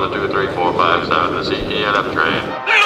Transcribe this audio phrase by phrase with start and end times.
[0.00, 2.83] the 23457, the CENF train.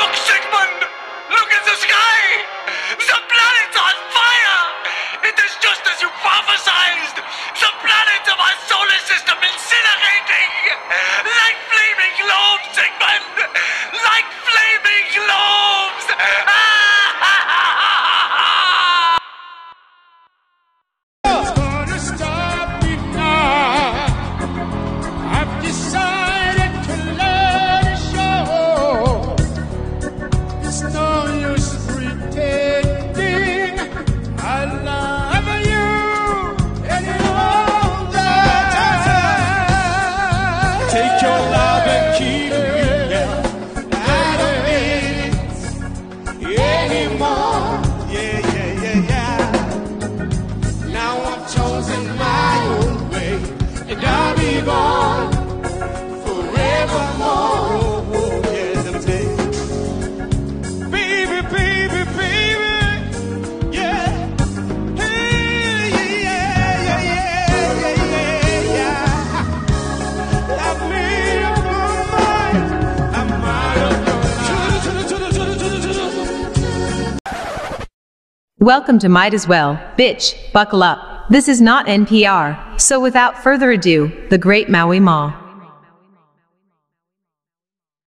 [78.69, 81.31] Welcome to Might As Well, bitch, buckle up.
[81.31, 85.33] This is not NPR, so without further ado, the great Maui Ma.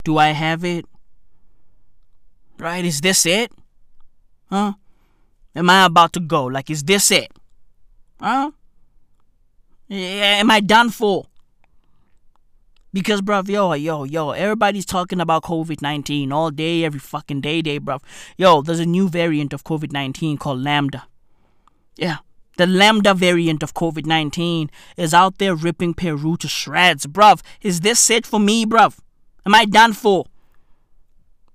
[0.02, 0.84] Do I have it?
[2.58, 3.52] Right, is this it?
[4.50, 4.72] Huh?
[5.54, 6.46] Am I about to go?
[6.46, 7.30] Like, is this it?
[8.20, 8.50] Huh?
[9.86, 11.26] Yeah, am I done for?
[12.92, 17.60] Because, bruv, yo, yo, yo, everybody's talking about COVID 19 all day, every fucking day,
[17.60, 18.00] day, bruv.
[18.36, 21.06] Yo, there's a new variant of COVID 19 called Lambda.
[21.96, 22.18] Yeah,
[22.56, 27.42] the Lambda variant of COVID 19 is out there ripping Peru to shreds, bruv.
[27.60, 28.98] Is this it for me, bruv?
[29.44, 30.24] Am I done for?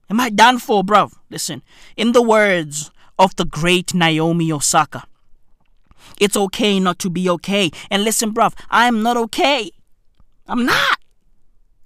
[0.10, 1.14] Am I done for, bruv?
[1.32, 1.64] Listen,
[1.98, 5.06] in the words of the great Naomi Osaka,
[6.20, 7.72] it's okay not to be okay.
[7.90, 9.72] And listen, bruv, I'm not okay.
[10.48, 11.00] I'm not.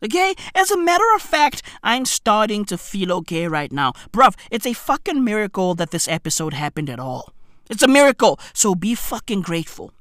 [0.03, 0.35] Okay?
[0.53, 3.93] As a matter of fact, I'm starting to feel okay right now.
[4.11, 7.33] Bruv, it's a fucking miracle that this episode happened at all.
[7.69, 8.39] It's a miracle.
[8.53, 9.91] So be fucking grateful.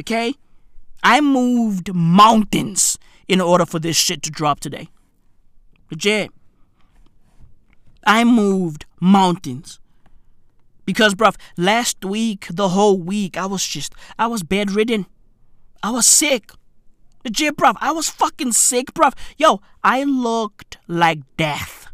[0.00, 0.34] Okay?
[1.02, 2.98] I moved mountains
[3.28, 4.88] in order for this shit to drop today.
[5.90, 6.30] Legit.
[8.06, 9.80] I moved mountains.
[10.84, 15.06] Because, bruv, last week, the whole week, I was just, I was bedridden.
[15.82, 16.50] I was sick.
[17.24, 19.14] Legit, bruv, I was fucking sick, bruv.
[19.38, 21.86] Yo, I looked like death.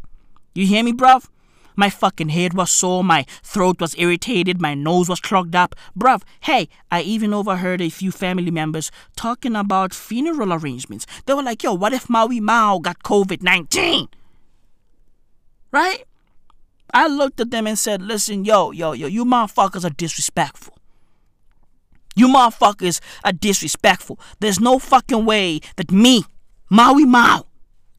[0.55, 1.29] You hear me, bruv?
[1.77, 5.75] My fucking head was sore, my throat was irritated, my nose was clogged up.
[5.99, 11.07] Bruv, hey, I even overheard a few family members talking about funeral arrangements.
[11.25, 14.09] They were like, yo, what if Maui Mao got COVID 19?
[15.71, 16.05] Right?
[16.93, 20.80] I looked at them and said, listen, yo, yo, yo, you motherfuckers are disrespectful.
[22.17, 24.19] You motherfuckers are disrespectful.
[24.41, 26.25] There's no fucking way that me,
[26.69, 27.47] Maui Mao,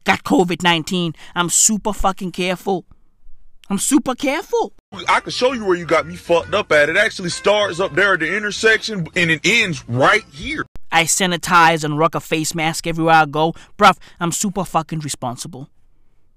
[0.04, 1.14] got COVID 19.
[1.34, 2.84] I'm super fucking careful.
[3.70, 4.74] I'm super careful.
[5.08, 6.90] I can show you where you got me fucked up at.
[6.90, 10.66] It actually starts up there at the intersection and it ends right here.
[10.90, 13.54] I sanitize and rock a face mask everywhere I go.
[13.78, 15.70] Bruv, I'm super fucking responsible.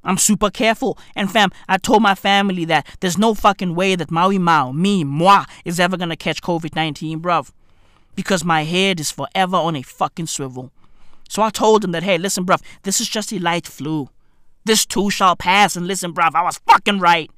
[0.05, 0.97] I'm super careful.
[1.15, 5.03] And fam, I told my family that there's no fucking way that Maui Mao, me,
[5.03, 7.51] moi, is ever gonna catch COVID 19, bruv.
[8.15, 10.71] Because my head is forever on a fucking swivel.
[11.27, 14.09] So I told him that, hey, listen, bruv, this is just a light flu.
[14.63, 15.75] This too shall pass.
[15.75, 17.29] And listen, bruv, I was fucking right.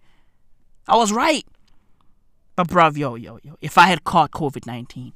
[0.87, 1.45] I was right.
[2.55, 5.13] But, bruv, yo, yo, yo, if I had caught COVID 19,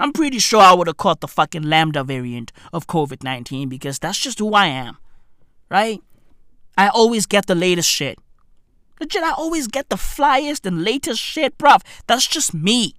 [0.00, 3.98] I'm pretty sure I would have caught the fucking Lambda variant of COVID 19 because
[3.98, 4.96] that's just who I am.
[5.70, 6.00] Right?
[6.76, 8.18] I always get the latest shit.
[9.00, 11.82] Legit, I always get the flyest and latest shit, bruv.
[12.06, 12.94] That's just me.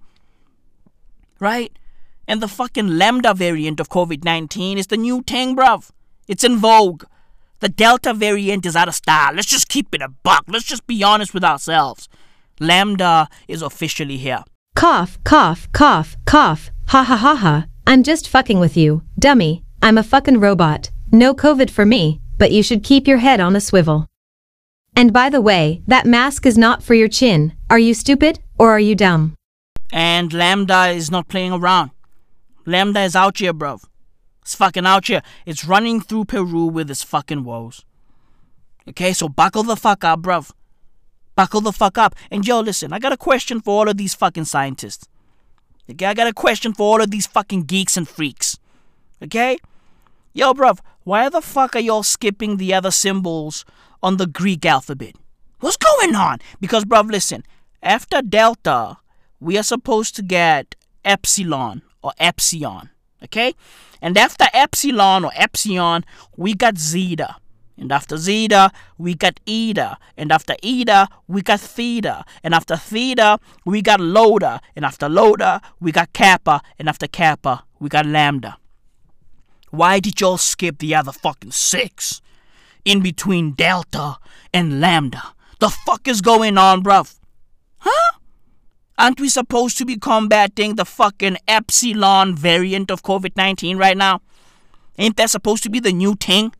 [1.40, 1.76] Right?
[2.26, 5.90] And the fucking Lambda variant of COVID 19 is the new thing, bruv.
[6.26, 7.04] It's in vogue.
[7.60, 9.34] The Delta variant is out of style.
[9.34, 10.44] Let's just keep it a buck.
[10.48, 12.08] Let's just be honest with ourselves.
[12.60, 14.44] Lambda is officially here.
[14.74, 16.70] Cough, cough, cough, cough.
[16.88, 17.66] Ha ha ha ha.
[17.86, 19.62] I'm just fucking with you, dummy.
[19.82, 20.90] I'm a fucking robot.
[21.12, 24.08] No COVID for me, but you should keep your head on a swivel.
[24.96, 27.52] And by the way, that mask is not for your chin.
[27.68, 29.34] Are you stupid or are you dumb?
[29.92, 31.90] And Lambda is not playing around.
[32.66, 33.84] Lambda is out here, bruv.
[34.42, 35.22] It's fucking out here.
[35.46, 37.84] It's running through Peru with its fucking woes.
[38.88, 40.50] Okay, so buckle the fuck up, bruv.
[41.36, 42.14] Buckle the fuck up.
[42.30, 45.08] And yo, listen, I got a question for all of these fucking scientists.
[45.90, 48.58] Okay, I got a question for all of these fucking geeks and freaks.
[49.22, 49.56] Okay?
[50.32, 53.64] Yo, bruv, why the fuck are y'all skipping the other symbols
[54.02, 55.14] on the Greek alphabet?
[55.60, 56.38] What's going on?
[56.60, 57.44] Because, bruv, listen,
[57.82, 58.98] after Delta,
[59.40, 60.74] we are supposed to get
[61.04, 62.90] Epsilon or Epsilon,
[63.24, 63.54] okay?
[64.02, 66.04] And after Epsilon or Epsilon,
[66.36, 67.36] we got Zeta.
[67.76, 69.96] And after Zeta, we got Eta.
[70.16, 72.24] And after Eta, we got Theta.
[72.44, 74.60] And after Theta, we got Lambda.
[74.76, 76.60] And after Lambda, we got Kappa.
[76.78, 78.58] And after Kappa, we got Lambda.
[79.70, 82.20] Why did y'all skip the other fucking six?
[82.84, 84.18] In between Delta
[84.52, 85.32] and Lambda.
[85.58, 87.18] The fuck is going on, bruv?
[87.78, 88.18] Huh?
[88.96, 94.20] Aren't we supposed to be combating the fucking Epsilon variant of COVID 19 right now?
[94.98, 96.52] Ain't that supposed to be the new thing?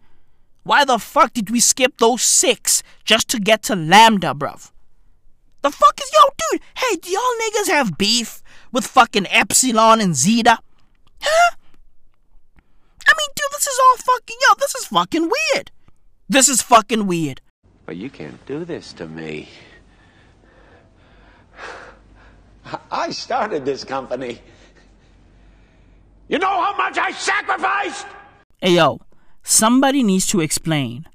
[0.64, 4.72] Why the fuck did we skip those six just to get to Lambda, bruv?
[5.62, 6.20] The fuck is yo,
[6.50, 6.60] dude?
[6.76, 8.42] Hey, do y'all niggas have beef
[8.72, 10.58] with fucking Epsilon and Zeta?
[11.20, 11.54] Huh?
[13.06, 14.54] I mean, dude, this is all fucking yo.
[14.58, 15.70] This is fucking weird.
[16.28, 17.40] This is fucking weird.
[17.86, 19.48] But you can't do this to me.
[22.90, 24.40] I started this company.
[26.28, 28.06] You know how much I sacrificed?
[28.60, 29.00] Hey yo,
[29.42, 31.06] somebody needs to explain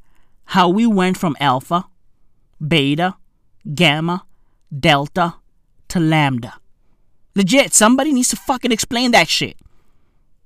[0.46, 1.86] how we went from alpha,
[2.66, 3.16] beta,
[3.74, 4.26] gamma,
[4.78, 5.36] delta
[5.88, 6.56] to lambda.
[7.36, 9.58] Legit, somebody needs to fucking explain that shit.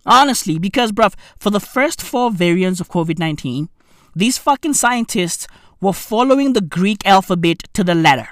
[0.06, 3.70] Honestly, because, bruv, for the first four variants of COVID 19,
[4.16, 5.48] these fucking scientists
[5.82, 8.30] were following the Greek alphabet to the letter,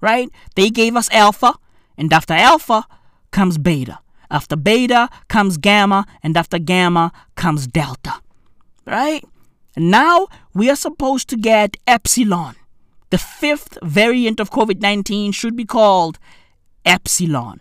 [0.00, 0.28] right?
[0.54, 1.54] They gave us alpha,
[1.96, 2.86] and after alpha
[3.30, 3.98] comes beta.
[4.30, 8.14] After beta comes gamma, and after gamma comes delta,
[8.86, 9.22] right?
[9.76, 12.56] And now we are supposed to get epsilon.
[13.10, 16.18] The fifth variant of COVID 19 should be called
[16.84, 17.60] epsilon,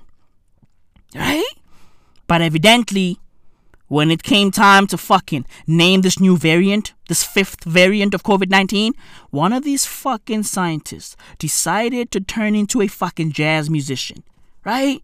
[1.14, 1.54] right?
[2.28, 3.20] But evidently,
[3.94, 8.50] when it came time to fucking name this new variant, this fifth variant of COVID
[8.50, 8.94] 19,
[9.30, 14.24] one of these fucking scientists decided to turn into a fucking jazz musician,
[14.66, 15.04] right?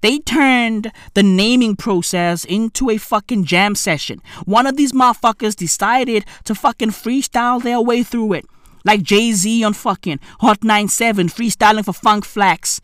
[0.00, 4.22] They turned the naming process into a fucking jam session.
[4.46, 8.46] One of these motherfuckers decided to fucking freestyle their way through it.
[8.86, 12.80] Like Jay Z on fucking Hot 97 freestyling for Funk Flex.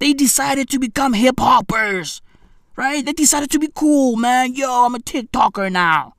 [0.00, 2.20] They decided to become hip hoppers
[2.78, 3.04] right?
[3.04, 4.54] They decided to be cool, man.
[4.54, 6.14] Yo, I'm a TikToker now,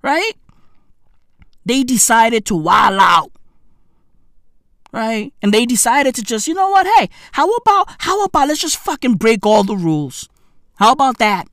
[0.00, 0.32] right?
[1.66, 3.32] They decided to wild out,
[4.92, 5.34] right?
[5.42, 6.86] And they decided to just, you know what?
[6.98, 10.28] Hey, how about how about let's just fucking break all the rules?
[10.76, 11.48] How about that?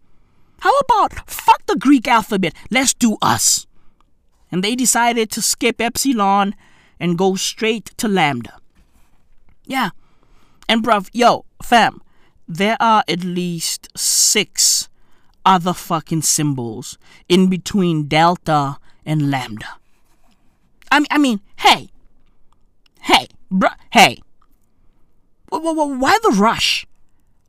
[0.59, 2.53] How about fuck the Greek alphabet?
[2.69, 3.65] Let's do us.
[4.51, 6.53] And they decided to skip epsilon
[6.99, 8.53] and go straight to lambda.
[9.65, 9.89] Yeah.
[10.69, 12.01] And bruv, yo, fam,
[12.47, 14.89] there are at least six
[15.45, 16.97] other fucking symbols
[17.29, 19.77] in between delta and lambda.
[20.91, 21.89] I mean, I mean, hey,
[23.01, 24.21] hey, bruh, hey,
[25.49, 26.85] why the rush?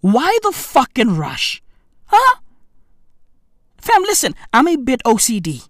[0.00, 1.62] Why the fucking rush?
[2.06, 2.40] Huh?
[3.78, 5.69] Fam, listen, I'm a bit OCD.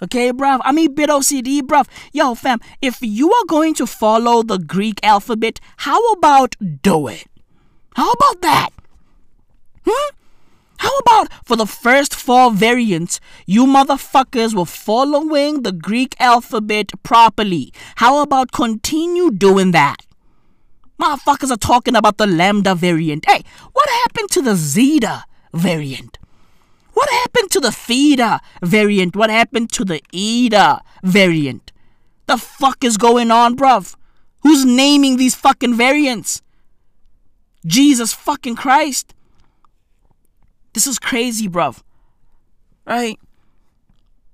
[0.00, 1.86] Okay, bruv, I'm a bit OCD, bruv.
[2.12, 7.27] Yo, fam, if you are going to follow the Greek alphabet, how about do it?
[7.94, 8.70] How about that?
[9.86, 10.14] Hmm?
[10.78, 17.72] How about for the first four variants, you motherfuckers were following the Greek alphabet properly?
[17.96, 20.06] How about continue doing that?
[21.00, 23.24] Motherfuckers are talking about the Lambda variant.
[23.28, 23.42] Hey,
[23.72, 26.18] what happened to the Zeta variant?
[26.98, 29.14] What happened to the Theta variant?
[29.14, 31.70] What happened to the Eta variant?
[32.26, 33.94] The fuck is going on, bruv?
[34.40, 36.42] Who's naming these fucking variants?
[37.66, 39.14] Jesus fucking Christ.
[40.72, 41.82] This is crazy, bruv.
[42.86, 43.18] Right?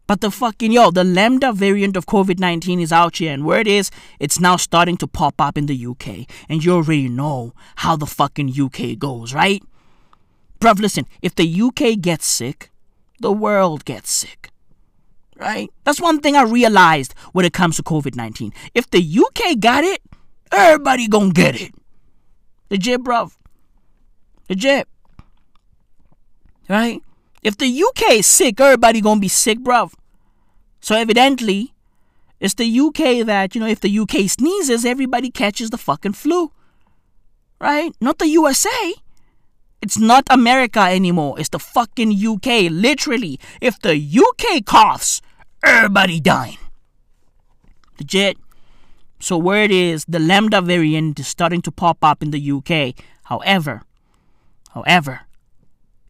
[0.06, 3.66] But the fucking yo, the Lambda variant of COVID 19 is out here, and word
[3.66, 3.90] is,
[4.20, 6.26] it's now starting to pop up in the UK.
[6.48, 9.62] And you already know how the fucking UK goes, right?
[10.60, 12.70] Bruv, listen, if the UK gets sick,
[13.20, 14.50] the world gets sick.
[15.36, 15.70] Right?
[15.84, 18.52] That's one thing I realized when it comes to COVID 19.
[18.74, 20.02] If the UK got it,
[20.52, 21.74] everybody gonna get it.
[22.74, 23.36] Legit, bruv.
[24.50, 24.88] Legit.
[26.68, 27.00] Right?
[27.40, 29.92] If the UK is sick, everybody gonna be sick, bruv.
[30.80, 31.72] So evidently,
[32.40, 36.50] it's the UK that, you know, if the UK sneezes, everybody catches the fucking flu.
[37.60, 37.94] Right?
[38.00, 38.94] Not the USA.
[39.80, 41.38] It's not America anymore.
[41.38, 42.72] It's the fucking UK.
[42.72, 45.22] Literally, if the UK coughs,
[45.62, 46.58] everybody dying.
[48.00, 48.36] Legit.
[49.20, 52.94] So word is the lambda variant is starting to pop up in the UK.
[53.24, 53.82] However,
[54.70, 55.22] however,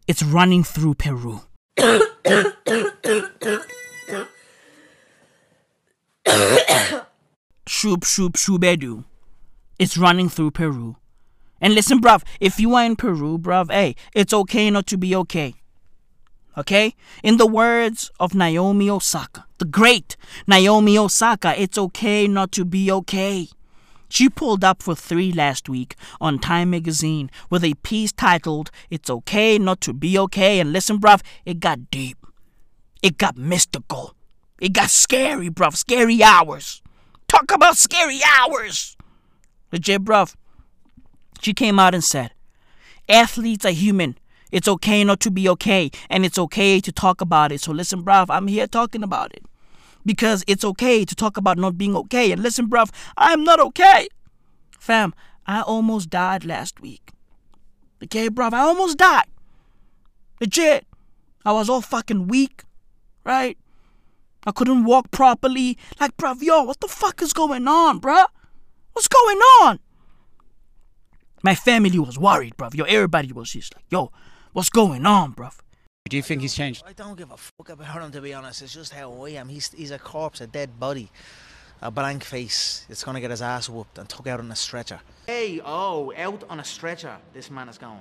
[0.07, 1.41] it's running through Peru.
[7.67, 9.05] Shoop shoop shoobedu.
[9.79, 10.97] It's running through Peru.
[11.61, 15.15] And listen, bruv, if you are in Peru, bruv, hey, it's okay not to be
[15.15, 15.55] okay.
[16.57, 16.95] Okay?
[17.23, 20.15] In the words of Naomi Osaka, the great
[20.47, 23.47] Naomi Osaka, it's okay not to be okay.
[24.09, 29.09] She pulled up for three last week on Time magazine with a piece titled, It's
[29.09, 30.59] Okay Not to Be Okay.
[30.59, 32.17] And listen, bruv, it got deep.
[33.01, 34.15] It got mystical.
[34.59, 35.75] It got scary, bruv.
[35.75, 36.81] Scary hours.
[37.27, 38.95] Talk about scary hours.
[39.71, 40.35] Legit, bruv.
[41.41, 42.31] She came out and said,
[43.09, 44.17] Athletes are human.
[44.51, 47.61] It's okay not to be okay, and it's okay to talk about it.
[47.61, 49.43] So listen, bruv, I'm here talking about it.
[50.05, 52.31] Because it's okay to talk about not being okay.
[52.31, 54.07] And listen, bruv, I'm not okay.
[54.79, 55.15] Fam,
[55.47, 57.11] I almost died last week.
[58.03, 59.25] Okay, bruv, I almost died.
[60.39, 60.85] Legit.
[61.43, 62.63] I was all fucking weak,
[63.23, 63.57] right?
[64.45, 65.77] I couldn't walk properly.
[65.99, 68.25] Like, bruv, yo, what the fuck is going on, bruh?
[68.93, 69.79] What's going on?
[71.43, 72.75] My family was worried, bruv.
[72.75, 74.11] Yo, everybody was just like, yo,
[74.55, 75.59] what's going on, bruv?
[76.09, 76.83] Do you think he's changed?
[76.87, 78.61] I don't give a fuck about him, to be honest.
[78.61, 79.49] It's just how I am.
[79.49, 81.11] He's, he's a corpse, a dead body,
[81.81, 82.85] a blank face.
[82.87, 85.01] It's gonna get his ass whooped and took out on a stretcher.
[85.27, 87.99] Hey, oh, out on a stretcher, this man is going.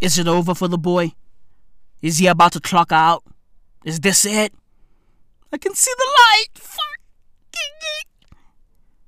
[0.00, 1.12] Is it over for the boy?
[2.00, 3.22] Is he about to clock out?
[3.84, 4.54] Is this it?
[5.52, 6.71] I can see the light.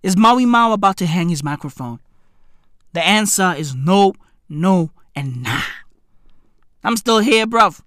[0.04, 1.98] Is Maui Mao about to hang his microphone?
[2.92, 4.12] The answer is no,
[4.50, 5.62] no, and nah.
[6.84, 7.80] I'm still here, bruv.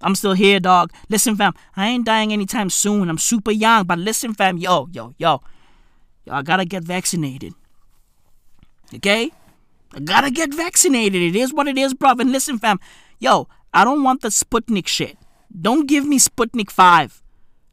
[0.00, 0.90] I'm still here, dog.
[1.10, 3.10] Listen, fam, I ain't dying anytime soon.
[3.10, 5.42] I'm super young, but listen, fam, yo, yo, yo.
[6.24, 7.52] Yo, I gotta get vaccinated.
[8.94, 9.30] Okay?
[9.92, 11.20] I gotta get vaccinated.
[11.20, 12.20] It is what it is, bruv.
[12.20, 12.80] And listen, fam,
[13.18, 15.18] yo, I don't want the Sputnik shit.
[15.52, 17.22] Don't give me Sputnik 5.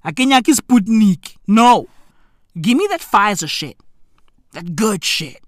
[0.04, 1.38] Akenyaki Sputnik.
[1.48, 1.88] No.
[2.60, 3.78] Give me that Pfizer shit.
[4.54, 5.42] That good shit.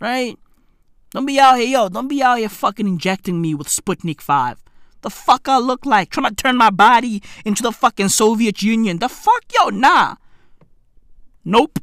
[0.00, 0.36] Right?
[1.10, 4.62] Don't be out here, yo, don't be out here fucking injecting me with Sputnik 5.
[5.02, 6.10] The fuck I look like?
[6.10, 8.98] Trying to turn my body into the fucking Soviet Union.
[8.98, 10.16] The fuck, yo, nah.
[11.44, 11.80] Nope.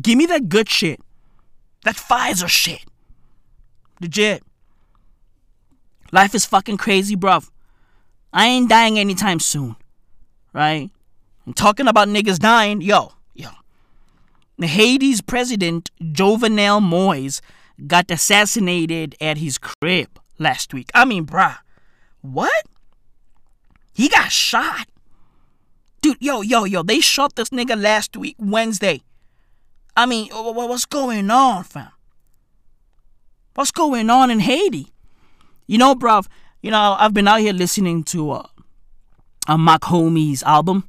[0.00, 1.00] Give me that good shit.
[1.84, 2.84] That Pfizer shit.
[4.00, 4.42] Legit.
[6.12, 7.50] Life is fucking crazy, bruv.
[8.32, 9.76] I ain't dying anytime soon.
[10.52, 10.90] Right?
[11.44, 13.12] And talking about niggas dying, yo,
[14.66, 17.40] Haiti's president, Jovenel Moise,
[17.86, 20.90] got assassinated at his crib last week.
[20.94, 21.58] I mean, bruh,
[22.22, 22.66] what?
[23.92, 24.88] He got shot.
[26.00, 29.02] Dude, yo, yo, yo, they shot this nigga last week, Wednesday.
[29.96, 31.90] I mean, wh- wh- what's going on, fam?
[33.54, 34.92] What's going on in Haiti?
[35.66, 36.26] You know, bruv,
[36.62, 38.46] you know, I've been out here listening to uh,
[39.48, 40.88] a Mach-Hommy's album,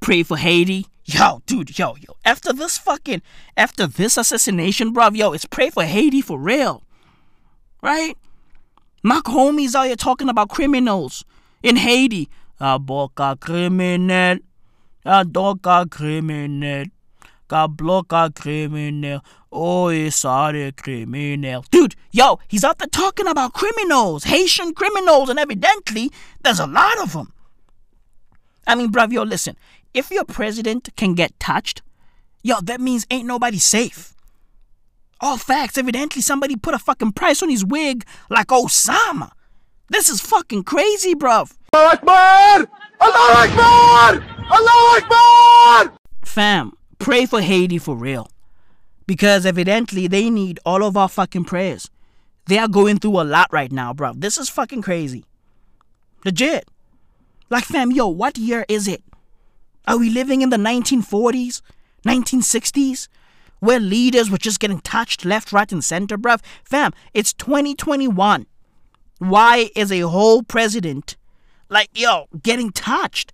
[0.00, 0.86] Pray for Haiti.
[1.04, 2.16] Yo, dude, yo, yo.
[2.24, 3.22] After this fucking,
[3.56, 6.82] after this assassination, bruv, yo, it's Pray for Haiti for real.
[7.82, 8.16] Right?
[9.02, 11.24] Mach-Hommy's out here talking about criminals
[11.62, 12.30] in Haiti.
[12.58, 14.38] A boca criminal,
[15.04, 16.86] a doca criminal,
[17.50, 19.20] a bloca criminal,
[19.52, 21.64] oh, it's a criminal.
[21.70, 26.10] Dude, yo, he's out there talking about criminals, Haitian criminals, and evidently
[26.42, 27.32] there's a lot of them.
[28.66, 29.56] I mean, bruv, yo, listen,
[29.94, 31.80] if your president can get touched,
[32.42, 34.12] yo, that means ain't nobody safe.
[35.20, 39.30] All facts, evidently somebody put a fucking price on his wig like Osama.
[39.88, 41.52] This is fucking crazy, bruv.
[41.72, 42.66] Allah Akbar!
[43.00, 44.24] Allah Akbar!
[44.50, 45.96] Allah Akbar!
[46.24, 48.28] Fam, pray for Haiti for real.
[49.06, 51.90] Because evidently they need all of our fucking prayers.
[52.46, 54.20] They are going through a lot right now, bruv.
[54.20, 55.24] This is fucking crazy.
[56.24, 56.66] Legit.
[57.50, 59.03] Like, fam, yo, what year is it?
[59.86, 61.60] Are we living in the 1940s?
[62.06, 63.08] 1960s?
[63.60, 66.40] Where leaders were just getting touched left, right, and center, bruv?
[66.64, 68.46] Fam, it's 2021.
[69.18, 71.16] Why is a whole president,
[71.68, 73.32] like, yo, getting touched?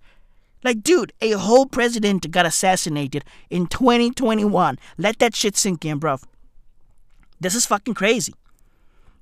[0.62, 4.78] Like, dude, a whole president got assassinated in 2021.
[4.98, 6.22] Let that shit sink in, bruv.
[7.40, 8.34] This is fucking crazy.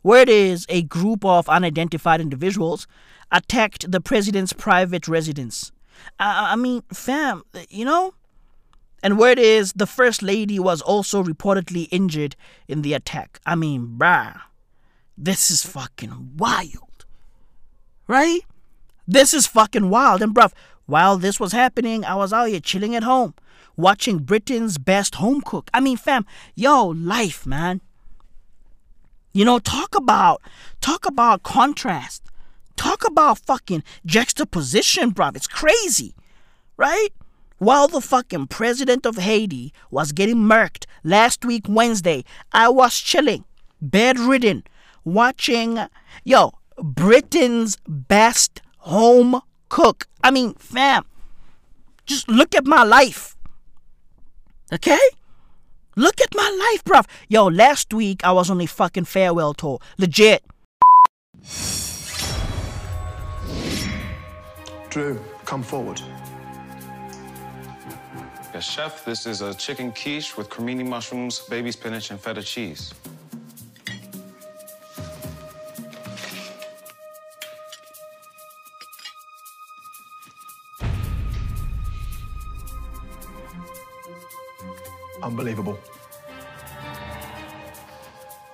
[0.03, 2.87] Word is a group of unidentified individuals
[3.31, 5.71] attacked the president's private residence.
[6.19, 8.15] I, I mean, fam, you know?
[9.03, 12.35] And word is the first lady was also reportedly injured
[12.67, 13.41] in the attack.
[13.47, 14.41] I mean, bruh,
[15.17, 17.05] this is fucking wild.
[18.07, 18.41] Right?
[19.07, 20.23] This is fucking wild.
[20.23, 20.53] And bruv,
[20.87, 23.35] while this was happening, I was out here chilling at home,
[23.77, 25.71] watching Britain's best home cook.
[25.73, 27.81] I mean, fam, yo, life, man.
[29.33, 30.43] You know, talk about
[30.81, 32.28] talk about contrast.
[32.79, 35.37] Talk about fucking juxtaposition, bruv.
[35.37, 36.15] It's crazy.
[36.77, 37.09] Right?
[37.59, 43.45] While the fucking president of Haiti was getting murked last week Wednesday, I was chilling,
[43.83, 44.63] bedridden,
[45.05, 45.81] watching
[46.25, 50.07] yo, Britain's best home cook.
[50.23, 51.05] I mean, fam,
[52.07, 53.37] just look at my life.
[54.73, 55.01] Okay?
[55.97, 57.07] Look at my life, bruv.
[57.29, 59.81] Yo, last week I was on a fucking farewell tour.
[59.99, 60.45] Legit.
[64.91, 66.01] Drew, come forward.
[68.55, 72.95] Yes, chef, this is a chicken quiche with cremini mushrooms, baby spinach, and feta cheese.
[85.23, 85.79] Unbelievable.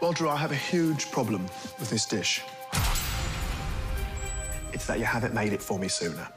[0.02, 1.44] Well, Drew, I have a huge problem
[1.78, 2.42] with this dish.
[4.74, 6.28] It's that you haven't made it for me sooner.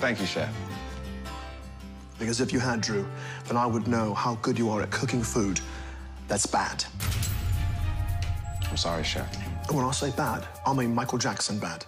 [0.00, 0.52] Thank you, chef.
[2.18, 3.06] Because if you had, Drew,
[3.46, 5.60] then I would know how good you are at cooking food
[6.28, 6.84] that's bad.
[8.70, 9.30] I'm sorry, chef.
[9.68, 11.84] And when I say bad, I mean Michael Jackson bad.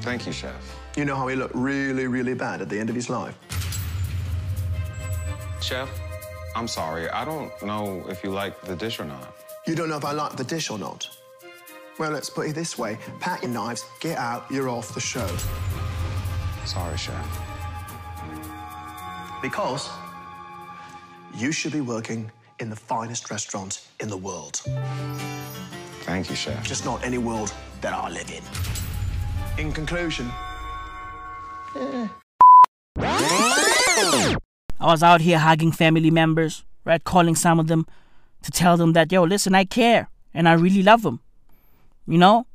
[0.00, 0.54] Thank you, chef.
[0.96, 3.36] You know how he looked really, really bad at the end of his life?
[5.60, 5.88] Chef,
[6.56, 7.08] I'm sorry.
[7.08, 9.32] I don't know if you like the dish or not.
[9.64, 11.08] You don't know if I like the dish or not?
[11.96, 12.98] Well, let's put it this way.
[13.20, 15.28] Pack your knives, get out, you're off the show.
[16.64, 17.40] Sorry, chef.
[19.40, 19.88] Because
[21.36, 24.62] you should be working in the finest restaurant in the world.
[26.02, 26.66] Thank you, chef.
[26.66, 28.42] Just not any world that I live in.
[29.64, 30.30] In conclusion,
[31.76, 32.08] eh.
[32.96, 34.36] I
[34.80, 37.02] was out here hugging family members, right?
[37.04, 37.86] Calling some of them
[38.42, 41.20] to tell them that, yo, listen, I care and I really love them.
[42.06, 42.46] You know?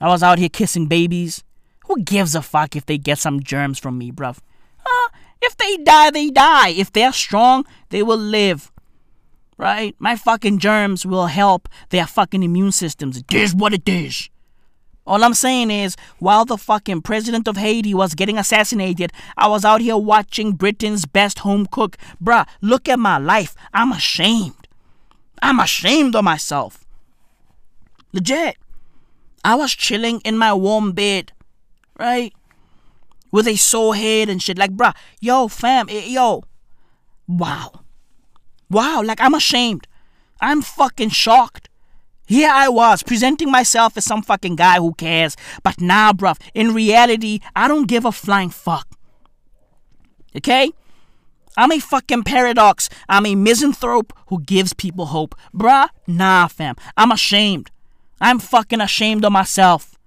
[0.00, 1.42] I was out here kissing babies.
[1.86, 4.38] Who gives a fuck if they get some germs from me, bruv?
[4.84, 5.08] Uh,
[5.40, 6.68] if they die, they die.
[6.68, 8.70] If they're strong, they will live.
[9.56, 9.96] Right?
[9.98, 13.16] My fucking germs will help their fucking immune systems.
[13.16, 14.28] It is what it is.
[15.06, 19.64] All I'm saying is, while the fucking president of Haiti was getting assassinated, I was
[19.64, 21.96] out here watching Britain's best home cook.
[22.22, 23.54] Bruh, look at my life.
[23.72, 24.68] I'm ashamed.
[25.40, 26.84] I'm ashamed of myself.
[28.12, 28.58] Legit.
[29.44, 31.32] I was chilling in my warm bed,
[31.98, 32.32] right?
[33.30, 34.58] With a sore head and shit.
[34.58, 36.44] Like, bruh, yo, fam, eh, yo.
[37.26, 37.80] Wow.
[38.70, 39.86] Wow, like, I'm ashamed.
[40.40, 41.68] I'm fucking shocked.
[42.26, 45.36] Here I was presenting myself as some fucking guy who cares.
[45.62, 48.86] But nah, bruv, in reality, I don't give a flying fuck.
[50.36, 50.70] Okay?
[51.56, 52.88] I'm a fucking paradox.
[53.08, 55.34] I'm a misanthrope who gives people hope.
[55.54, 56.76] Bruh, nah, fam.
[56.96, 57.70] I'm ashamed.
[58.20, 59.98] I'm fucking ashamed of myself.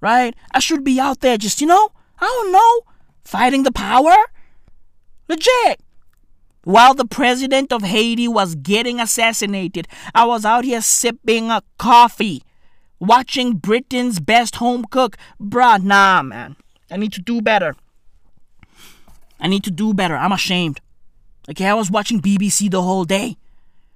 [0.00, 0.34] Right?
[0.52, 2.92] I should be out there just, you know, I don't know,
[3.24, 4.14] fighting the power.
[5.28, 5.80] Legit.
[6.64, 12.42] While the president of Haiti was getting assassinated, I was out here sipping a coffee,
[13.00, 15.16] watching Britain's best home cook.
[15.40, 16.56] Bruh, nah, man.
[16.90, 17.74] I need to do better.
[19.40, 20.16] I need to do better.
[20.16, 20.80] I'm ashamed.
[21.50, 23.36] Okay, I was watching BBC the whole day.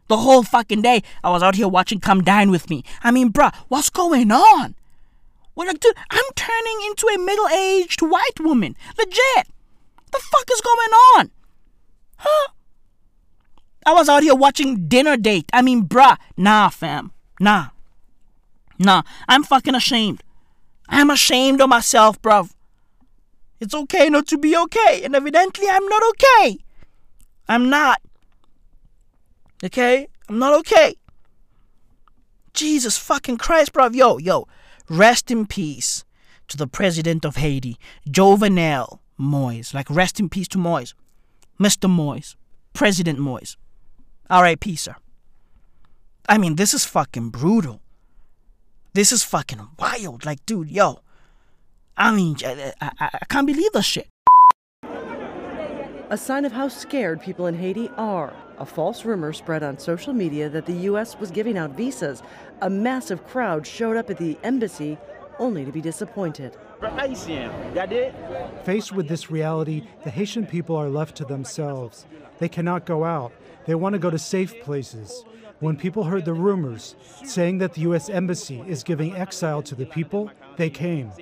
[0.09, 1.03] The whole fucking day.
[1.23, 2.85] I was out here watching Come Dine With Me.
[3.03, 4.75] I mean, bruh, what's going on?
[5.55, 8.77] Well, like, dude, I'm turning into a middle aged white woman.
[8.99, 9.49] Legit.
[10.11, 11.31] The fuck is going on?
[12.17, 12.53] Huh?
[13.85, 15.51] I was out here watching Dinner Date.
[15.53, 16.17] I mean, bruh.
[16.37, 17.12] Nah, fam.
[17.41, 17.69] Nah.
[18.79, 19.03] Nah.
[19.29, 20.23] I'm fucking ashamed.
[20.88, 22.53] I'm ashamed of myself, bruv.
[23.61, 26.59] It's okay not to be okay, and evidently I'm not okay.
[27.49, 28.03] I'm not.
[29.64, 30.09] Okay?
[30.29, 30.96] I'm not okay.
[32.55, 33.88] Jesus fucking Christ, bro.
[33.88, 34.46] Yo, yo.
[34.88, 36.05] Rest in peace
[36.48, 39.72] to the president of Haiti, Jovenel Moise.
[39.72, 40.94] Like, rest in peace to Moise.
[41.61, 41.88] Mr.
[41.88, 42.37] Moise.
[42.72, 43.57] President Moise.
[44.29, 44.96] R.I.P., sir.
[46.29, 47.81] I mean, this is fucking brutal.
[48.94, 50.25] This is fucking wild.
[50.25, 51.01] Like, dude, yo.
[51.96, 54.09] I mean, I, I, I can't believe this shit.
[56.11, 58.35] A sign of how scared people in Haiti are.
[58.59, 61.19] A false rumor spread on social media that the U.S.
[61.19, 62.23] was giving out visas.
[62.61, 64.99] A massive crowd showed up at the embassy
[65.38, 66.57] only to be disappointed.
[68.65, 72.07] Faced with this reality, the Haitian people are left to themselves.
[72.38, 73.33] They cannot go out.
[73.67, 75.25] They want to go to safe places.
[75.61, 78.09] When people heard the rumors saying that the U.S.
[78.09, 81.12] Embassy is giving exile to the people, they came.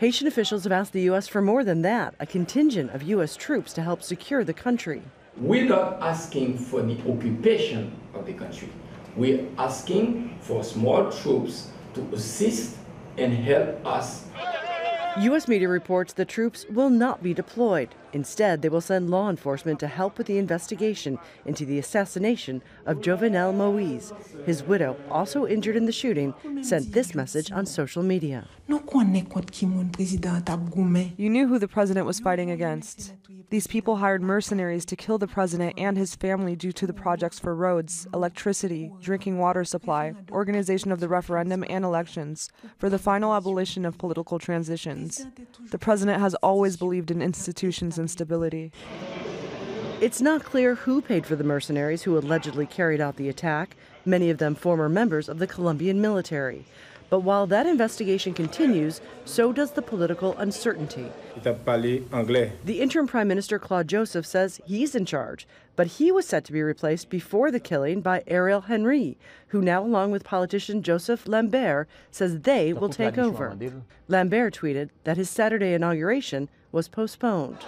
[0.00, 1.28] Haitian officials have asked the U.S.
[1.28, 3.36] for more than that a contingent of U.S.
[3.36, 5.02] troops to help secure the country.
[5.40, 8.68] We're not asking for the occupation of the country.
[9.16, 12.76] We're asking for small troops to assist
[13.16, 14.26] and help us
[15.18, 15.48] U.S.
[15.48, 17.88] media reports the troops will not be deployed.
[18.12, 23.00] Instead, they will send law enforcement to help with the investigation into the assassination of
[23.00, 24.12] Jovenel Moise.
[24.44, 28.46] His widow, also injured in the shooting, sent this message on social media.
[28.68, 28.78] You
[31.30, 33.14] knew who the president was fighting against.
[33.50, 37.40] These people hired mercenaries to kill the president and his family due to the projects
[37.40, 43.34] for roads, electricity, drinking water supply, organization of the referendum and elections, for the final
[43.34, 45.26] abolition of political transitions.
[45.70, 48.72] The president has always believed in institutions and stability.
[50.00, 54.30] It's not clear who paid for the mercenaries who allegedly carried out the attack, many
[54.30, 56.64] of them former members of the Colombian military.
[57.10, 61.06] But while that investigation continues, so does the political uncertainty.
[62.64, 66.52] The interim Prime Minister Claude Joseph says he's in charge, but he was set to
[66.52, 71.88] be replaced before the killing by Ariel Henry, who now, along with politician Joseph Lambert,
[72.12, 73.56] says they will take over.
[74.06, 77.58] Lambert tweeted that his Saturday inauguration was postponed.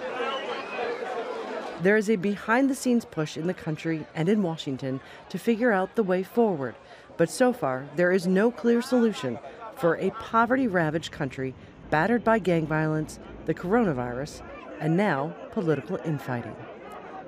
[1.83, 5.73] There is a behind the scenes push in the country and in Washington to figure
[5.73, 6.77] out the way forward.
[7.17, 9.39] But so far, there is no clear solution
[9.77, 11.55] for a poverty ravaged country
[11.91, 14.43] battered by gang violence, the coronavirus,
[14.81, 16.55] and now political infighting.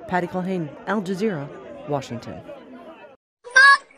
[0.06, 1.48] Patty Culhane, Al Jazeera,
[1.88, 2.40] Washington.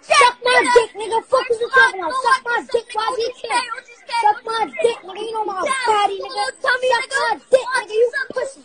[0.00, 1.22] Suck my dick, nigga.
[1.28, 3.62] Suck my dick while you can.
[4.06, 5.18] Suck my dick, nigga.
[5.18, 6.44] You know my fatty, nigga.
[6.62, 7.90] Suck my dick, nigga.
[7.90, 8.60] You pussy.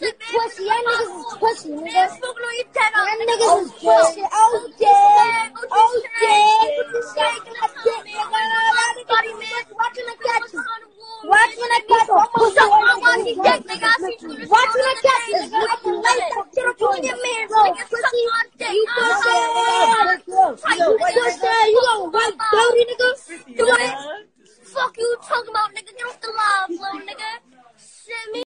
[0.00, 0.64] You pussy.
[0.64, 2.04] Y'all niggas is pussy, nigga.
[2.10, 4.24] Oh, oh, Y'all niggas is pussy.
[4.32, 5.52] Oh, yeah.
[5.70, 7.00] Oh, yeah.
[7.00, 8.40] Suck my dick, nigga.
[9.76, 10.64] Watching the catches.
[11.24, 12.24] Watching the catches.
[12.54, 13.90] Suck my dick, nigga.
[14.48, 15.46] Watching the catches.
[15.50, 17.84] I can light that shit up on your man, nigga.
[17.90, 18.24] Pussy.
[18.60, 19.36] You pussy.
[20.76, 21.48] You pussy.
[21.70, 23.08] You gonna white dirty, nigga?
[23.48, 24.39] You want
[24.72, 25.96] Fuck you talking about, nigga.
[25.96, 27.40] Get off the live, little nigga.
[27.76, 28.42] Send me.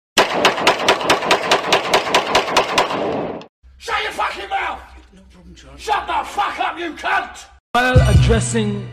[3.76, 4.80] Shut your fucking mouth!
[5.12, 7.44] No problem, Shut the fuck up, you cunt!
[7.72, 8.88] While addressing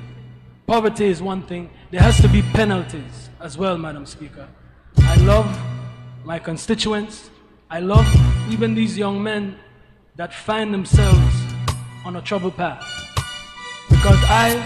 [0.67, 4.49] poverty is one thing, there has to be penalties as well, Madam Speaker.
[4.97, 5.47] I love
[6.25, 7.29] my constituents.
[7.69, 8.07] I love
[8.49, 9.57] even these young men
[10.17, 11.35] that find themselves
[12.03, 12.83] on a troubled path.
[13.89, 14.61] Because I,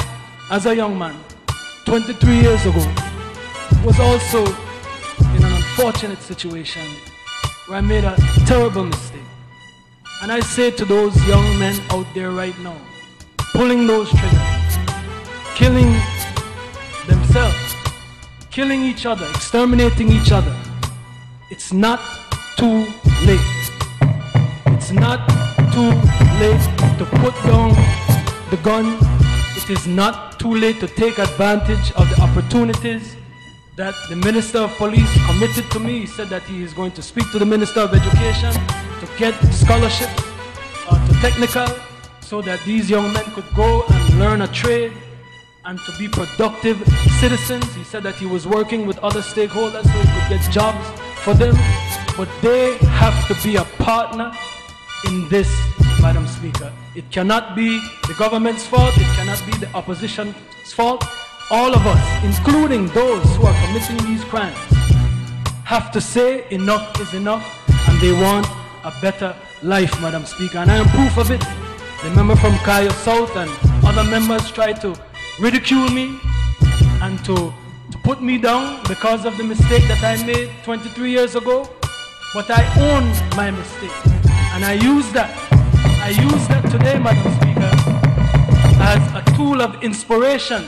[0.50, 1.16] as a young man,
[1.86, 2.84] 23 years ago,
[3.86, 4.44] was also
[5.36, 6.82] in an unfortunate situation
[7.68, 8.16] where I made a
[8.48, 9.22] terrible mistake.
[10.24, 12.76] And I say to those young men out there right now,
[13.54, 14.78] pulling those triggers,
[15.54, 15.92] killing
[17.08, 17.76] themselves,
[18.50, 20.56] killing each other, exterminating each other,
[21.52, 22.02] it's not
[22.58, 22.86] too
[23.26, 23.62] late.
[24.68, 25.28] It's not
[25.72, 25.92] too
[26.42, 26.66] late
[26.98, 27.70] to put down
[28.50, 28.98] the gun.
[29.56, 33.16] It is not too late to take advantage of the opportunities
[33.76, 36.02] that the Minister of Police committed to me.
[36.02, 38.54] He said that he is going to speak to the Minister of Education
[39.02, 40.14] to get scholarships
[40.88, 41.66] uh, to technical
[42.22, 44.94] so that these young men could go and learn a trade
[45.66, 46.78] and to be productive
[47.20, 47.66] citizens.
[47.74, 50.86] He said that he was working with other stakeholders so he could get jobs
[51.24, 51.56] for them.
[52.16, 54.32] But they have to be a partner
[55.08, 55.50] in this,
[56.00, 56.72] Madam Speaker.
[56.96, 60.34] It cannot be the government's fault, it cannot be the opposition's
[60.74, 61.04] fault.
[61.52, 64.58] All of us, including those who are committing these crimes,
[65.66, 67.44] have to say enough is enough
[67.90, 68.48] and they want
[68.86, 70.60] a better life, Madam Speaker.
[70.60, 71.44] And I am proof of it.
[72.02, 73.52] The member from Cayo South and
[73.84, 74.96] other members tried to
[75.38, 76.18] ridicule me
[77.02, 77.36] and to,
[77.92, 81.70] to put me down because of the mistake that I made 23 years ago.
[82.34, 83.04] But I own
[83.36, 83.92] my mistake.
[84.54, 85.45] And I use that.
[86.02, 87.72] I use that today, Madam Speaker,
[88.82, 90.64] as a tool of inspiration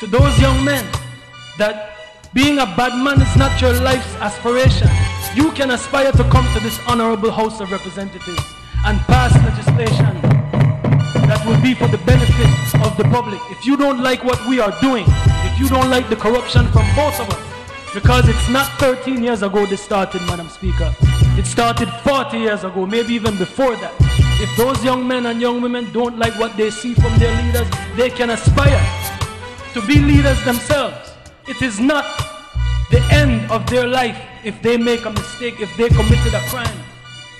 [0.00, 0.84] to those young men
[1.58, 1.96] that
[2.34, 4.88] being a bad man is not your life's aspiration.
[5.34, 8.42] You can aspire to come to this honorable House of Representatives
[8.84, 10.20] and pass legislation
[11.28, 12.50] that will be for the benefit
[12.84, 13.40] of the public.
[13.50, 16.86] If you don't like what we are doing, if you don't like the corruption from
[16.94, 20.92] both of us, because it's not 13 years ago this started, Madam Speaker.
[21.38, 24.13] It started 40 years ago, maybe even before that.
[24.42, 27.68] If those young men and young women don't like what they see from their leaders,
[27.96, 28.82] they can aspire
[29.72, 31.12] to be leaders themselves.
[31.46, 32.04] It is not
[32.90, 36.78] the end of their life if they make a mistake, if they committed a crime.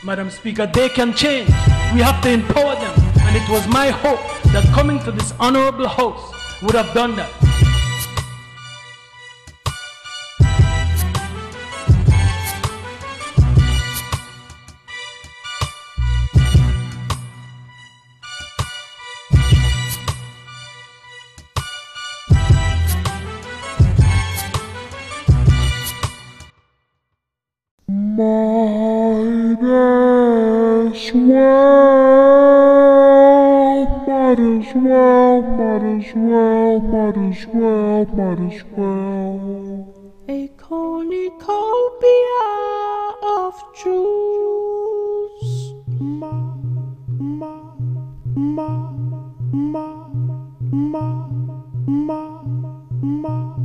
[0.05, 1.49] Madam Speaker, they can change.
[1.95, 2.95] We have to empower them.
[3.23, 4.21] And it was my hope
[4.53, 7.31] that coming to this honorable house would have done that.
[38.45, 39.95] Well, might as well.
[40.29, 41.49] A cornucopia
[43.23, 45.45] of Jews.
[46.01, 46.33] Ma,
[47.19, 47.75] ma,
[48.37, 48.91] ma,
[49.53, 50.09] ma,
[50.73, 51.29] ma,
[51.87, 52.43] ma,
[53.03, 53.57] ma,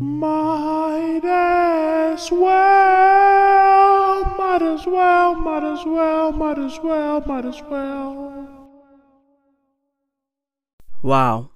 [0.00, 8.46] might as well, might as well, might as well, might as well, might as well.
[11.02, 11.49] Wow.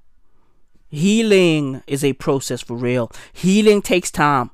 [0.95, 3.11] Healing is a process for real.
[3.33, 4.53] Healing takes time.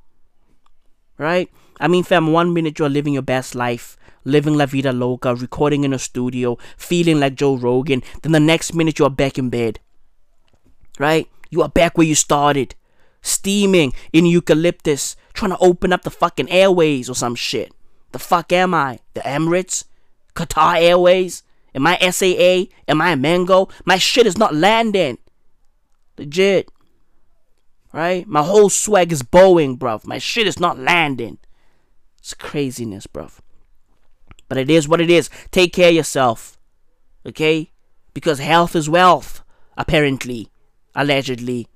[1.19, 1.51] Right?
[1.79, 5.85] I mean, fam, one minute you're living your best life, living La Vida Loca, recording
[5.85, 8.03] in a studio, feeling like Joe Rogan.
[8.23, 9.81] Then the next minute you're back in bed.
[10.99, 11.29] Right?
[11.51, 12.75] You are back where you started.
[13.21, 17.71] Steaming in eucalyptus, trying to open up the fucking airways or some shit.
[18.13, 19.01] The fuck am I?
[19.13, 19.85] The Emirates?
[20.35, 21.43] Qatar Airways?
[21.75, 22.73] Am I SAA?
[22.89, 23.69] Am I Mango?
[23.85, 25.19] My shit is not landing.
[26.21, 26.69] Legit.
[27.93, 28.27] Right?
[28.29, 30.07] My whole swag is Boeing, bruv.
[30.07, 31.39] My shit is not landing.
[32.19, 33.39] It's craziness, bruv.
[34.47, 35.31] But it is what it is.
[35.51, 36.59] Take care of yourself.
[37.27, 37.73] Okay?
[38.13, 39.43] Because health is wealth,
[39.79, 40.51] apparently.
[40.95, 41.67] Allegedly.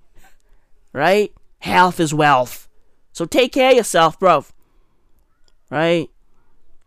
[0.93, 1.33] Right?
[1.61, 2.69] Health is wealth.
[3.13, 4.51] So take care of yourself, bruv.
[5.71, 6.11] Right?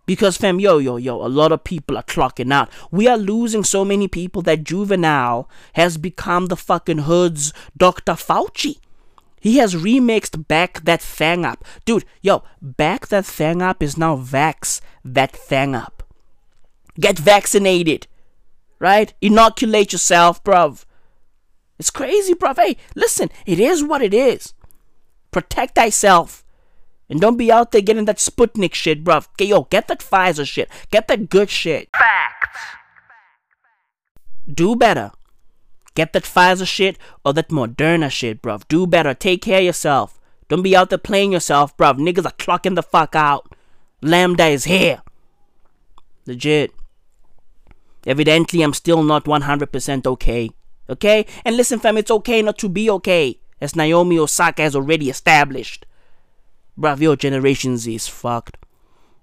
[0.07, 2.71] Because fam, yo, yo, yo, a lot of people are clocking out.
[2.89, 8.13] We are losing so many people that Juvenile has become the fucking hood's Dr.
[8.13, 8.79] Fauci.
[9.41, 11.63] He has remixed Back That Thing Up.
[11.83, 16.03] Dude, yo, Back That Thing Up is now Vax That Thing Up.
[16.97, 18.07] Get vaccinated.
[18.79, 19.13] Right?
[19.21, 20.85] Inoculate yourself, bruv.
[21.77, 22.55] It's crazy, bruv.
[22.57, 24.53] Hey, listen, it is what it is.
[25.31, 26.45] Protect thyself.
[27.09, 29.27] And don't be out there getting that Sputnik shit, bruv.
[29.39, 30.69] Yo, get that Pfizer shit.
[30.91, 31.89] Get that good shit.
[31.97, 32.59] Facts.
[34.51, 35.11] Do better.
[35.95, 38.67] Get that Pfizer shit or that Moderna shit, bruv.
[38.67, 39.13] Do better.
[39.13, 40.19] Take care of yourself.
[40.49, 41.97] Don't be out there playing yourself, bruv.
[41.97, 43.53] Niggas are clocking the fuck out.
[44.01, 45.01] Lambda is here.
[46.25, 46.73] Legit.
[48.05, 50.49] Evidently, I'm still not 100% okay.
[50.89, 51.25] Okay?
[51.43, 55.85] And listen, fam, it's okay not to be okay, as Naomi Osaka has already established.
[56.77, 58.57] Bruv, your Generation Z is fucked.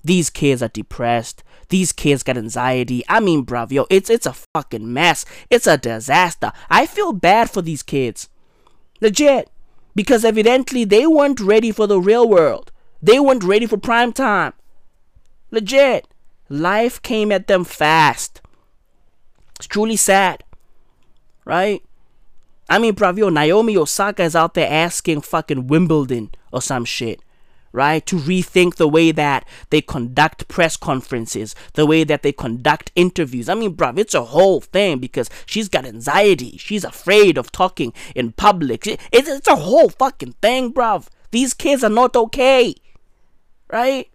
[0.03, 1.43] These kids are depressed.
[1.69, 3.03] These kids got anxiety.
[3.09, 5.25] I mean, bruv, yo, it's it's a fucking mess.
[5.49, 6.53] It's a disaster.
[6.69, 8.29] I feel bad for these kids.
[9.01, 9.49] Legit.
[9.95, 12.71] Because evidently they weren't ready for the real world.
[13.01, 14.53] They weren't ready for prime time.
[15.51, 16.07] Legit.
[16.51, 18.43] Life came at them fast.
[19.57, 20.45] It's truly sad.
[21.47, 21.83] Right?
[22.69, 27.24] I mean, bruv, yo, Naomi Osaka is out there asking fucking Wimbledon or some shit
[27.75, 28.07] right?
[28.07, 33.49] To rethink the way that they conduct press conferences, the way that they conduct interviews.
[33.49, 36.57] I mean, bruv, it's a whole thing because she's got anxiety.
[36.57, 38.87] She's afraid of talking in public.
[38.87, 41.09] It's, a whole fucking thing, bruv.
[41.33, 42.77] These kids are not okay,
[43.69, 44.09] right?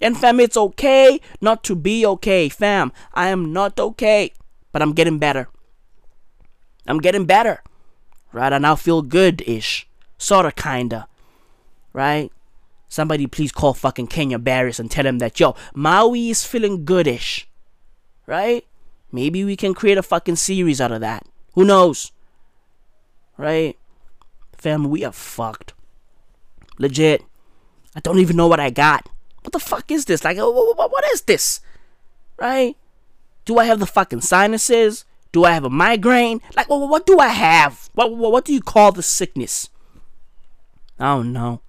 [0.00, 2.92] And fam, it's okay not to be okay, fam.
[3.14, 4.32] I am not okay,
[4.72, 5.48] but I'm getting better.
[6.84, 7.62] I'm getting better,
[8.32, 8.52] right?
[8.52, 9.86] I now feel good ish,
[10.18, 11.06] sorta, kinda,
[11.92, 12.32] right?
[12.88, 17.48] Somebody please call fucking Kenya Barris and tell him that, yo, Maui is feeling goodish.
[18.26, 18.66] Right?
[19.12, 21.26] Maybe we can create a fucking series out of that.
[21.52, 22.12] Who knows?
[23.36, 23.78] Right?
[24.56, 25.72] Fam, we are fucked.
[26.78, 27.22] Legit.
[27.94, 29.08] I don't even know what I got.
[29.42, 30.24] What the fuck is this?
[30.24, 31.60] Like, what is this?
[32.38, 32.76] Right?
[33.44, 35.04] Do I have the fucking sinuses?
[35.32, 36.40] Do I have a migraine?
[36.56, 37.90] Like, what do I have?
[37.94, 39.68] What, what do you call the sickness?
[40.98, 41.60] I don't know.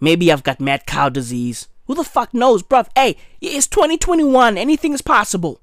[0.00, 1.68] Maybe I've got mad cow disease.
[1.86, 2.88] Who the fuck knows, bruv?
[2.94, 4.58] Hey, it's 2021.
[4.58, 5.60] Anything is possible.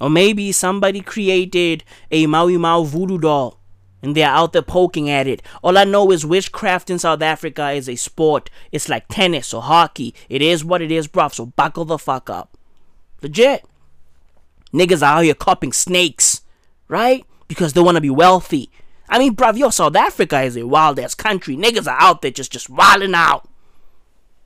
[0.00, 3.60] Or maybe somebody created a Maui Mau voodoo doll
[4.02, 5.42] and they're out there poking at it.
[5.62, 8.50] All I know is witchcraft in South Africa is a sport.
[8.70, 10.14] It's like tennis or hockey.
[10.28, 11.32] It is what it is, bruv.
[11.32, 12.58] So buckle the fuck up.
[13.22, 13.64] Legit.
[14.74, 16.42] Niggas are out here copping snakes,
[16.88, 17.24] right?
[17.48, 18.70] Because they want to be wealthy.
[19.08, 21.56] I mean, bruv, yo, South Africa is a wild ass country.
[21.56, 23.48] Niggas are out there just just wilding out.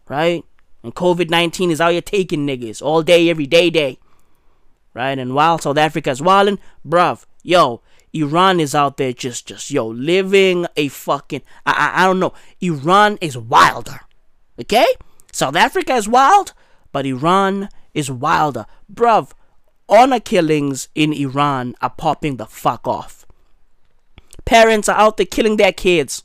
[0.08, 0.44] Right?
[0.82, 3.98] And COVID 19 is out here taking niggas all day, every day, day.
[4.94, 5.18] Right?
[5.18, 9.86] And while South Africa is wilding, bruv, yo, Iran is out there just, just, yo,
[9.86, 12.32] living a fucking, I, I, I don't know.
[12.60, 14.00] Iran is wilder.
[14.58, 14.86] Okay?
[15.32, 16.52] South Africa is wild,
[16.90, 18.66] but Iran is wilder.
[18.92, 19.32] Bruv,
[19.88, 23.26] honor killings in Iran are popping the fuck off.
[24.48, 26.24] Parents are out there killing their kids.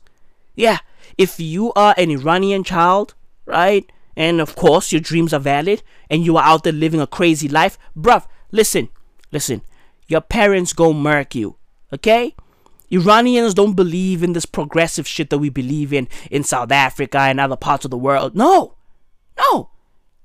[0.56, 0.78] Yeah,
[1.18, 6.24] if you are an Iranian child, right, and of course your dreams are valid, and
[6.24, 8.88] you are out there living a crazy life, bruv, listen,
[9.34, 9.62] listen,
[10.08, 11.58] your parents go murk you,
[11.92, 12.34] okay?
[12.90, 17.42] Iranians don't believe in this progressive shit that we believe in in South Africa and
[17.42, 18.38] other parts of the world.
[18.38, 18.76] No,
[19.38, 19.70] no.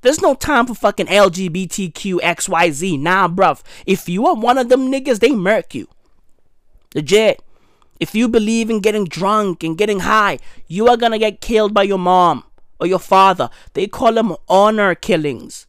[0.02, 3.00] There's no time for fucking LGBTQ XYZ.
[3.00, 3.64] Nah, bruv.
[3.87, 5.88] If you are one of them niggas, they murk you.
[6.94, 7.42] Legit.
[8.00, 11.82] If you believe in getting drunk and getting high, you are gonna get killed by
[11.82, 12.44] your mom
[12.78, 13.50] or your father.
[13.72, 15.66] They call them honor killings.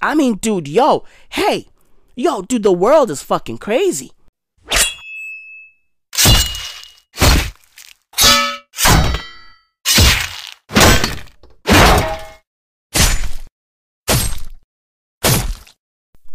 [0.00, 1.66] I mean, dude, yo, hey,
[2.14, 4.12] yo, dude, the world is fucking crazy.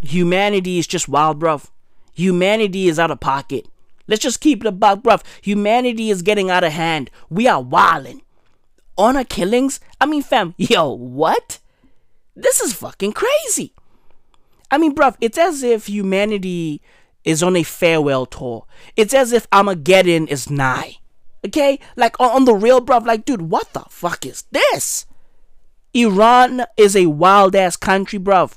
[0.01, 1.69] Humanity is just wild, bruv.
[2.13, 3.65] Humanity is out of pocket.
[4.07, 5.23] Let's just keep it a buck, bruv.
[5.41, 7.09] Humanity is getting out of hand.
[7.29, 8.21] We are wildin'.
[8.97, 9.79] Honor killings?
[9.99, 11.59] I mean, fam, yo, what?
[12.35, 13.73] This is fucking crazy.
[14.69, 16.81] I mean, bruv, it's as if humanity
[17.23, 18.65] is on a farewell tour.
[18.95, 20.97] It's as if Armageddon is nigh.
[21.45, 21.79] Okay?
[21.95, 25.05] Like, on the real, bruv, like, dude, what the fuck is this?
[25.93, 28.55] Iran is a wild ass country, bruv.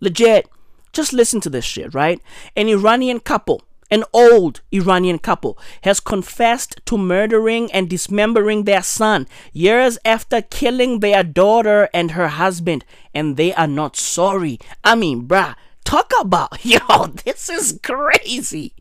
[0.00, 0.48] Legit.
[0.92, 2.20] Just listen to this shit, right?
[2.56, 9.26] An Iranian couple, an old Iranian couple, has confessed to murdering and dismembering their son
[9.52, 14.58] years after killing their daughter and her husband, and they are not sorry.
[14.84, 16.78] I mean, bruh, talk about, yo,
[17.24, 18.74] this is crazy.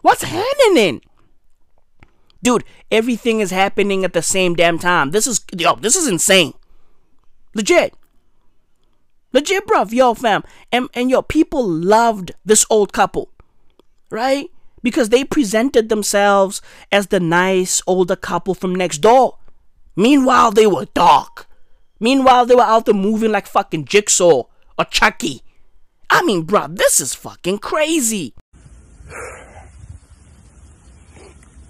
[0.00, 1.00] What's happening?
[2.42, 5.12] Dude, everything is happening at the same damn time.
[5.12, 6.54] This is, yo, this is insane.
[7.54, 7.94] Legit.
[9.32, 10.42] Legit, bruv, yo, fam.
[10.70, 13.30] And, and yo, people loved this old couple,
[14.12, 14.50] right?
[14.82, 19.38] Because they presented themselves as the nice older couple from next door.
[19.96, 21.46] Meanwhile, they were dark.
[21.98, 24.44] Meanwhile, they were out there moving like fucking Jigsaw
[24.78, 25.42] or Chucky.
[26.10, 28.34] I mean, bruv, this is fucking crazy.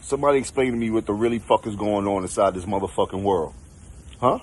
[0.01, 3.55] Somebody explain to me what the really fuck is going on inside this motherfucking world.
[4.21, 4.39] Huh?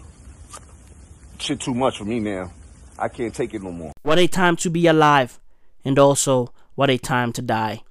[1.39, 2.51] Shit too much for me now.
[2.97, 3.91] I can't take it no more.
[4.03, 5.39] What a time to be alive,
[5.85, 7.83] and also what a time to die.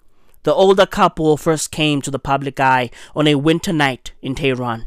[0.44, 4.86] The older couple first came to the public eye on a winter night in Tehran,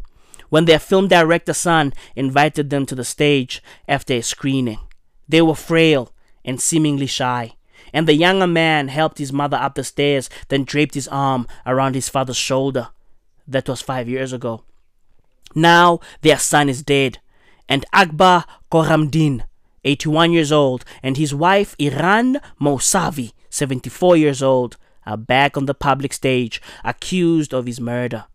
[0.50, 4.80] when their film director son invited them to the stage after a screening.
[5.28, 7.54] They were frail and seemingly shy,
[7.94, 11.96] and the younger man helped his mother up the stairs, then draped his arm around
[11.96, 12.90] his father's shoulder.
[13.48, 14.64] That was five years ago.
[15.54, 17.20] Now their son is dead,
[17.68, 19.44] and Akbar Khorramdin
[19.84, 25.74] 81 years old, and his wife Iran Mousavi, 74 years old, are back on the
[25.74, 28.26] public stage, accused of his murder.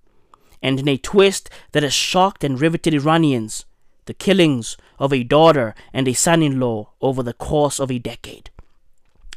[0.62, 3.64] And in a twist that has shocked and riveted Iranians,
[4.06, 7.98] the killings of a daughter and a son in law over the course of a
[7.98, 8.50] decade.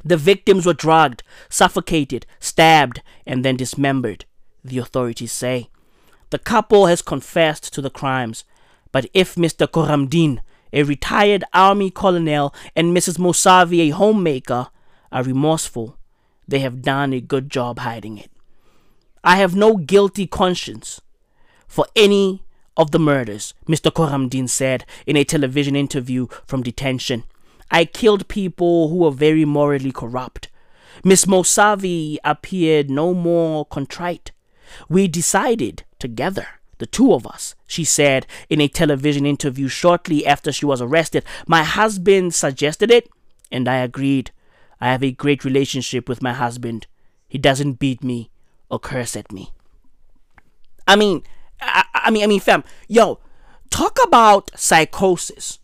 [0.04, 4.26] The victims were drugged, suffocated, stabbed, and then dismembered,
[4.63, 5.70] the authorities say.
[6.30, 8.44] The couple has confessed to the crimes,
[8.92, 9.68] but if Mr.
[9.68, 10.39] Khorramdin
[10.72, 13.18] a retired army colonel, and Mrs.
[13.18, 14.68] Mousavi, a homemaker,
[15.12, 15.98] are remorseful.
[16.50, 18.32] They have done a good job hiding it.
[19.24, 21.00] I have no guilty conscience
[21.68, 22.44] for any
[22.76, 23.92] of the murders, Mr.
[23.92, 27.24] Khorramdin said in a television interview from detention.
[27.70, 30.50] I killed people who were very morally corrupt.
[31.04, 34.32] Miss Mousavi appeared no more contrite.
[34.88, 36.48] We decided together
[36.80, 41.24] the two of us, she said in a television interview shortly after she was arrested.
[41.46, 43.08] My husband suggested it,
[43.52, 44.32] and I agreed.
[44.82, 46.88] I have a great relationship with my husband.
[47.28, 48.30] He doesn't beat me
[48.70, 49.51] or curse at me.
[50.88, 51.24] I mean,
[51.62, 53.20] I, I mean, I mean, fam, yo,
[53.70, 55.60] talk about psychosis.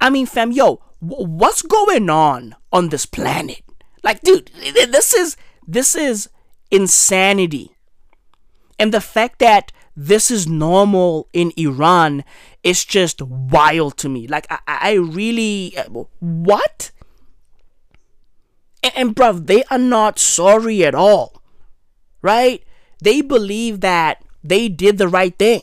[0.00, 3.62] I mean, fam, yo, what's going on on this planet?
[4.02, 4.50] Like, dude,
[4.88, 5.36] this is
[5.66, 6.28] this is
[6.70, 7.72] insanity.
[8.78, 12.22] And the fact that this is normal in Iran
[12.62, 14.26] is just wild to me.
[14.28, 15.76] Like, I, I really.
[15.76, 16.90] Uh, what?
[18.86, 21.42] And, and, bruv, they are not sorry at all.
[22.22, 22.62] Right?
[23.02, 25.62] They believe that they did the right thing.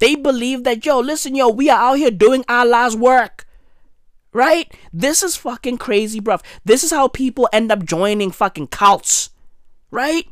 [0.00, 3.46] They believe that, yo, listen, yo, we are out here doing Allah's work.
[4.34, 4.72] Right?
[4.92, 6.42] This is fucking crazy, bruv.
[6.64, 9.30] This is how people end up joining fucking cults.
[9.90, 10.26] Right?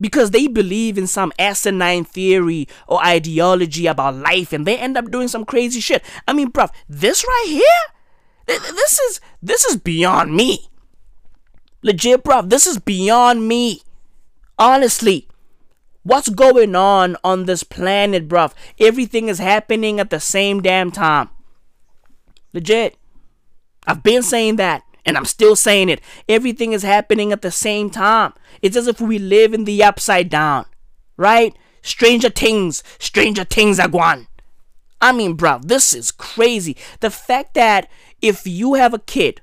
[0.00, 5.12] because they believe in some asinine theory or ideology about life and they end up
[5.12, 6.02] doing some crazy shit.
[6.26, 10.71] I mean, bruv, this right here, this is this is beyond me.
[11.82, 13.82] Legit, bruv, this is beyond me.
[14.58, 15.28] Honestly.
[16.04, 18.52] What's going on on this planet, bruv?
[18.80, 21.30] Everything is happening at the same damn time.
[22.52, 22.96] Legit.
[23.86, 26.00] I've been saying that, and I'm still saying it.
[26.28, 28.32] Everything is happening at the same time.
[28.62, 30.66] It's as if we live in the upside down,
[31.16, 31.56] right?
[31.82, 34.28] Stranger things, stranger things are gone.
[35.00, 36.76] I mean, bro, this is crazy.
[37.00, 37.88] The fact that
[38.20, 39.40] if you have a kid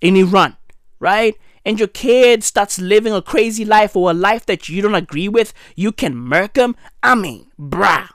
[0.00, 0.56] in Iran,
[1.00, 1.36] right?
[1.64, 5.28] And your kid starts living a crazy life or a life that you don't agree
[5.28, 6.74] with, you can murk him.
[7.02, 8.08] I mean, bruh.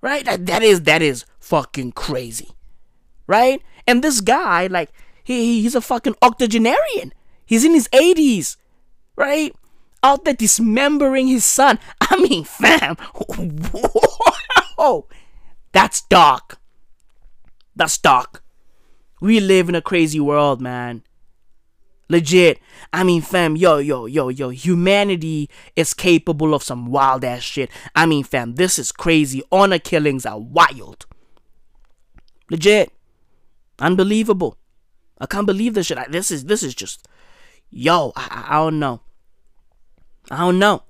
[0.00, 0.24] Right?
[0.24, 2.50] That, that is that is fucking crazy.
[3.26, 3.62] Right?
[3.86, 4.90] And this guy, like,
[5.22, 7.12] he he's a fucking octogenarian.
[7.44, 8.56] He's in his 80s.
[9.16, 9.54] Right?
[10.02, 11.78] Out there dismembering his son.
[12.00, 12.96] I mean, fam.
[15.72, 16.58] That's dark.
[17.76, 18.42] That's dark.
[19.20, 21.02] We live in a crazy world, man.
[22.08, 22.58] Legit.
[22.92, 27.70] I mean, fam, yo, yo, yo, yo, humanity is capable of some wild ass shit.
[27.94, 29.42] I mean, fam, this is crazy.
[29.52, 31.06] Honor killings are wild.
[32.50, 32.90] Legit.
[33.78, 34.56] Unbelievable.
[35.20, 35.98] I can't believe this shit.
[35.98, 37.06] I, this is this is just
[37.70, 39.00] yo, I, I don't know.
[40.30, 40.82] I don't know.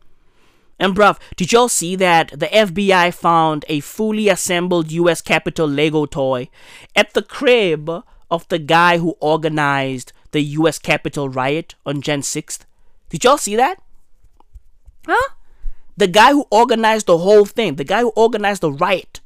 [0.79, 6.07] And bruv, did y'all see that the FBI found a fully assembled US Capitol Lego
[6.07, 6.49] toy
[6.95, 7.91] at the crib
[8.31, 12.61] of the guy who organized the US Capitol riot on Jan 6th?
[13.09, 13.81] Did y'all see that?
[15.07, 15.35] Huh?
[15.97, 19.21] The guy who organized the whole thing, the guy who organized the riot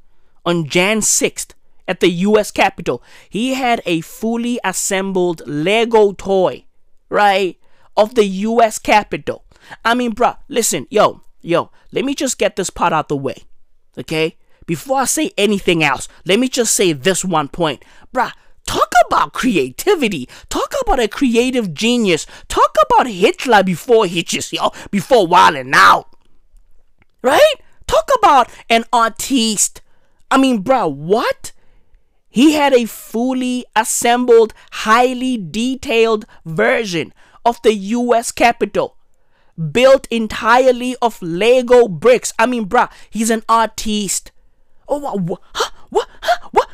[0.45, 1.51] on Jan 6th
[1.87, 6.65] at the US Capitol, he had a fully assembled Lego toy,
[7.09, 7.59] right,
[7.97, 9.45] of the US Capitol.
[9.85, 13.43] I mean, bruh, listen, yo, yo, let me just get this part out the way,
[13.99, 14.37] okay?
[14.67, 17.85] Before I say anything else, let me just say this one point.
[18.15, 18.33] Bruh,
[18.73, 20.31] Talk about creativity.
[20.49, 22.27] Talk about a creative genius.
[22.49, 26.09] Talk about Hitler before he just, yo, before wilding out.
[27.21, 27.57] Right?
[27.87, 29.83] Talk about an artiste.
[30.31, 31.53] I mean, bro, what?
[32.31, 37.13] He had a fully assembled, highly detailed version
[37.45, 38.97] of the US Capitol
[39.71, 42.33] built entirely of Lego bricks.
[42.39, 44.33] I mean, bruh, he's an artiste.
[44.89, 45.21] Oh, what?
[45.21, 45.43] What?
[45.91, 46.09] What?
[46.53, 46.69] what?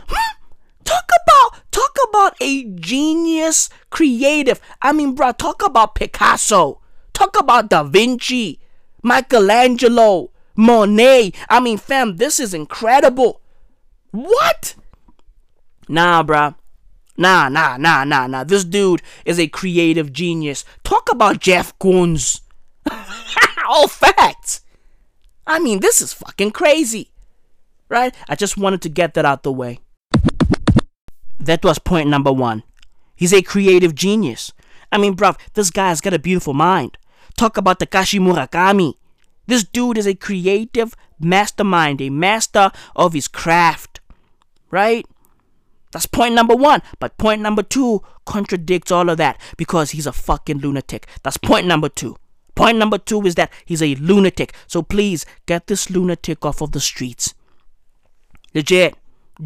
[1.26, 4.60] Talk about talk about a genius creative.
[4.82, 6.80] I mean, bro, talk about Picasso.
[7.12, 8.60] Talk about Da Vinci,
[9.02, 11.32] Michelangelo, Monet.
[11.48, 13.40] I mean, fam, this is incredible.
[14.10, 14.74] What?
[15.88, 16.54] Nah, bruh.
[17.16, 18.44] Nah, nah, nah, nah, nah.
[18.44, 20.64] This dude is a creative genius.
[20.84, 22.42] Talk about Jeff Koons.
[23.68, 24.60] All facts.
[25.46, 27.10] I mean, this is fucking crazy.
[27.88, 28.14] Right?
[28.28, 29.80] I just wanted to get that out the way.
[31.38, 32.62] That was point number one.
[33.14, 34.52] He's a creative genius.
[34.90, 36.98] I mean, bruv, this guy's got a beautiful mind.
[37.36, 38.94] Talk about Takashi Murakami.
[39.46, 44.00] This dude is a creative mastermind, a master of his craft.
[44.70, 45.06] Right?
[45.92, 46.82] That's point number one.
[46.98, 51.06] But point number two contradicts all of that because he's a fucking lunatic.
[51.22, 52.16] That's point number two.
[52.54, 54.52] Point number two is that he's a lunatic.
[54.66, 57.34] So please get this lunatic off of the streets.
[58.54, 58.96] Legit.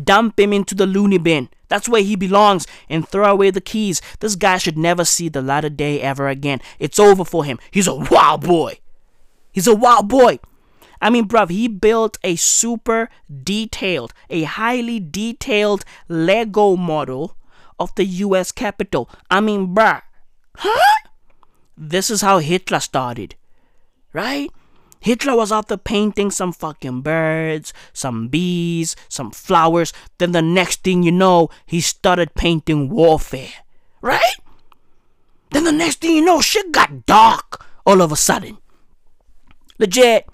[0.05, 1.51] Dump him into the loony bin.
[1.72, 4.02] That's where he belongs and throw away the keys.
[4.20, 6.60] This guy should never see the light of day ever again.
[6.78, 7.58] It's over for him.
[7.70, 8.80] He's a wild boy.
[9.52, 10.38] He's a wild boy.
[11.00, 13.08] I mean, bruv, he built a super
[13.42, 17.38] detailed, a highly detailed Lego model
[17.80, 19.08] of the US Capitol.
[19.30, 20.02] I mean, bruh.
[20.56, 21.08] Huh?
[21.74, 23.34] This is how Hitler started.
[24.12, 24.50] Right?
[25.03, 29.92] Hitler was out there painting some fucking birds, some bees, some flowers.
[30.18, 33.53] Then the next thing you know, he started painting warfare.
[34.00, 34.36] Right?
[35.50, 38.59] Then the next thing you know, shit got dark all of a sudden.
[39.78, 40.26] Legit.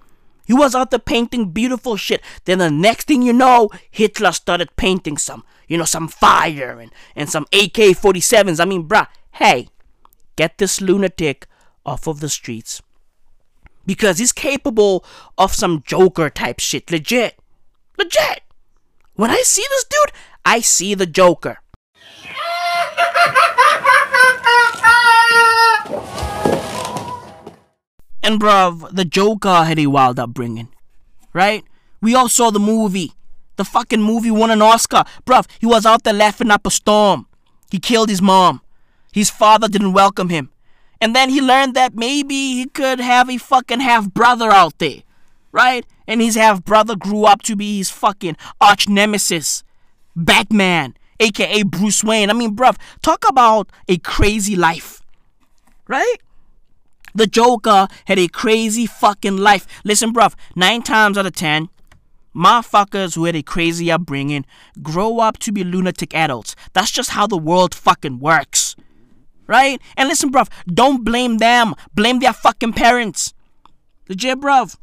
[0.47, 2.23] He was out there painting beautiful shit.
[2.45, 6.93] Then the next thing you know, Hitler started painting some, you know, some fire and,
[7.17, 8.61] and some AK 47s.
[8.61, 9.69] I mean, bruh, hey,
[10.37, 11.47] get this lunatic
[11.85, 12.83] off of the streets
[13.89, 15.03] because he's capable
[15.39, 16.91] of some Joker type shit.
[16.91, 17.39] Legit.
[17.97, 18.43] Legit.
[19.15, 20.13] When I see this dude,
[20.45, 21.59] I see the Joker.
[28.21, 30.69] And bruv, the Joker had a wild upbringing.
[31.33, 31.65] Right?
[32.03, 33.13] We all saw the movie.
[33.57, 35.05] The fucking movie won an Oscar.
[35.25, 37.27] Bruv, he was out there laughing up a storm.
[37.71, 38.61] He killed his mom.
[39.13, 40.51] His father didn't welcome him.
[41.01, 45.03] And then he learned that maybe he could have a fucking half brother out there,
[45.53, 45.87] right?
[46.07, 49.63] And his half brother grew up to be his fucking arch nemesis,
[50.17, 52.31] Batman, aka Bruce Wayne.
[52.31, 55.03] I mean, bruv, talk about a crazy life,
[55.87, 56.17] right?
[57.15, 59.67] The Joker had a crazy fucking life.
[59.85, 61.69] Listen, bruv, nine times out of ten,
[62.35, 64.45] motherfuckers who had a crazy upbringing
[64.83, 66.55] grow up to be lunatic adults.
[66.73, 68.68] That's just how the world fucking works.
[69.49, 69.81] Right?
[69.97, 71.75] And listen, bruv, don't blame them.
[71.95, 73.35] Blame their fucking parents.
[74.09, 74.77] Legit, bruv.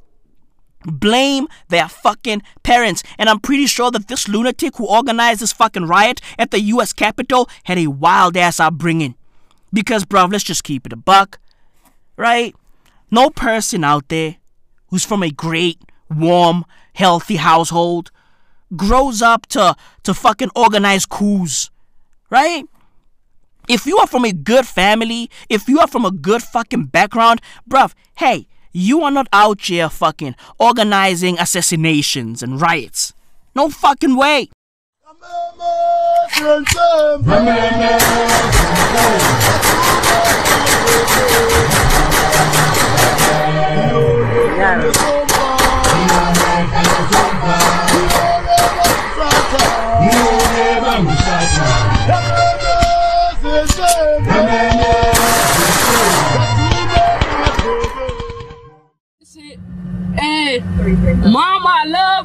[0.86, 3.04] Blame their fucking parents.
[3.18, 6.94] And I'm pretty sure that this lunatic who organized this fucking riot at the US
[6.94, 9.16] Capitol had a wild ass upbringing.
[9.72, 11.40] Because, bruv, let's just keep it a buck.
[12.18, 12.56] Right?
[13.12, 14.38] No person out there
[14.88, 18.12] who's from a great, warm, healthy household
[18.76, 21.70] grows up to, to fucking organize coups.
[22.30, 22.66] Right?
[23.68, 27.42] If you are from a good family, if you are from a good fucking background,
[27.68, 33.14] bruv, hey, you are not out here fucking organizing assassinations and riots.
[33.56, 34.50] No fucking way.
[36.30, 36.64] Hey,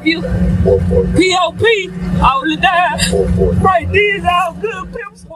[0.01, 0.23] love you.
[1.17, 1.91] P.O.P.
[2.21, 3.59] all the.
[3.61, 5.27] Right, these are good pimps.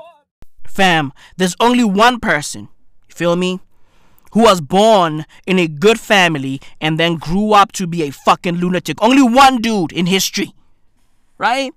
[0.67, 2.69] Fam, there's only one person,
[3.09, 3.61] you feel me,
[4.33, 8.57] who was born in a good family and then grew up to be a fucking
[8.57, 9.01] lunatic.
[9.01, 10.53] Only one dude in history,
[11.39, 11.73] right?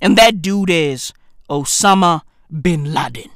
[0.00, 1.14] And that dude is
[1.48, 3.30] Osama bin Laden.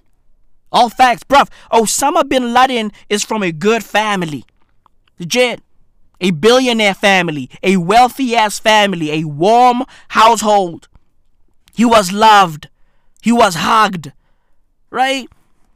[0.70, 1.48] All facts, bruv.
[1.72, 4.44] Osama bin Laden is from a good family.
[5.18, 5.62] Legit.
[6.20, 10.88] A billionaire family, a wealthy ass family, a warm household.
[11.74, 12.68] He was loved.
[13.22, 14.12] He was hugged.
[14.90, 15.28] Right?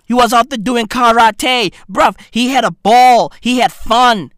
[0.07, 1.75] He was out there doing karate.
[1.91, 3.33] Bruv, he had a ball.
[3.41, 4.33] He had fun.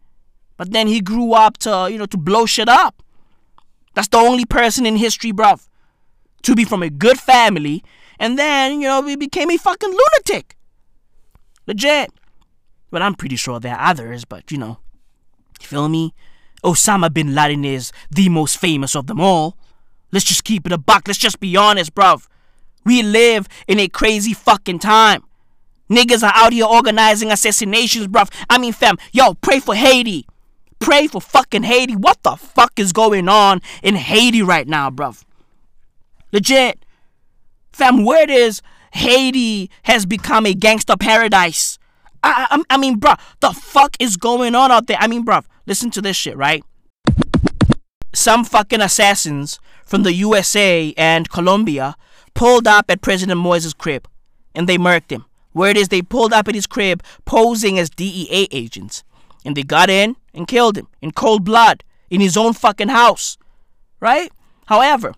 [0.57, 3.03] But then he grew up to, you know, to blow shit up.
[3.95, 5.69] That's the only person in history, bruv,
[6.43, 7.85] to be from a good family
[8.23, 10.57] and then, you know, he became a fucking lunatic.
[11.67, 12.13] Legit.
[12.89, 14.79] But I'm pretty sure there are others, but you know.
[15.63, 16.15] You feel me?
[16.65, 19.57] Osama bin Laden is the most famous of them all.
[20.13, 21.07] Let's just keep it a buck.
[21.07, 22.27] Let's just be honest, bruv.
[22.85, 25.25] We live in a crazy fucking time.
[25.89, 28.31] Niggas are out here organizing assassinations, bruv.
[28.51, 30.27] I mean, fam, yo, pray for Haiti.
[30.79, 31.95] Pray for fucking Haiti.
[31.97, 35.25] What the fuck is going on in Haiti right now, bruv?
[36.33, 36.85] Legit.
[37.73, 41.79] Fam, word is Haiti has become a gangster paradise.
[42.23, 44.99] I, I, I mean, bruh, the fuck is going on out there?
[45.01, 46.65] I mean, bruv, listen to this shit, right?
[48.15, 51.97] Some fucking assassins from the USA and Colombia
[52.35, 54.09] pulled up at President Moises' crib
[54.55, 55.25] and they murked him.
[55.55, 59.05] Word is they pulled up at his crib posing as DEA agents
[59.45, 63.37] and they got in and killed him in cold blood in his own fucking house.
[64.01, 64.31] Right?
[64.67, 65.15] However,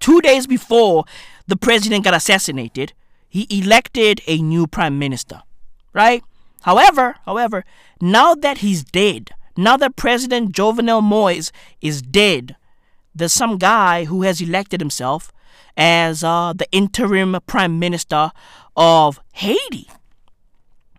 [0.00, 1.04] two days before
[1.46, 2.92] the president got assassinated,
[3.28, 5.42] he elected a new prime minister.
[5.92, 6.22] Right?
[6.62, 7.64] However, however,
[8.00, 12.56] now that he's dead, now that President Jovenel Moise is dead,
[13.14, 15.32] there's some guy who has elected himself
[15.76, 18.30] as uh, the interim prime minister
[18.76, 19.88] of Haiti.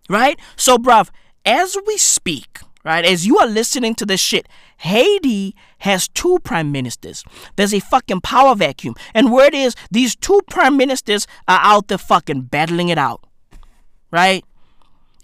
[0.10, 0.40] Right?
[0.56, 1.10] So, bruv,
[1.46, 4.48] as we speak, right, as you are listening to this shit,
[4.78, 7.24] Haiti has two prime ministers.
[7.56, 8.96] There's a fucking power vacuum.
[9.14, 13.26] And word is, these two prime ministers are out there fucking battling it out.
[14.12, 14.44] Right?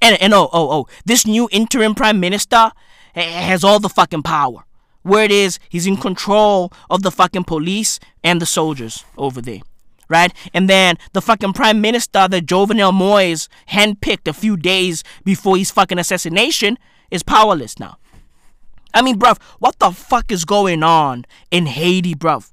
[0.01, 2.71] And, and oh, oh, oh, this new interim prime minister
[3.13, 4.65] has all the fucking power.
[5.03, 9.61] Where it is, he's in control of the fucking police and the soldiers over there.
[10.07, 10.33] Right?
[10.53, 15.71] And then the fucking prime minister that Jovenel Moise handpicked a few days before his
[15.71, 16.77] fucking assassination
[17.09, 17.97] is powerless now.
[18.93, 22.51] I mean, bruv, what the fuck is going on in Haiti, bruv?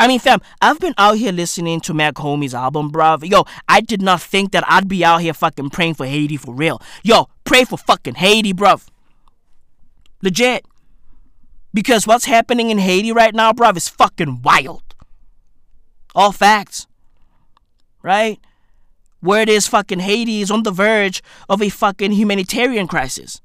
[0.00, 3.28] I mean, fam, I've been out here listening to Mach-Hommy's album, bruv.
[3.30, 6.54] Yo, I did not think that I'd be out here fucking praying for Haiti for
[6.54, 6.80] real.
[7.02, 8.88] Yo, pray for fucking Haiti, bruv.
[10.22, 10.64] Legit.
[11.74, 14.82] Because what's happening in Haiti right now, bruv, is fucking wild.
[16.14, 16.86] All facts.
[18.02, 18.40] Right?
[19.20, 23.42] Where it is fucking Haiti is on the verge of a fucking humanitarian crisis.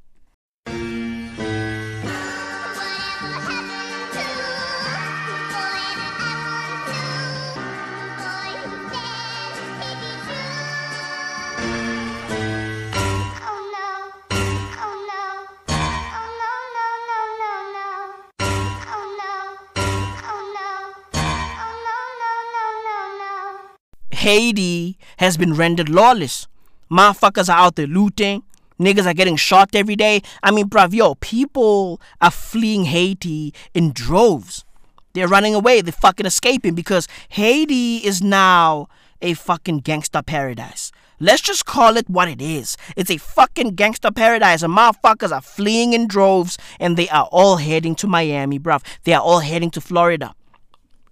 [24.25, 26.47] Haiti has been rendered lawless.
[26.89, 28.41] Motherfuckers are out there looting,
[28.79, 30.23] Niggas are getting shot every day.
[30.41, 34.65] I mean, bruv, yo, people are fleeing Haiti in droves.
[35.13, 35.81] They're running away.
[35.81, 38.87] They're fucking escaping because Haiti is now
[39.21, 40.91] a fucking gangster paradise.
[41.19, 42.77] Let's just call it what it is.
[42.97, 47.57] It's a fucking gangster paradise, and motherfuckers are fleeing in droves, and they are all
[47.57, 48.83] heading to Miami, bruv.
[49.03, 50.33] They are all heading to Florida.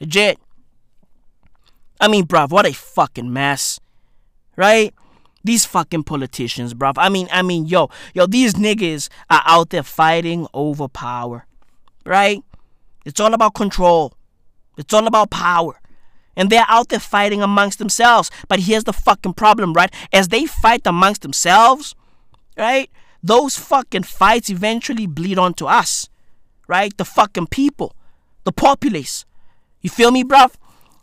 [0.01, 0.39] Legit.
[2.03, 3.79] I mean, bruv, what a fucking mess.
[4.57, 4.93] Right?
[5.41, 6.95] These fucking politicians, bruv.
[6.97, 11.45] I mean, I mean, yo, yo, these niggas are out there fighting over power.
[12.05, 12.43] Right?
[13.05, 14.13] It's all about control.
[14.77, 15.79] It's all about power.
[16.35, 18.29] And they're out there fighting amongst themselves.
[18.49, 19.93] But here's the fucking problem, right?
[20.11, 21.95] As they fight amongst themselves,
[22.57, 22.89] right?
[23.23, 26.09] Those fucking fights eventually bleed onto us,
[26.67, 26.95] right?
[26.97, 27.95] The fucking people,
[28.43, 29.23] the populace.
[29.79, 30.55] You feel me, bruv?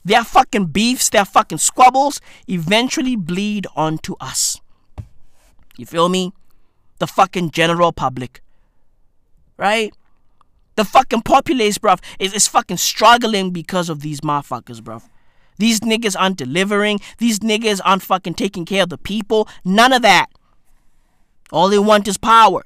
[0.05, 4.61] Their fucking beefs, their fucking squabbles eventually bleed onto us.
[5.77, 6.33] You feel me?
[6.99, 8.43] The fucking general public.
[9.57, 9.93] Right?
[10.77, 15.03] The fucking populace, bruv, is, is fucking struggling because of these motherfuckers, bruv.
[15.59, 17.01] These niggas aren't delivering.
[17.19, 19.47] These niggas aren't fucking taking care of the people.
[19.63, 20.29] None of that.
[21.53, 22.65] All they want is power.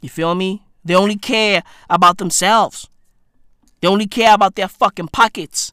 [0.00, 0.62] You feel me?
[0.84, 2.88] They only care about themselves.
[3.80, 5.72] They only care about their fucking pockets.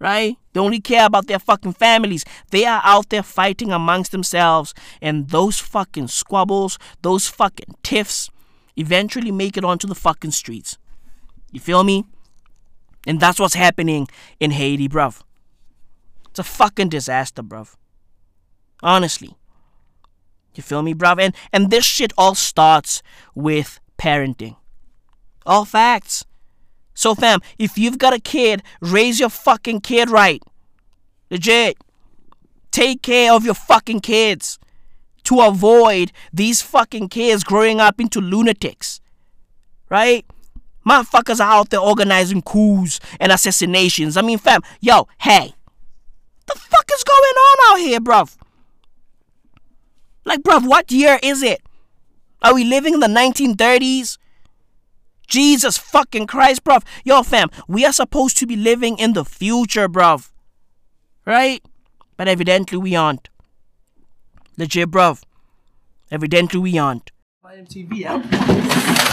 [0.00, 0.36] Right?
[0.52, 2.24] They only care about their fucking families.
[2.50, 4.72] They are out there fighting amongst themselves.
[5.02, 8.30] And those fucking squabbles, those fucking tiffs,
[8.76, 10.78] eventually make it onto the fucking streets.
[11.50, 12.04] You feel me?
[13.06, 14.06] And that's what's happening
[14.38, 15.20] in Haiti, bruv.
[16.30, 17.74] It's a fucking disaster, bruv.
[18.82, 19.34] Honestly.
[20.54, 21.20] You feel me, bruv?
[21.20, 23.02] And and this shit all starts
[23.34, 24.56] with parenting.
[25.46, 26.24] All facts.
[26.98, 30.42] So fam, if you've got a kid, raise your fucking kid right.
[31.30, 31.78] Legit.
[32.72, 34.58] Take care of your fucking kids
[35.22, 39.00] to avoid these fucking kids growing up into lunatics.
[39.88, 40.26] Right?
[40.84, 44.16] Motherfuckers are out there organizing coups and assassinations.
[44.16, 45.54] I mean, fam, yo, hey,
[46.46, 48.36] the fuck is going on out here, bruv?
[50.24, 51.62] Like, bruv, what year is it?
[52.42, 54.18] Are we living in the 1930s?
[55.28, 56.82] Jesus fucking Christ, bruv.
[57.04, 60.30] Yo, fam, we are supposed to be living in the future, bruv.
[61.24, 61.62] Right?
[62.16, 63.28] But evidently we aren't.
[64.56, 65.22] Legit, bruv.
[66.10, 67.12] Evidently we aren't.
[67.44, 68.22] MTV, I'm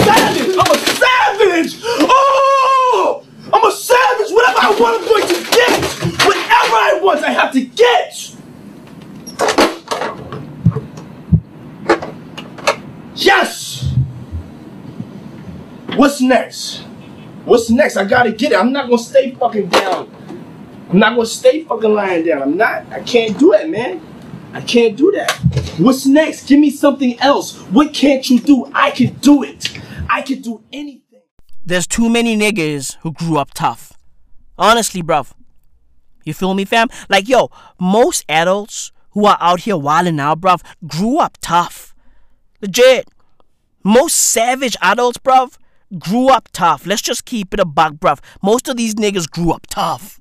[0.06, 0.56] savage!
[0.56, 1.82] I'm a savage!
[1.84, 3.26] Oh!
[3.52, 4.32] I'm a savage!
[4.32, 5.84] Whatever I want, I'm going to get!
[6.26, 8.36] Whatever I want, I have to get!
[13.16, 13.75] Yes!
[15.96, 16.80] What's next?
[17.46, 17.96] What's next?
[17.96, 18.60] I gotta get it.
[18.60, 20.12] I'm not gonna stay fucking down.
[20.90, 22.42] I'm not gonna stay fucking lying down.
[22.42, 22.86] I'm not.
[22.92, 24.02] I can't do it, man.
[24.54, 25.32] I can't do that.
[25.78, 26.48] What's next?
[26.48, 27.58] Give me something else.
[27.72, 28.72] What can't you do?
[28.74, 29.78] I can do it.
[30.10, 31.22] I can do anything.
[31.66, 33.94] There's too many niggas who grew up tough.
[34.58, 35.32] Honestly, bruv.
[36.24, 36.90] You feel me, fam?
[37.10, 41.96] Like, yo, most adults who are out here wilding out, bruv, grew up tough.
[42.62, 43.08] Legit.
[43.84, 45.58] Most savage adults, bruv,
[46.00, 46.86] grew up tough.
[46.86, 48.20] Let's just keep it a buck, bruv.
[48.42, 50.20] Most of these niggas grew up tough.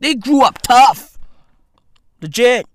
[0.00, 1.18] They grew up tough.
[2.20, 2.66] Legit.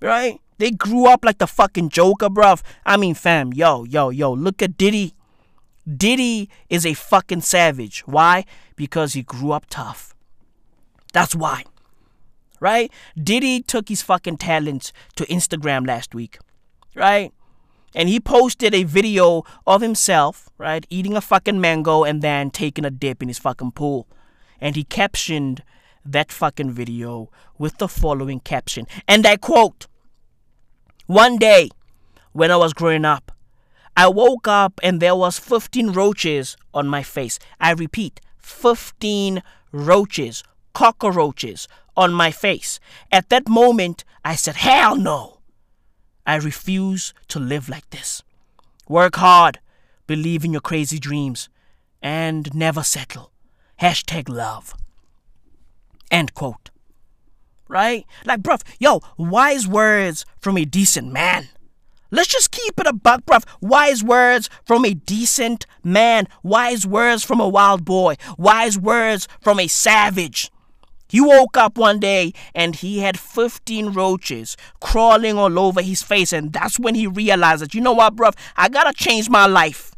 [0.00, 0.40] Right?
[0.58, 2.62] They grew up like the fucking Joker, bruv.
[2.84, 5.14] I mean, fam, yo, yo, yo, look at Diddy.
[5.96, 8.02] Diddy is a fucking savage.
[8.06, 8.44] Why?
[8.76, 10.14] Because he grew up tough.
[11.12, 11.64] That's why.
[12.60, 12.92] Right?
[13.20, 16.38] Diddy took his fucking talents to Instagram last week.
[16.94, 17.32] Right?
[17.94, 22.84] And he posted a video of himself, right, eating a fucking mango and then taking
[22.84, 24.06] a dip in his fucking pool.
[24.60, 25.62] And he captioned
[26.04, 28.86] that fucking video with the following caption.
[29.08, 29.86] And I quote
[31.06, 31.70] One day,
[32.32, 33.32] when I was growing up,
[33.96, 37.38] I woke up and there was 15 roaches on my face.
[37.60, 42.78] I repeat, 15 roaches, cockroaches on my face.
[43.10, 45.39] At that moment, I said, Hell no!
[46.30, 48.22] I refuse to live like this.
[48.88, 49.58] Work hard,
[50.06, 51.48] believe in your crazy dreams,
[52.00, 53.32] and never settle.
[53.82, 54.76] Hashtag love.
[56.08, 56.70] End quote.
[57.66, 58.06] Right?
[58.24, 61.48] Like, bruv, yo, wise words from a decent man.
[62.12, 63.42] Let's just keep it a buck, bruv.
[63.60, 66.28] Wise words from a decent man.
[66.44, 68.14] Wise words from a wild boy.
[68.38, 70.52] Wise words from a savage.
[71.10, 76.32] He woke up one day and he had 15 roaches crawling all over his face,
[76.32, 79.92] and that's when he realized that, you know what, bruv, I gotta change my life.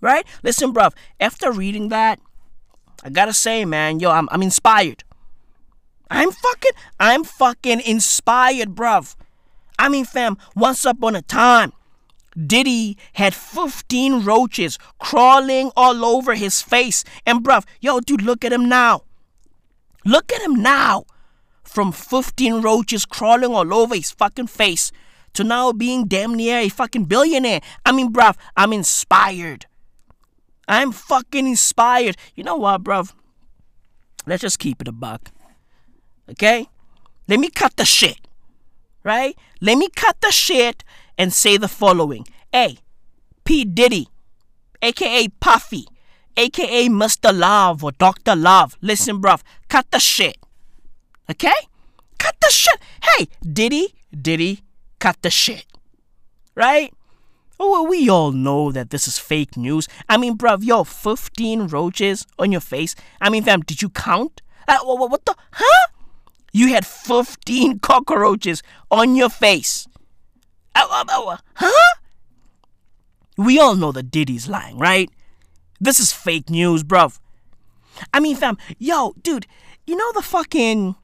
[0.00, 0.26] Right?
[0.42, 2.18] Listen, bruv, after reading that,
[3.04, 5.04] I gotta say, man, yo, I'm, I'm inspired.
[6.10, 9.14] I'm fucking, I'm fucking inspired, bruv.
[9.78, 11.72] I mean, fam, once upon a time,
[12.36, 17.04] Diddy had 15 roaches crawling all over his face.
[17.24, 19.02] And bruv, yo, dude, look at him now.
[20.04, 21.04] Look at him now.
[21.62, 24.92] From 15 roaches crawling all over his fucking face
[25.32, 27.60] to now being damn near a fucking billionaire.
[27.84, 29.66] I mean, bruv, I'm inspired.
[30.68, 32.16] I'm fucking inspired.
[32.34, 33.12] You know what, bruv?
[34.26, 35.30] Let's just keep it a buck.
[36.30, 36.68] Okay?
[37.28, 38.28] Let me cut the shit.
[39.02, 39.36] Right?
[39.60, 40.84] Let me cut the shit
[41.18, 42.26] and say the following.
[42.52, 42.78] Hey,
[43.44, 43.64] P.
[43.64, 44.08] Diddy,
[44.80, 45.86] aka Puffy,
[46.36, 47.36] aka Mr.
[47.36, 48.36] Love or Dr.
[48.36, 48.76] Love.
[48.80, 50.36] Listen, bruv, cut the shit.
[51.30, 51.52] Okay?
[52.18, 52.78] Cut the shit.
[53.02, 54.60] Hey, Diddy, Diddy,
[54.98, 55.66] cut the shit.
[56.54, 56.92] Right?
[57.58, 59.88] Oh, well, we all know that this is fake news.
[60.08, 62.94] I mean, bruv, yo, 15 roaches on your face.
[63.20, 64.42] I mean, fam, did you count?
[64.66, 65.34] Uh, what, the?
[65.52, 65.88] Huh?
[66.52, 69.86] You had 15 cockroaches on your face.
[70.74, 71.94] Uh, uh, uh, huh?
[73.36, 75.10] We all know that Diddy's lying, right?
[75.80, 77.18] This is fake news, bruv.
[78.12, 79.46] I mean, fam, yo, dude,
[79.86, 80.96] you know the fucking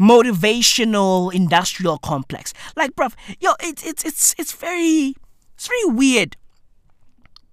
[0.00, 2.52] motivational industrial complex?
[2.76, 5.14] Like, bruv, yo, it's it's it's it's very
[5.54, 6.36] it's very weird,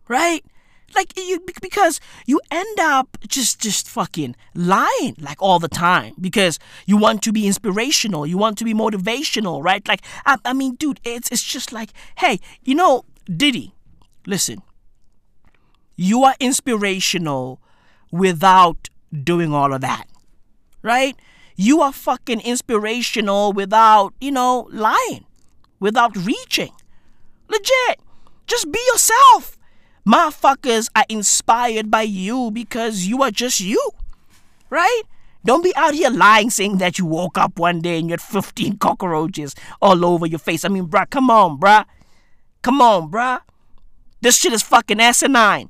[0.07, 0.43] right?
[0.95, 6.57] Like you because you end up just just fucking lying like all the time because
[6.87, 9.87] you want to be inspirational, you want to be motivational, right?
[9.87, 13.75] Like I, I mean, dude, it's it's just like, hey, you know, Diddy,
[14.25, 14.63] listen,
[15.99, 17.59] you are inspirational
[18.09, 20.05] without doing all of that,
[20.81, 21.13] right?
[21.57, 25.25] You are fucking inspirational without, you know, lying,
[25.81, 26.71] without reaching.
[27.49, 27.99] Legit.
[28.47, 29.57] Just be yourself.
[30.07, 33.91] Motherfuckers are inspired by you because you are just you.
[34.69, 35.01] Right?
[35.43, 38.21] Don't be out here lying saying that you woke up one day and you had
[38.21, 40.63] 15 cockroaches all over your face.
[40.63, 41.83] I mean, bruh, come on, bruh.
[42.61, 43.41] Come on, bruh.
[44.21, 45.69] This shit is fucking asinine.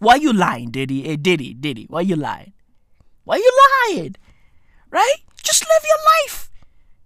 [0.00, 1.02] Why you lying, Diddy?
[1.02, 2.52] Hey, Diddy, Diddy, why you lying?
[3.24, 3.52] Why you
[3.88, 4.16] lying?
[4.90, 5.18] Right?
[5.42, 6.50] Just live your life.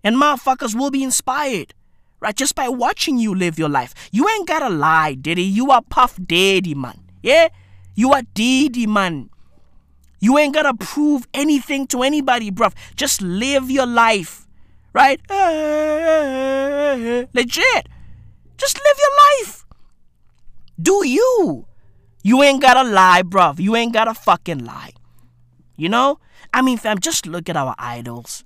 [0.02, 1.74] And motherfuckers will be inspired
[2.24, 2.34] right?
[2.34, 3.94] Just by watching you live your life.
[4.10, 5.42] You ain't gotta lie, Diddy.
[5.42, 6.98] You are Puff Daddy, man.
[7.22, 7.48] Yeah?
[7.94, 9.28] You are Diddy, man.
[10.20, 12.72] You ain't gotta prove anything to anybody, bruv.
[12.96, 14.48] Just live your life,
[14.94, 15.20] right?
[17.34, 17.88] Legit.
[18.56, 19.66] Just live your life.
[20.80, 21.66] Do you.
[22.24, 23.60] You ain't gotta lie, bruv.
[23.60, 24.92] You ain't gotta fucking lie.
[25.76, 26.18] You know?
[26.54, 28.44] I mean, fam, just look at our idols,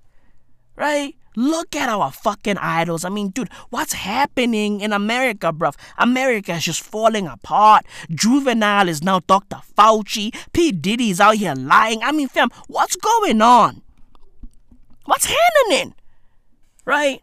[0.75, 1.15] right?
[1.37, 3.05] Look at our fucking idols.
[3.05, 5.77] I mean, dude, what's happening in America, bruv?
[5.97, 7.87] America is just falling apart.
[8.11, 9.59] Juvenile is now Dr.
[9.77, 10.35] Fauci.
[10.53, 10.73] P.
[10.73, 12.03] Diddy's out here lying.
[12.03, 13.83] I mean, fam, what's going on?
[15.05, 15.95] What's happening?
[16.85, 17.23] Right?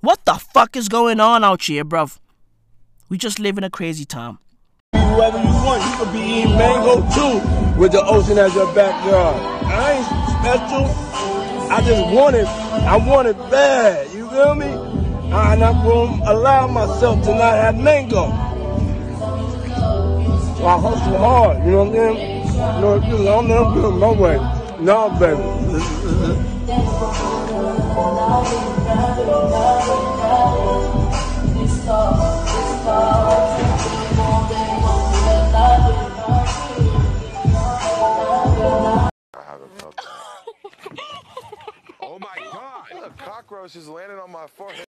[0.00, 2.18] What the fuck is going on out here, bruv?
[3.08, 4.38] We just live in a crazy time.
[5.10, 7.40] Whoever you want, you could be eating mango too
[7.78, 9.36] with the ocean as your backyard.
[9.66, 10.06] I ain't
[10.38, 10.84] special.
[11.70, 12.46] I just want it.
[12.46, 14.12] I want it bad.
[14.12, 14.66] You feel me?
[15.32, 18.26] I'm not going to allow myself to not have mango.
[20.56, 21.64] So I hustle hard.
[21.64, 22.40] You know what I'm saying?
[22.54, 24.36] You know, you know, I'm doing my way.
[24.80, 25.08] No,
[31.92, 33.49] oh
[43.00, 44.89] Look, cockroaches landing on my forehead.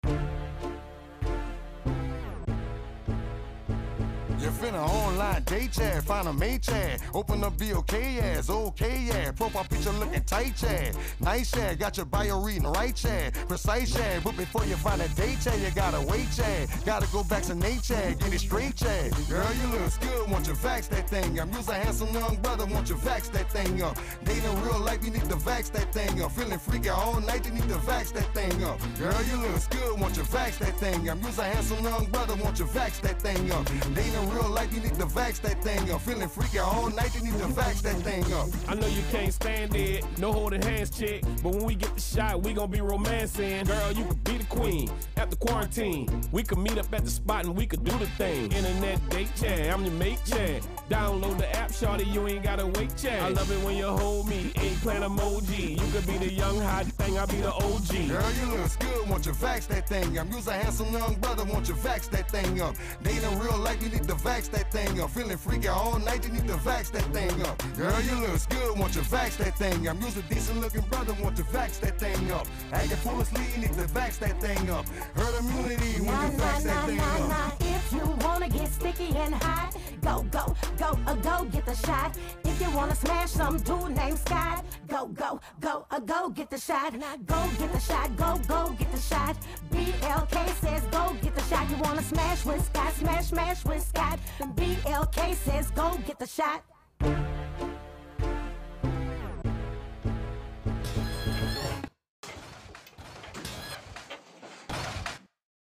[4.39, 9.07] You finna online date chat, find a mate chat, open up be okay ass, okay
[9.07, 13.93] yeah, profile picture looking tight chat, nice chat, got your bio reading right chat, precise
[13.93, 17.43] chat, but before you find a date chat, you gotta wait chat, gotta go back
[17.43, 21.37] vaccinate chat, get it straight chat, girl you look good, want you vax that thing
[21.37, 25.03] up, you's a handsome young brother, want you vax that thing up, dating real life,
[25.03, 28.13] you need to vax that thing up, feeling freaky all night, you need to vax
[28.13, 31.43] that thing up, girl you look good, want you vax that thing up, you's a
[31.43, 35.05] handsome young brother, want you vax that thing up, dating real life, you need to
[35.05, 36.01] vax that thing up.
[36.01, 38.47] Feeling freaky all night, you need to vax that thing up.
[38.67, 41.23] I know you can't stand it, no holding hands, chick.
[41.43, 43.65] But when we get the shot, we gon' be romancing.
[43.65, 46.07] Girl, you could be the queen after quarantine.
[46.31, 48.51] We could meet up at the spot and we could do the thing.
[48.51, 50.61] Internet date chat, I'm your mate chat.
[50.89, 53.21] Download the app, shorty, you ain't gotta wait chat.
[53.21, 55.71] I love it when you hold me, eggplant emoji.
[55.71, 58.07] You could be the young hot thing, I'll be the OG.
[58.07, 60.27] Girl, you look good, want you vax that thing up.
[60.31, 62.75] You's a handsome young brother, want you vax that thing up.
[63.03, 65.09] Dating real life, you need to vax that thing up.
[65.11, 67.61] Feeling freaky all night, you need to vax that thing up.
[67.77, 69.97] Girl, you looks good, want you vax that thing up.
[70.01, 72.47] You's a decent looking brother, want to vax that thing up.
[72.71, 74.85] Acting of sleep, need to vax that thing up.
[75.15, 77.53] Herd immunity when you vax that thing up.
[77.61, 82.17] If you wanna get sticky and hot, go, go, go, uh, go get the shot.
[82.43, 86.57] If you wanna smash some dude named Scott, go, go, go, uh, go get the
[86.57, 86.93] shot.
[87.25, 89.37] Go get the shot, go, go get the shot.
[89.71, 91.69] BLK says go get the shot.
[91.69, 94.19] You wanna smash with Scott, smash, smash with Scott.
[94.37, 96.63] Then BLK says go get the shot.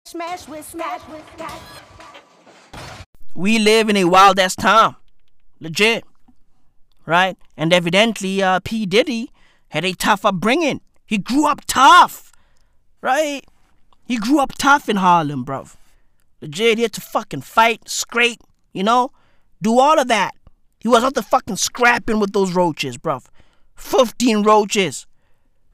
[0.07, 1.96] Smash with Scott, with Scott.
[3.37, 4.97] We live in a wild ass time.
[5.61, 6.05] Legit.
[7.05, 7.37] Right?
[7.57, 8.87] And evidently, uh, P.
[8.87, 9.31] Diddy
[9.69, 10.81] had a tough upbringing.
[11.05, 12.33] He grew up tough.
[13.01, 13.43] Right?
[14.05, 15.77] He grew up tough in Harlem, bruv.
[16.41, 18.41] Legit, he had to fucking fight, scrape,
[18.73, 19.13] you know?
[19.61, 20.35] Do all of that.
[20.79, 23.27] He was out there fucking scrapping with those roaches, bruv.
[23.77, 25.07] 15 roaches.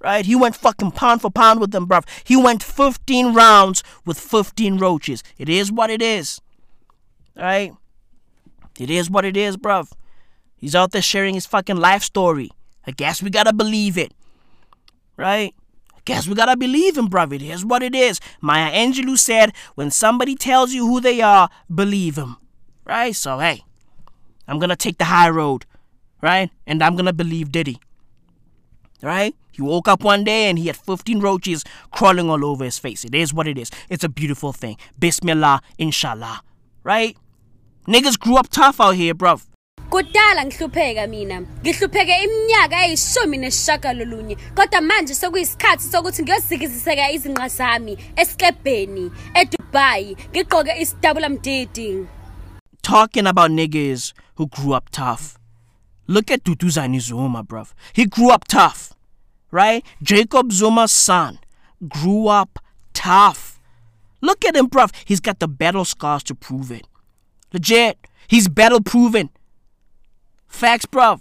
[0.00, 0.26] Right?
[0.26, 2.04] He went fucking pound for pound with them, bruv.
[2.24, 5.22] He went 15 rounds with 15 roaches.
[5.38, 6.40] It is what it is.
[7.36, 7.72] Right?
[8.78, 9.92] It is what it is, bruv.
[10.56, 12.50] He's out there sharing his fucking life story.
[12.86, 14.12] I guess we gotta believe it.
[15.16, 15.54] Right?
[15.94, 17.32] I guess we gotta believe him, bruv.
[17.32, 18.20] It is what it is.
[18.40, 22.36] Maya Angelou said, when somebody tells you who they are, believe him.
[22.84, 23.14] Right?
[23.14, 23.62] So, hey,
[24.48, 25.66] I'm gonna take the high road.
[26.20, 26.50] Right?
[26.66, 27.80] And I'm gonna believe Diddy.
[29.02, 29.34] Right?
[29.52, 33.04] He woke up one day and he had 15 roaches crawling all over his face.
[33.04, 33.70] It is what it is.
[33.90, 34.76] It's a beautiful thing.
[34.98, 36.42] Bismillah, inshallah.
[36.82, 37.16] Right?
[37.86, 39.42] Niggas grew up tough out here, bruv.
[39.90, 47.98] kudala ngihlupheka mina ngihlupheke iminyaka eyishumi nesishagalolunye kodwa manje sekuyisikhathi sokuthi ngiyozikiziseka izinqa zami
[50.30, 50.72] ngigqoke
[52.82, 55.38] talking about niggas who grew up tough.
[56.06, 57.72] Look at Duduzane Zuma, bruv.
[57.92, 58.92] He grew up tough,
[59.50, 59.84] right?
[60.02, 61.38] Jacob Zuma's son
[61.88, 62.58] grew up
[62.92, 63.60] tough.
[64.20, 64.92] Look at him, bruv.
[65.04, 66.86] He's got the battle scars to prove it.
[67.52, 67.98] Legit.
[68.28, 69.30] He's battle proven.
[70.46, 71.20] Facts, bruv.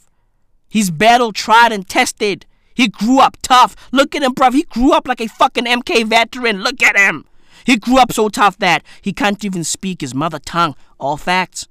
[0.69, 2.45] He's battle tried and tested.
[2.73, 3.75] He grew up tough.
[3.91, 4.53] Look at him, bruv.
[4.53, 6.61] He grew up like a fucking MK veteran.
[6.61, 7.25] Look at him.
[7.65, 10.75] He grew up so tough that he can't even speak his mother tongue.
[10.99, 11.67] All facts.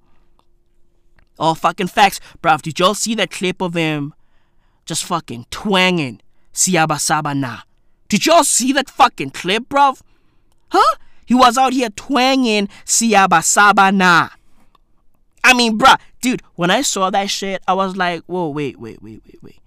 [1.39, 2.21] All fucking facts.
[2.43, 4.15] Bruv, did y'all see that clip of him
[4.85, 6.21] just fucking twanging
[6.53, 7.61] Siaba Saba Na?
[8.09, 10.03] Did y'all see that fucking clip, bruv?
[10.71, 10.97] Huh?
[11.27, 14.29] He was out here twanging Siaba Saba Na.
[15.43, 19.03] I mean, bruh, dude, when I saw that shit, I was like, whoa, wait, wait,
[19.03, 19.61] wait, wait, wait.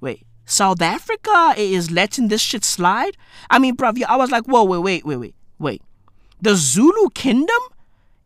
[0.00, 3.16] Wait, South Africa is letting this shit slide?
[3.50, 5.82] I mean, bruv, I was like, whoa, wait, wait, wait, wait, wait.
[6.40, 7.62] The Zulu Kingdom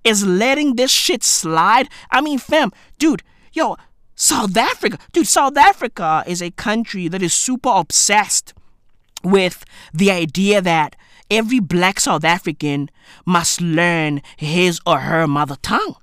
[0.05, 1.89] is letting this shit slide?
[2.11, 3.23] I mean, fam, dude,
[3.53, 3.77] yo,
[4.15, 8.53] South Africa, dude, South Africa is a country that is super obsessed
[9.23, 9.65] with
[9.95, 10.97] the idea that
[11.31, 12.91] every black South African
[13.25, 15.97] must learn his or her mother tongue.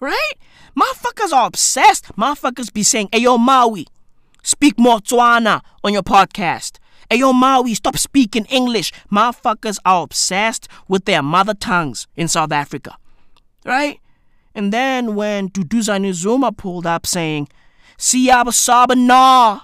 [0.00, 0.32] Right?
[0.76, 2.14] Motherfuckers are obsessed.
[2.16, 3.86] Motherfuckers be saying, hey, yo, Maui,
[4.42, 6.78] speak more Tswana on your podcast.
[7.10, 8.92] Hey, yo, Maui, stop speaking English.
[9.10, 12.96] Motherfuckers are obsessed with their mother tongues in South Africa.
[13.64, 14.00] Right?
[14.54, 17.48] And then when Duduzane Zuma pulled up saying,
[17.96, 19.60] Siyaba Saba Na,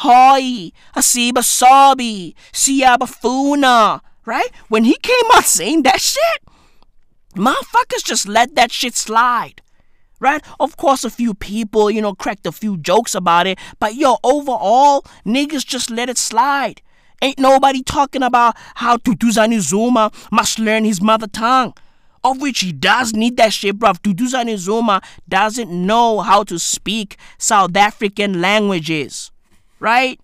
[0.00, 4.50] Hoi, Asiba Sabi, Siyaba Funa, right?
[4.68, 6.42] When he came out saying that shit,
[7.34, 9.62] motherfuckers just let that shit slide.
[10.18, 10.42] Right?
[10.58, 14.16] Of course, a few people, you know, cracked a few jokes about it, but yo,
[14.24, 16.80] overall, niggas just let it slide.
[17.22, 21.74] Ain't nobody talking about how Duduzane Zuma must learn his mother tongue.
[22.22, 24.00] Of which he does need that shit, bruv.
[24.02, 29.30] Duduzane Zuma doesn't know how to speak South African languages.
[29.78, 30.20] Right?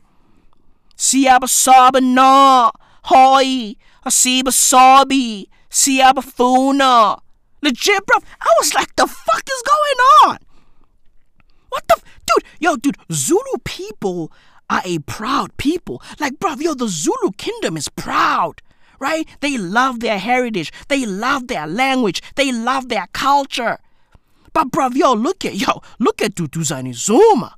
[0.97, 2.71] Siaba Saba Na,
[3.05, 7.19] Hoi, Asiba Sabi, Siaba Funa.
[7.63, 8.23] Legit, bruv.
[8.41, 10.39] I was like, the fuck is going on?
[11.69, 11.95] What the?
[11.97, 14.33] F- dude, yo, dude, Zulu people
[14.69, 16.03] are a proud people.
[16.19, 18.61] Like, bruv, yo, the Zulu kingdom is proud,
[18.99, 19.27] right?
[19.41, 20.73] They love their heritage.
[20.89, 22.21] They love their language.
[22.35, 23.79] They love their culture.
[24.53, 27.55] But, bruv, yo, look at, yo, look at Duduzane Zuma,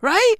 [0.00, 0.36] right?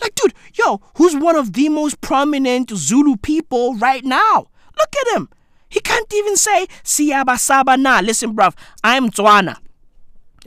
[0.00, 4.46] Like, dude, yo, who's one of the most prominent Zulu people right now?
[4.78, 5.28] Look at him.
[5.68, 8.00] He can't even say Siaba Saba Na.
[8.00, 9.56] Listen, bruv, I'm Tswana.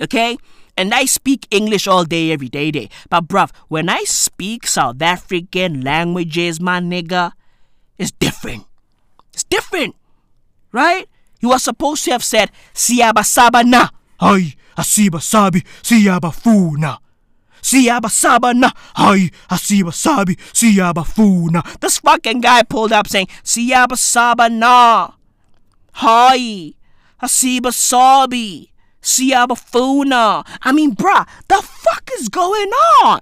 [0.01, 0.37] Okay?
[0.77, 2.89] And I speak English all day, every day, day.
[3.09, 7.33] But bruv, when I speak South African languages, my nigga,
[7.97, 8.65] it's different.
[9.33, 9.95] It's different.
[10.71, 11.07] Right?
[11.39, 13.89] You are supposed to have said Siaba Saba Na.
[14.19, 14.55] Hayi,
[17.61, 18.53] asibasabi, siyabafuna.
[18.53, 18.71] Siyabasaba na.
[18.93, 21.79] Hayi, asibasabi, siyabafuna.
[21.79, 25.13] This fucking guy pulled up saying, Siyabasaba na.
[25.95, 26.75] Hayi,
[27.21, 30.45] asibasabi, siyabafuna.
[30.63, 32.71] I mean, bruh, the fuck is going
[33.03, 33.21] on?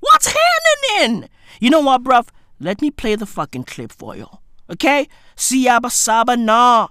[0.00, 1.28] What's happening?
[1.60, 2.28] You know what, bruv?
[2.58, 4.28] Let me play the fucking clip for you.
[4.70, 5.08] Okay?
[5.36, 6.88] Siyaba saba na.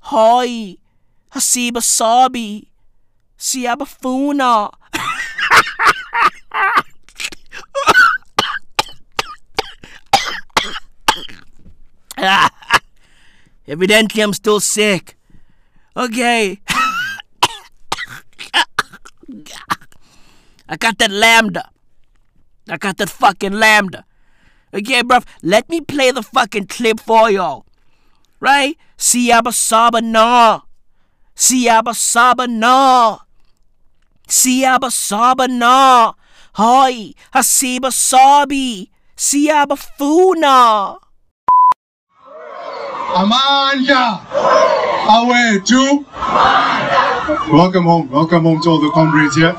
[0.00, 0.78] Hoy.
[1.34, 2.70] Hasiba sabi.
[3.38, 4.70] Siyaba funa.
[13.68, 15.16] Evidently, I'm still sick.
[15.96, 16.60] Okay.
[20.68, 21.70] I got that lambda.
[22.68, 24.04] I got that fucking lambda.
[24.74, 27.64] Okay, bruv, let me play the fucking clip for y'all.
[28.40, 28.76] Right?
[28.98, 30.60] Siyaba saba na.
[31.34, 33.18] Siyaba saba na.
[34.28, 36.12] Siyaba saba na.
[36.54, 38.90] Hoy, hasiba sabi.
[39.16, 40.98] Siyaba funa.
[43.14, 44.20] Amanda!
[45.10, 46.06] Away too!
[47.50, 48.10] Welcome home.
[48.10, 49.54] Welcome home to all the comrades here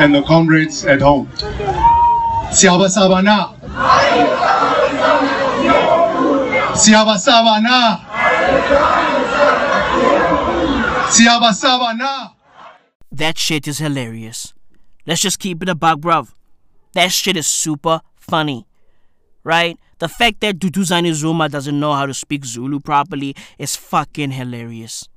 [0.00, 1.28] and the comrades at home.
[2.50, 3.54] Siaba Sabana!
[6.74, 8.00] Siaba Sabana!
[11.10, 12.32] Siaba Sabana!
[13.12, 14.54] That shit is hilarious.
[15.06, 16.34] Let's just keep it a bug, bruv.
[16.92, 18.66] That shit is super funny.
[19.44, 19.78] Right?
[19.98, 25.08] The fact that Duduzane Zuma doesn't know how to speak Zulu properly is fucking hilarious.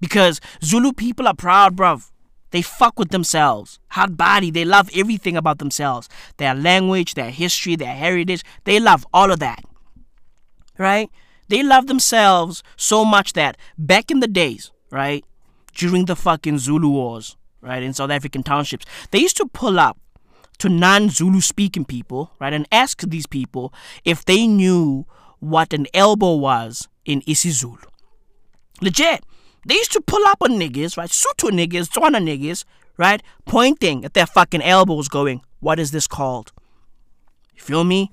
[0.00, 2.10] Because Zulu people are proud, bruv.
[2.50, 3.78] They fuck with themselves.
[3.90, 4.50] Hard body.
[4.50, 6.08] They love everything about themselves.
[6.36, 8.42] Their language, their history, their heritage.
[8.64, 9.62] They love all of that.
[10.78, 11.10] Right?
[11.48, 15.24] They love themselves so much that back in the days, right?
[15.74, 17.82] During the fucking Zulu wars, right?
[17.82, 19.98] In South African townships, they used to pull up
[20.58, 22.52] to non Zulu speaking people, right?
[22.52, 23.72] And ask these people
[24.04, 25.06] if they knew
[25.40, 27.84] what an elbow was in isiZulu.
[28.80, 29.24] Legit.
[29.66, 31.10] They used to pull up on niggas, right?
[31.10, 32.64] Sutu niggas, Tswana niggas,
[32.96, 33.22] right?
[33.44, 36.52] Pointing at their fucking elbows, going, What is this called?
[37.54, 38.10] You feel me?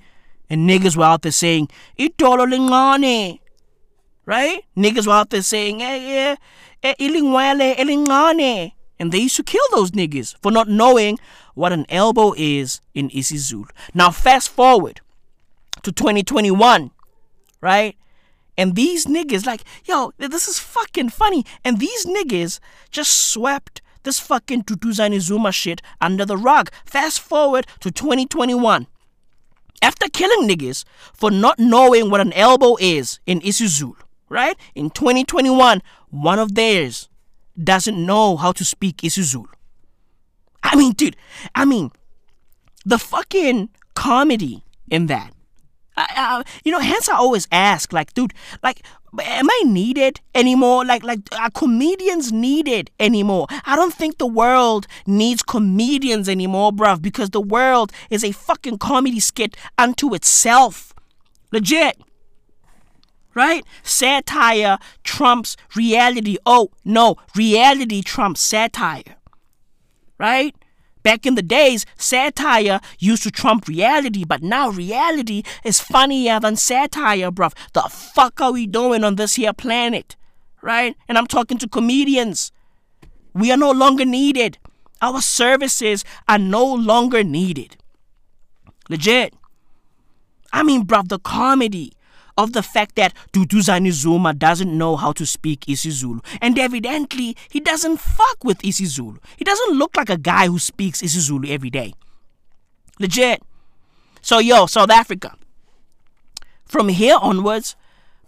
[0.50, 3.40] And niggas were out there saying, Itolo lingane.
[4.26, 4.66] Right?
[4.76, 6.36] Niggas were out there saying, eh,
[6.84, 8.74] eh, ilingwele, ilingane.
[9.00, 11.20] And they used to kill those niggas for not knowing
[11.54, 13.70] what an elbow is in isiZulu.
[13.94, 15.02] Now, fast forward
[15.84, 16.92] to 2021,
[17.62, 17.96] right?
[18.58, 21.46] And these niggas, like, yo, this is fucking funny.
[21.64, 26.72] And these niggas just swept this fucking Duduzane Zuma shit under the rug.
[26.86, 28.88] Fast forward to 2021.
[29.82, 33.96] After killing niggas for not knowing what an elbow is in isiZulu,
[34.28, 34.58] right?
[34.74, 37.10] In 2021, one of theirs
[37.62, 39.46] doesn't know how to speak isiZulu.
[40.64, 41.16] I mean, dude,
[41.56, 41.92] I mean,
[42.86, 45.34] the fucking comedy in that
[45.98, 48.82] I, I, you know, hence I always ask, like, dude, like,
[49.20, 50.86] am I needed anymore?
[50.86, 53.48] Like, like, are comedians needed anymore?
[53.66, 58.78] I don't think the world needs comedians anymore, bruv, because the world is a fucking
[58.78, 60.94] comedy skit unto itself.
[61.52, 61.98] Legit.
[63.38, 63.64] Right?
[63.84, 66.38] Satire trumps reality.
[66.44, 69.18] Oh, no, reality trumps satire.
[70.18, 70.56] Right?
[71.04, 76.56] Back in the days, satire used to trump reality, but now reality is funnier than
[76.56, 77.54] satire, bruv.
[77.74, 80.16] The fuck are we doing on this here planet?
[80.64, 80.96] Right?
[81.08, 82.52] And I'm talking to comedians.
[83.36, 84.58] We are no longer needed.
[85.00, 87.78] Our services are no longer needed.
[88.90, 89.36] Legit.
[90.52, 91.94] I mean, bruv, the comedy
[92.38, 96.24] of the fact that Duduzane Zuma doesn't know how to speak isiZulu.
[96.42, 99.18] And evidently, he doesn't fuck with isiZulu.
[99.38, 101.94] He doesn't look like a guy who speaks isiZulu every day.
[103.00, 103.42] Legit.
[104.22, 105.36] So, yo, South Africa.
[106.66, 107.76] From here onwards,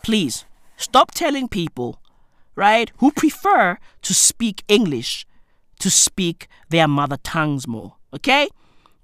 [0.03, 0.45] please
[0.77, 1.99] stop telling people,
[2.55, 5.25] right, who prefer to speak English
[5.79, 7.95] to speak their mother tongues more.
[8.13, 8.47] Okay?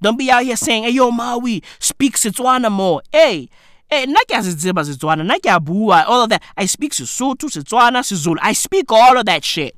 [0.01, 3.01] Don't be out here saying, hey, yo, Maui, speak Setswana more.
[3.11, 3.49] Hey,
[3.95, 6.43] Eh, nna ke a se tseba Setswana, nna ke a bua, all of that.
[6.57, 8.35] I speak Sesotho, Setswana, Sizulu.
[8.41, 9.75] I speak all of that shit.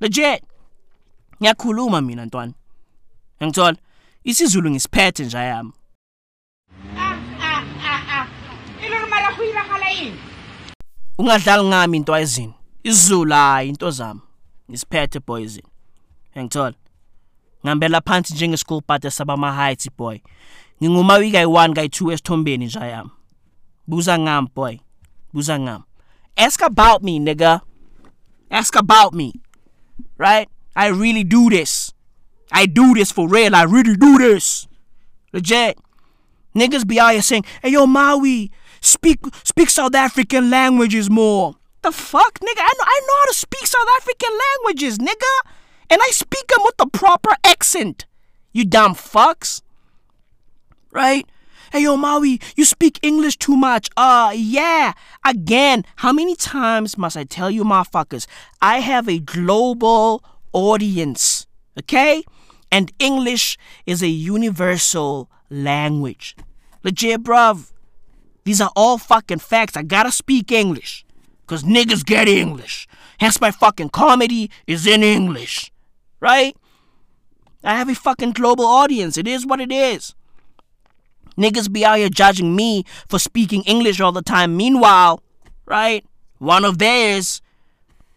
[0.00, 0.44] Legit.
[1.40, 2.52] Ngiyakhuluma mina ntwana.
[3.42, 3.76] Ngithola
[4.24, 5.72] isiZulu ngisiphethe nje ayami.
[11.18, 12.54] Ungadlali ngami into ayizini.
[12.84, 14.20] isiZulu hayi into zami.
[14.70, 15.60] Ngisiphethe boys.
[16.38, 16.74] Ngithola.
[17.64, 20.18] Ngihambela phansi njenge school party sabama heights boy.
[20.82, 23.10] Ngingumawiki ayi1 kayi2 esithombeni nje ayami.
[23.90, 24.78] Buza ngam boy.
[25.34, 25.82] Buzangam.
[26.38, 27.60] Ask about me, nigga.
[28.50, 29.34] Ask about me.
[30.16, 30.48] Right?
[30.76, 31.92] I really do this.
[32.52, 33.54] I do this for real.
[33.54, 34.68] I really do this.
[35.32, 35.78] Legit.
[36.54, 41.54] Niggas be out here saying, hey yo, Maui, speak speak South African languages more.
[41.82, 42.62] The fuck, nigga?
[42.62, 45.50] I know I know how to speak South African languages, nigga.
[45.90, 48.06] And I speak them with the proper accent.
[48.52, 49.62] You dumb fucks.
[50.92, 51.26] Right?
[51.72, 53.90] Hey yo, Maui, you speak English too much.
[53.96, 54.92] Uh yeah.
[55.24, 58.26] Again, how many times must I tell you motherfuckers?
[58.60, 61.46] I have a global audience.
[61.78, 62.24] Okay?
[62.72, 63.56] And English
[63.86, 66.34] is a universal language.
[66.82, 67.70] Legit, bruv.
[68.42, 69.76] These are all fucking facts.
[69.76, 71.04] I gotta speak English.
[71.46, 72.88] Cause niggas get English.
[73.20, 75.70] Hence my fucking comedy is in English.
[76.18, 76.56] Right?
[77.62, 79.16] I have a fucking global audience.
[79.16, 80.16] It is what it is.
[81.40, 84.58] Niggas be out here judging me for speaking English all the time.
[84.58, 85.22] Meanwhile,
[85.64, 86.04] right,
[86.38, 87.40] one of theirs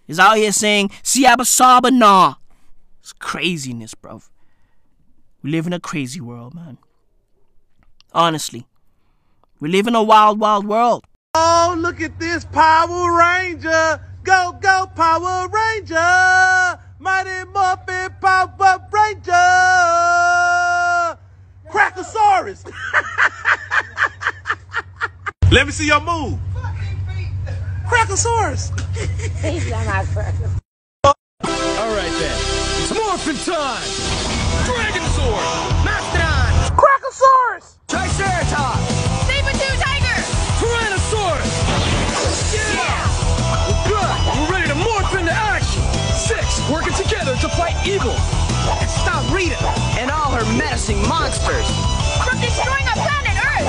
[0.08, 2.36] is out here saying, Siaba Saba nah.
[3.00, 4.22] It's craziness, bro.
[5.42, 6.78] We live in a crazy world, man.
[8.12, 8.68] Honestly.
[9.62, 11.06] We live in a wild, wild world.
[11.36, 14.02] Oh, look at this Power Ranger.
[14.24, 16.80] Go, go, Power Ranger.
[17.00, 20.43] Mighty Muffin Power Ranger.
[21.74, 22.62] Crackosaurus.
[25.52, 26.38] Let me see your move.
[27.90, 28.70] Crackosaurus.
[31.04, 32.38] All right then.
[32.78, 33.82] It's morphin' time.
[34.70, 35.02] Dragon
[35.82, 36.78] Mastodon.
[36.78, 37.78] Crackosaurus.
[37.88, 38.86] Triceratops.
[39.26, 40.22] Saber-tooth tiger.
[40.62, 41.54] Tyrannosaurus.
[42.54, 43.02] Yeah.
[43.66, 44.14] We're good.
[44.38, 45.82] We're ready to morph into action.
[46.14, 48.14] Six working together to fight evil.
[48.80, 49.83] And stop Rita
[50.90, 51.68] and all her menacing monsters.
[52.28, 53.68] From destroying our planet Earth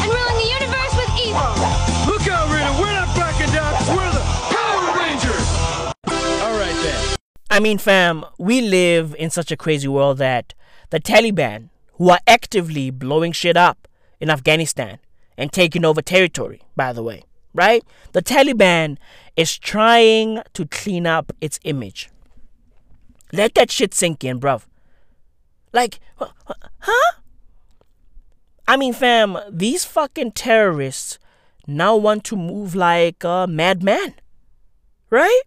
[0.00, 1.52] and ruling the universe with evil.
[2.06, 2.72] Look out, Rita.
[2.80, 3.74] We're not backing down.
[3.74, 5.46] 'cause We're the Power Rangers.
[6.42, 7.16] All right then.
[7.50, 10.54] I mean, fam, we live in such a crazy world that
[10.90, 13.88] the Taliban, who are actively blowing shit up
[14.20, 14.98] in Afghanistan
[15.36, 17.22] and taking over territory, by the way,
[17.54, 17.84] right?
[18.12, 18.96] The Taliban
[19.36, 22.10] is trying to clean up its image.
[23.32, 24.62] Let that shit sink in, bruv.
[25.76, 27.12] Like, hu- hu- huh?
[28.66, 31.18] I mean, fam, these fucking terrorists
[31.66, 34.14] now want to move like a madman,
[35.10, 35.42] right?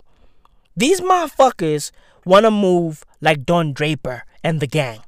[0.78, 1.90] These motherfuckers
[2.26, 5.00] want to move like Don Draper and the gang.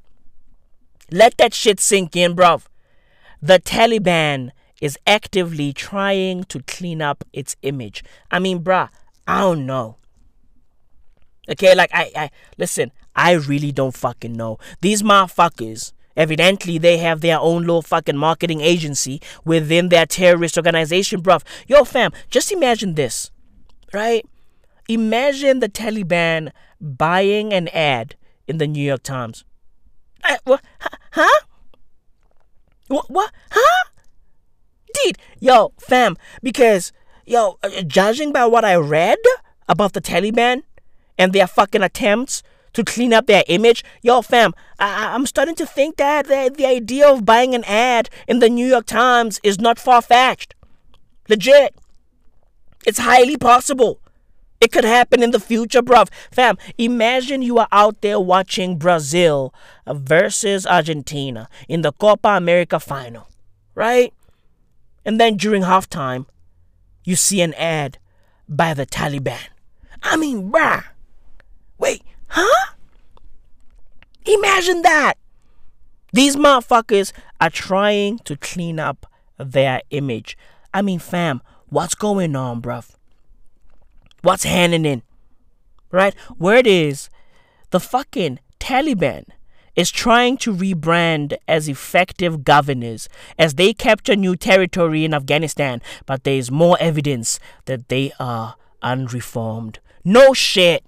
[1.11, 2.63] Let that shit sink in, bruv.
[3.43, 4.49] The Taliban
[4.82, 8.03] is actively trying to clean up its image.
[8.32, 8.89] I mean, bruh,
[9.28, 9.97] I don't know.
[11.47, 14.57] Okay, like I, I listen, I really don't fucking know.
[14.82, 21.22] These motherfuckers, evidently they have their own little fucking marketing agency within their terrorist organization,
[21.22, 21.43] bruv.
[21.68, 23.32] Yo, fam, just imagine this,
[23.93, 24.26] right?
[24.88, 28.16] Imagine the Taliban buying an ad
[28.47, 29.45] in the New York Times.
[30.24, 30.62] Uh, what?
[31.12, 31.39] Huh?
[32.88, 33.09] What?
[33.09, 33.32] What?
[33.51, 33.89] Huh?
[34.93, 36.91] Dude, yo, fam, because,
[37.26, 39.18] yo, uh, judging by what I read
[39.70, 40.64] about the Taliban
[41.18, 42.43] and their fucking attempts
[42.74, 46.65] to clean up their image, yo, fam, I- I'm starting to think that the, the
[46.65, 50.55] idea of buying an ad in the New York Times is not far fetched.
[51.29, 51.75] Legit.
[52.86, 54.00] It's highly possible.
[54.59, 56.09] It could happen in the future, bruv.
[56.32, 59.54] Fam, imagine you are out there watching Brazil
[59.87, 63.28] versus Argentina in the Copa America final,
[63.74, 64.13] right?
[65.04, 66.28] And then during halftime,
[67.04, 67.97] you see an ad
[68.47, 69.39] by the Taliban.
[70.04, 70.83] I mean, bruh.
[71.79, 72.74] Wait, huh?
[74.32, 75.16] Imagine that.
[76.13, 79.05] These motherfuckers are trying to clean up
[79.37, 80.37] their image.
[80.74, 82.95] I mean, fam, what's going on, bruv?
[84.21, 85.03] What's handing in?
[85.89, 86.16] Right?
[86.37, 87.09] Word is
[87.71, 89.25] the fucking Taliban
[89.75, 93.09] is trying to rebrand as effective governors
[93.39, 98.55] as they capture new territory in Afghanistan, but there is more evidence that they are
[98.82, 99.79] unreformed.
[100.03, 100.86] No shit.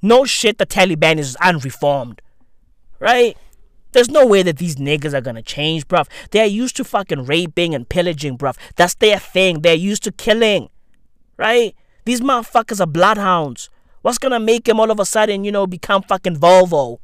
[0.00, 2.20] No shit, the Taliban is unreformed.
[3.00, 3.36] Right?
[3.92, 6.08] There's no way that these niggas are gonna change, bruv.
[6.32, 8.56] They're used to fucking raping and pillaging, bruv.
[8.76, 9.60] That's their thing.
[9.60, 10.68] They're used to killing.
[11.36, 11.76] Right?
[12.04, 13.70] These motherfuckers are bloodhounds.
[14.02, 16.98] What's gonna make them all of a sudden, you know, become fucking Volvo?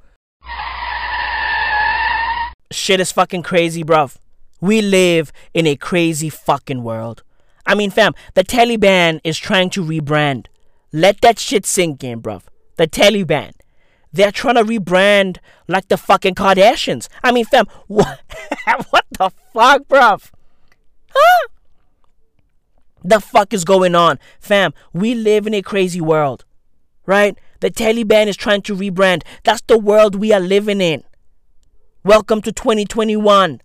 [2.73, 4.17] Shit is fucking crazy, bruv.
[4.61, 7.23] We live in a crazy fucking world.
[7.65, 10.47] I mean, fam, the Taliban is trying to rebrand.
[10.93, 12.43] Let that shit sink in, bruv.
[12.77, 13.53] The Taliban.
[14.13, 15.39] They're trying to rebrand
[15.69, 17.09] like the fucking Kardashians.
[17.23, 18.21] I mean, fam, what,
[18.91, 20.31] what the fuck, bruv?
[21.11, 21.49] Huh?
[23.03, 24.19] The fuck is going on?
[24.41, 26.45] Fam, we live in a crazy world,
[27.07, 27.39] right?
[27.61, 29.23] The Taliban is trying to rebrand.
[29.45, 31.05] That's the world we are living in.
[32.03, 33.61] Welcome to 2021.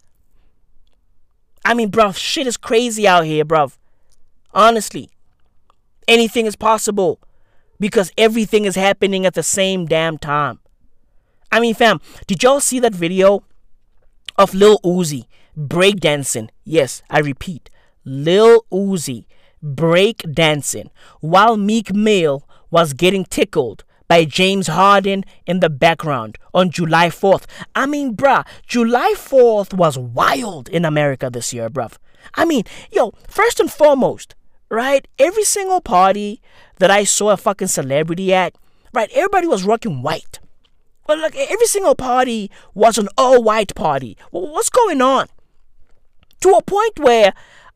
[1.63, 3.77] I mean, bruv, shit is crazy out here, bruv.
[4.53, 5.09] Honestly.
[6.07, 7.19] Anything is possible
[7.79, 10.59] because everything is happening at the same damn time.
[11.51, 13.43] I mean, fam, did y'all see that video
[14.37, 15.25] of Lil Uzi
[15.57, 16.49] breakdancing?
[16.63, 17.69] Yes, I repeat,
[18.03, 19.25] Lil Uzi
[19.63, 20.89] breakdancing
[21.21, 27.45] while Meek Mill was getting tickled by James Harden in the background on July 4th.
[27.73, 31.97] I mean, bruh, July 4th was wild in America this year, bruv.
[32.33, 34.34] I mean, yo, first and foremost,
[34.69, 35.07] right?
[35.19, 36.41] Every single party
[36.77, 38.55] that I saw a fucking celebrity at,
[38.93, 39.09] right?
[39.13, 40.39] Everybody was rocking white.
[41.07, 44.17] Well, like every single party was an all-white party.
[44.31, 45.27] What's going on?
[46.41, 47.33] To a point where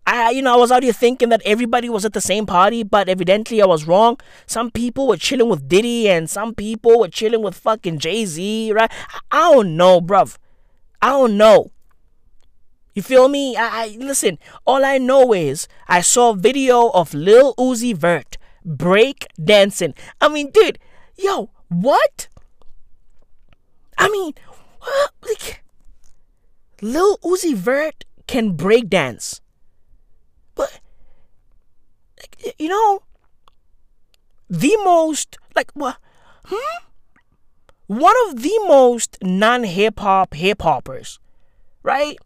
[0.08, 2.82] I, you know, I was out here thinking that everybody was at the same party,
[2.82, 4.20] but evidently I was wrong.
[4.48, 8.72] Some people were chilling with Diddy, and some people were chilling with fucking Jay Z,
[8.74, 8.92] right?
[9.32, 10.38] I don't know, bruv.
[11.00, 11.72] I don't know.
[13.00, 13.56] You feel me?
[13.56, 14.38] I, I listen.
[14.68, 19.94] All I know is I saw a video of Lil Uzi Vert break dancing.
[20.20, 20.80] I mean, dude,
[21.16, 22.28] yo, what?
[23.98, 24.34] I mean,
[24.82, 25.12] what?
[25.22, 25.64] like
[26.82, 29.40] Lil Uzi Vert can break dance,
[30.54, 30.82] but
[32.20, 33.04] like, you know,
[34.50, 35.96] the most like what?
[36.44, 36.84] Hmm?
[37.88, 41.22] One of the most non-hip hop hip hoppers,
[41.82, 42.18] right?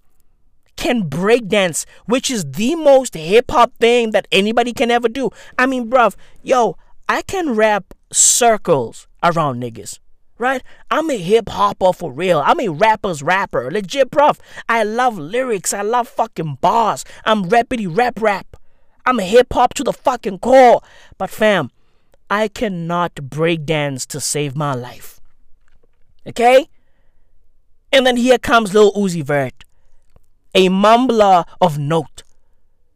[0.75, 5.29] Can breakdance, which is the most hip hop thing that anybody can ever do.
[5.57, 6.77] I mean, bruv, yo,
[7.07, 9.99] I can rap circles around niggas.
[10.39, 10.63] Right?
[10.91, 12.41] I'm a hip hopper for real.
[12.43, 13.69] I'm a rapper's rapper.
[13.71, 14.39] Legit, bruv.
[14.67, 15.73] I love lyrics.
[15.73, 17.05] I love fucking bars.
[17.23, 18.57] I'm rappity rap rap.
[19.05, 20.81] I'm hip hop to the fucking core.
[21.17, 21.69] But fam,
[22.29, 25.21] I cannot breakdance to save my life.
[26.27, 26.67] Okay?
[27.91, 29.63] And then here comes Lil Uzi Vert
[30.53, 32.23] a mumbler of note,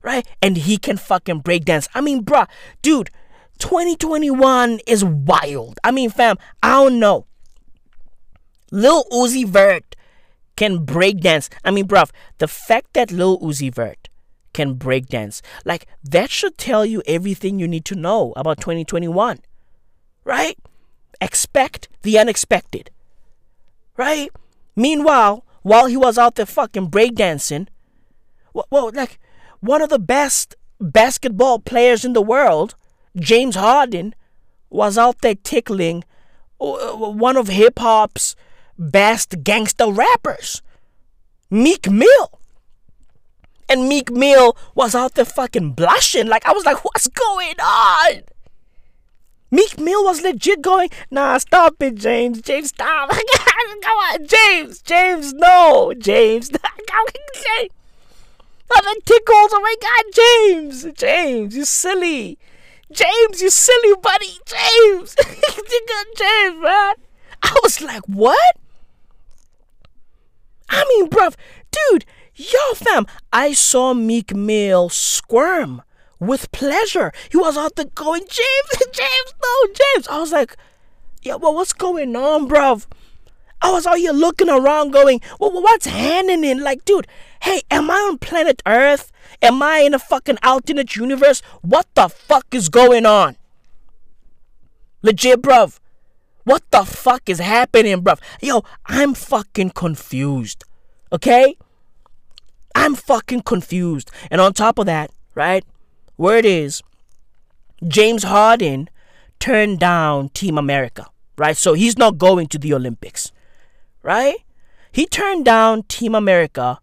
[0.02, 0.28] right?
[0.42, 1.88] And he can fucking break dance.
[1.94, 2.48] I mean, bruh,
[2.82, 3.10] dude,
[3.60, 5.80] 2021 is wild.
[5.84, 7.26] I mean, fam, I don't know.
[8.72, 9.96] Lil Uzi Vert
[10.56, 11.50] can break dance.
[11.64, 14.10] I mean, bruv, the fact that Lil Uzi Vert
[14.54, 19.40] can break dance, like, that should tell you everything you need to know about 2021,
[20.24, 20.58] right?
[21.22, 22.90] Expect the unexpected,
[23.96, 24.30] right?
[24.76, 27.68] Meanwhile, while he was out there fucking breakdancing.
[28.54, 29.20] Well, like
[29.60, 32.76] one of the best basketball players in the world,
[33.18, 34.16] James Harden,
[34.70, 36.06] was out there tickling
[36.62, 38.34] uh, one of hip hop's
[38.80, 40.62] best gangster rappers,
[41.50, 42.40] Meek Mill.
[43.68, 46.28] And Meek Mill was out there fucking blushing.
[46.28, 48.22] Like, I was like, what's going on?
[49.50, 52.42] Meek Mill was legit going, nah, stop it, James.
[52.42, 53.10] James, stop.
[53.82, 54.82] Come on, James.
[54.82, 55.94] James, no.
[55.98, 56.50] James.
[56.50, 57.72] James.
[58.70, 59.52] Oh, Nothing tickles.
[59.54, 60.86] Oh my god, James.
[60.98, 62.38] James, you silly.
[62.92, 64.40] James, you silly buddy.
[64.46, 65.16] James.
[66.18, 66.94] James, man.
[67.44, 68.58] I was like, what?
[70.70, 71.36] I mean, bruv,
[71.72, 72.06] dude,
[72.36, 75.82] yo, fam, I saw Meek Mill squirm
[76.20, 77.12] with pleasure.
[77.30, 80.08] He was out there going, James, James, no, James.
[80.08, 80.56] I was like,
[81.22, 82.86] yeah, well, what's going on, bruv?
[83.62, 86.60] I was out here looking around going, well, what's happening?
[86.60, 87.08] Like, dude,
[87.42, 89.12] hey, am I on planet Earth?
[89.42, 91.42] Am I in a fucking alternate universe?
[91.62, 93.36] What the fuck is going on?
[95.02, 95.80] Legit, bruv.
[96.44, 98.20] What the fuck is happening, bruv?
[98.42, 100.64] Yo, I'm fucking confused.
[101.12, 101.58] Okay?
[102.76, 104.12] I'm fucking confused.
[104.30, 105.66] And on top of that, right?
[106.18, 106.82] Word is,
[107.88, 108.90] James Harden
[109.40, 111.06] turned down Team America,
[111.38, 111.56] right?
[111.56, 113.32] So he's not going to the Olympics,
[114.02, 114.38] right?
[114.92, 116.80] He turned down Team America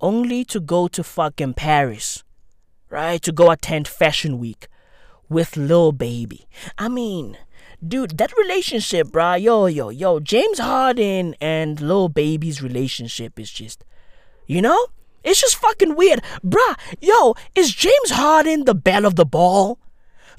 [0.00, 2.24] only to go to fucking Paris,
[2.90, 3.22] right?
[3.22, 4.66] To go attend Fashion Week
[5.28, 6.46] with Lil Baby.
[6.76, 7.38] I mean,
[7.86, 13.84] dude, that relationship, bruh, yo, yo, yo, James Harden and Lil Baby's relationship is just,
[14.46, 14.86] you know?
[15.24, 16.22] It's just fucking weird.
[16.44, 19.78] Bruh, yo, is James Harden the belle of the ball?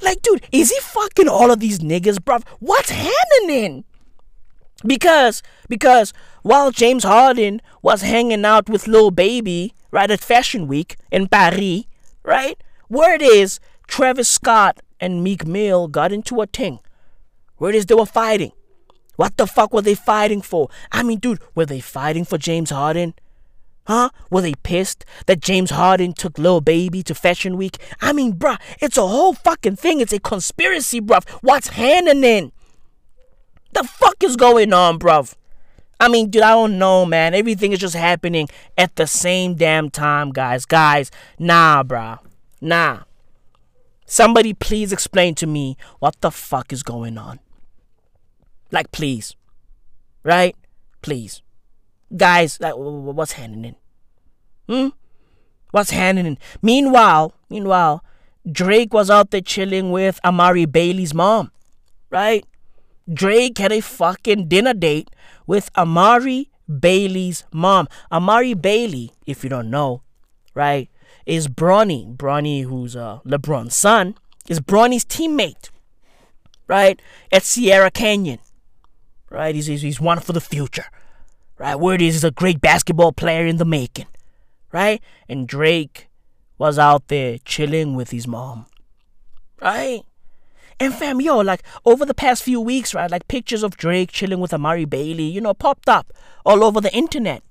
[0.01, 2.43] Like, dude, is he fucking all of these niggas, bruv?
[2.59, 3.85] What's happening?
[4.85, 6.13] Because, because
[6.43, 11.85] while James Harden was hanging out with Lil Baby, right, at Fashion Week in Paris,
[12.23, 12.61] right?
[12.89, 16.79] Word is Travis Scott and Meek Mill got into a thing.
[17.57, 18.51] Word is they were fighting.
[19.15, 20.69] What the fuck were they fighting for?
[20.91, 23.13] I mean, dude, were they fighting for James Harden?
[23.87, 24.09] Huh?
[24.31, 27.77] Were they pissed that James Harden took Lil Baby to Fashion Week?
[28.01, 29.99] I mean, bruh, it's a whole fucking thing.
[29.99, 31.29] It's a conspiracy, bruv.
[31.41, 32.51] What's happening?
[33.73, 35.35] The fuck is going on, bruv?
[35.99, 37.33] I mean, dude, I don't know, man.
[37.33, 40.65] Everything is just happening at the same damn time, guys.
[40.65, 42.19] Guys, nah, bruh.
[42.59, 43.03] Nah.
[44.05, 47.39] Somebody please explain to me what the fuck is going on.
[48.71, 49.35] Like, please.
[50.23, 50.55] Right?
[51.01, 51.41] Please.
[52.15, 53.75] Guys, like, what's happening?
[54.67, 54.89] Hmm?
[55.71, 56.37] What's happening?
[56.61, 58.03] Meanwhile, meanwhile,
[58.49, 61.51] Drake was out there chilling with Amari Bailey's mom.
[62.09, 62.45] Right?
[63.11, 65.09] Drake had a fucking dinner date
[65.45, 67.87] with Amari Bailey's mom.
[68.11, 70.01] Amari Bailey, if you don't know,
[70.53, 70.89] right,
[71.25, 72.15] is Bronny.
[72.15, 74.15] Bronny, who's uh, LeBron's son,
[74.47, 75.69] is Bronny's teammate,
[76.67, 76.99] right,
[77.31, 78.39] at Sierra Canyon.
[79.29, 80.85] Right, he's, he's, he's one for the future.
[81.57, 84.07] Right, word is a great basketball player in the making.
[84.71, 86.09] Right, and Drake
[86.57, 88.65] was out there chilling with his mom.
[89.61, 90.03] Right?
[90.79, 94.41] And fam, yo, like over the past few weeks, right, like pictures of Drake chilling
[94.41, 96.11] with Amari Bailey, you know, popped up
[96.45, 97.41] all over the internet.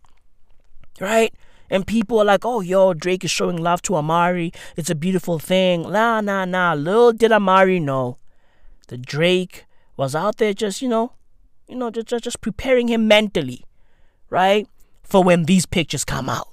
[1.00, 1.34] Right?
[1.70, 4.52] And people are like, oh, yo, Drake is showing love to Amari.
[4.76, 5.90] It's a beautiful thing.
[5.90, 6.74] Nah, nah, nah.
[6.74, 8.18] Little did Amari know
[8.88, 9.64] that Drake
[9.96, 11.12] was out there just, you know,
[11.66, 13.64] you know, just, just preparing him mentally,
[14.34, 14.66] right?
[15.04, 16.48] For when these pictures come out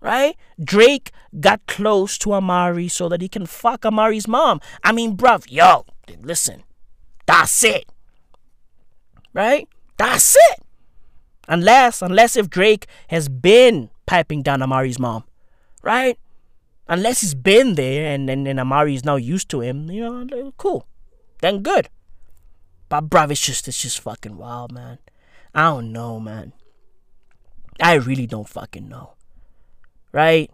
[0.00, 0.36] right?
[0.62, 4.60] Drake got close to Amari so that he can fuck Amari's mom.
[4.82, 5.84] I mean, bruv, yo,
[6.22, 6.64] listen,
[7.26, 7.84] that's it,
[9.32, 9.68] right?
[9.98, 10.62] That's it.
[11.48, 15.24] Unless, unless if Drake has been piping down Amari's mom,
[15.82, 16.18] right?
[16.88, 20.52] Unless he's been there and, and, and Amari is now used to him, you know,
[20.56, 20.86] cool.
[21.40, 21.88] Then good.
[22.88, 24.98] But bruv, it's just it's just fucking wild, man.
[25.54, 26.52] I don't know, man.
[27.80, 29.14] I really don't fucking know
[30.12, 30.50] right?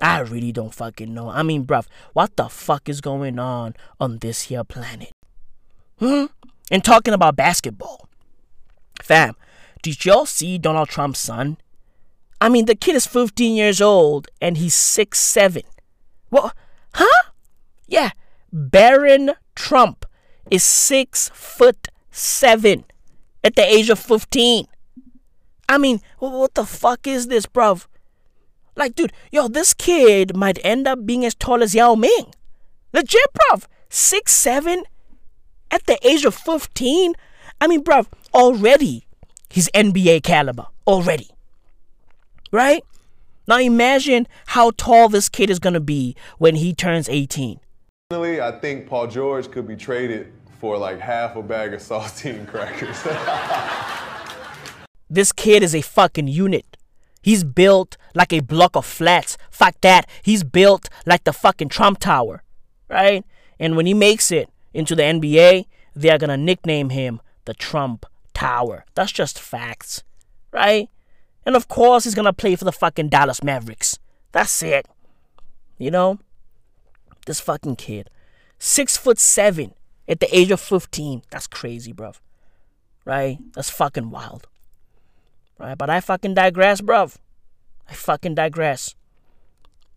[0.00, 1.28] I really don't fucking know.
[1.28, 5.12] I mean, bruv, what the fuck is going on on this here planet?
[5.98, 6.26] Hmm?
[6.70, 8.08] And talking about basketball.
[9.02, 9.34] Fam,
[9.82, 11.58] did y'all see Donald Trump's son?
[12.40, 15.62] I mean, the kid is 15 years old and he's six seven.
[16.30, 16.54] What?
[16.94, 17.30] Huh?
[17.86, 18.10] Yeah,
[18.52, 20.04] Barron Trump
[20.50, 22.84] is six foot seven
[23.42, 24.66] at the age of 15.
[25.74, 27.86] I mean, what the fuck is this, bruv?
[28.76, 32.32] Like, dude, yo, this kid might end up being as tall as Yao Ming.
[32.92, 33.64] Legit, bruv.
[33.88, 34.84] Six seven
[35.72, 37.14] at the age of 15.
[37.60, 39.08] I mean, bruv, already
[39.50, 40.66] he's NBA caliber.
[40.86, 41.28] Already.
[42.52, 42.84] Right?
[43.48, 47.58] Now imagine how tall this kid is to be when he turns 18.
[48.10, 52.46] Personally, I think Paul George could be traded for like half a bag of saltine
[52.46, 53.02] crackers.
[55.14, 56.76] this kid is a fucking unit.
[57.22, 59.38] He's built like a block of flats.
[59.50, 60.08] Fuck that.
[60.22, 62.42] He's built like the fucking Trump Tower.
[62.88, 63.24] Right?
[63.58, 68.06] And when he makes it into the NBA, they are gonna nickname him the Trump
[68.34, 68.84] Tower.
[68.94, 70.02] That's just facts.
[70.52, 70.88] Right?
[71.46, 73.98] And of course he's gonna play for the fucking Dallas Mavericks.
[74.32, 74.86] That's it.
[75.78, 76.18] You know?
[77.26, 78.10] This fucking kid.
[78.58, 79.74] Six foot seven
[80.08, 81.22] at the age of 15.
[81.30, 82.16] That's crazy, bruv.
[83.04, 83.38] Right?
[83.54, 84.48] That's fucking wild.
[85.58, 85.76] Right?
[85.76, 87.16] But I fucking digress, bruv.
[87.88, 88.94] I fucking digress.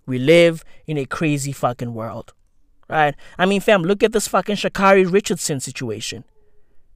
[0.06, 2.34] We live in a crazy fucking world.
[2.90, 3.16] Right?
[3.38, 6.24] I mean, fam, look at this fucking Sha'Carri Richardson situation.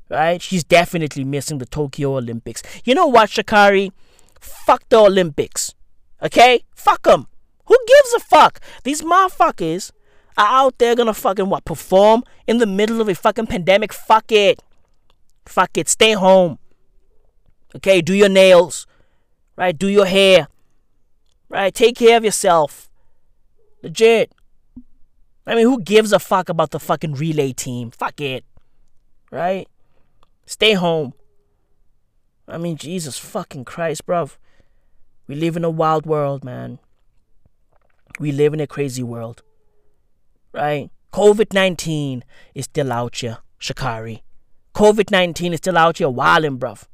[0.10, 0.42] Right?
[0.42, 2.62] She's definitely missing the Tokyo Olympics.
[2.86, 3.92] You know what, Sha'Carri?
[4.40, 5.74] Fuck the Olympics.
[6.22, 6.64] Okay?
[6.76, 7.28] Fuck them.
[7.66, 8.60] Who gives a fuck?
[8.84, 9.92] These motherfuckers
[10.38, 11.66] are out there gonna fucking what?
[11.66, 13.94] Perform in the middle of a fucking pandemic?
[13.94, 14.62] Fuck it.
[15.46, 15.90] Fuck it.
[15.90, 16.58] Stay home.
[17.76, 18.86] Okay, do your nails,
[19.56, 19.78] right?
[19.78, 20.48] Do your hair,
[21.50, 21.74] right?
[21.74, 22.90] Take care of yourself.
[23.82, 24.34] Legit.
[25.48, 27.92] I mean, who gives a fuck about the fucking relay team?
[27.92, 28.44] Fuck it,
[29.32, 29.68] right?
[30.46, 31.14] Stay home.
[32.48, 34.38] I mean, Jesus fucking Christ, bruv.
[35.28, 36.80] We live in a wild world, man.
[38.20, 39.44] We live in a crazy world,
[40.54, 40.92] right?
[41.14, 42.24] COVID 19
[42.54, 44.22] is still out here, Sha'Carri.
[44.76, 46.86] COVID 19 is still out here wildin', bruv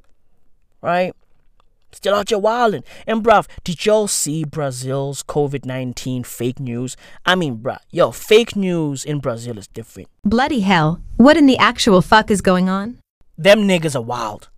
[0.82, 1.14] right?
[1.92, 2.84] Still out here wilding.
[3.06, 6.96] And bruv, did y'all see Brazil's COVID 19 fake news?
[7.24, 10.08] I mean, bruh, yo, fake news in Brazil is different.
[10.22, 11.00] Bloody hell.
[11.16, 12.98] What in the actual fuck is going on?
[13.38, 14.50] Them niggas are wild.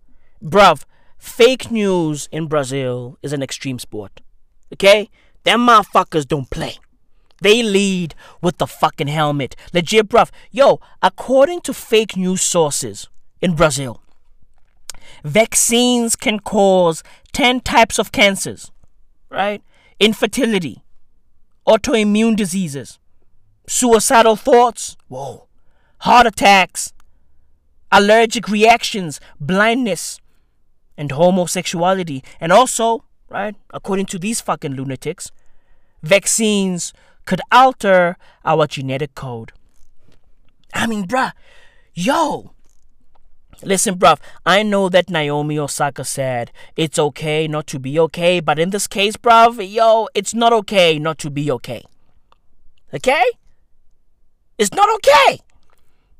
[0.43, 0.83] Bruv,
[1.17, 4.21] fake news in Brazil is an extreme sport.
[4.73, 5.09] Okay?
[5.43, 6.75] Them motherfuckers don't play.
[7.41, 9.55] They lead with the fucking helmet.
[9.73, 10.29] Legit, bruv.
[10.51, 13.09] Yo, according to fake news sources
[13.41, 14.01] in Brazil,
[15.23, 17.03] vaccines can cause
[17.33, 18.71] 10 types of cancers,
[19.29, 19.61] right?
[19.99, 20.83] Infertility,
[21.67, 22.99] autoimmune diseases,
[23.67, 25.47] suicidal thoughts, whoa,
[25.99, 26.93] heart attacks,
[27.91, 30.19] allergic reactions, blindness,
[30.97, 32.23] and homosexuality.
[32.39, 35.31] And also, right, according to these fucking lunatics,
[36.01, 36.93] vaccines
[37.25, 39.51] could alter our genetic code.
[40.73, 41.31] I mean, bruh,
[41.93, 42.53] yo.
[43.63, 48.57] Listen, bruv, I know that Naomi Osaka said it's okay not to be okay, but
[48.57, 51.83] in this case, bruv, yo, it's not okay not to be okay.
[52.93, 53.23] Okay?
[54.57, 55.39] It's not okay.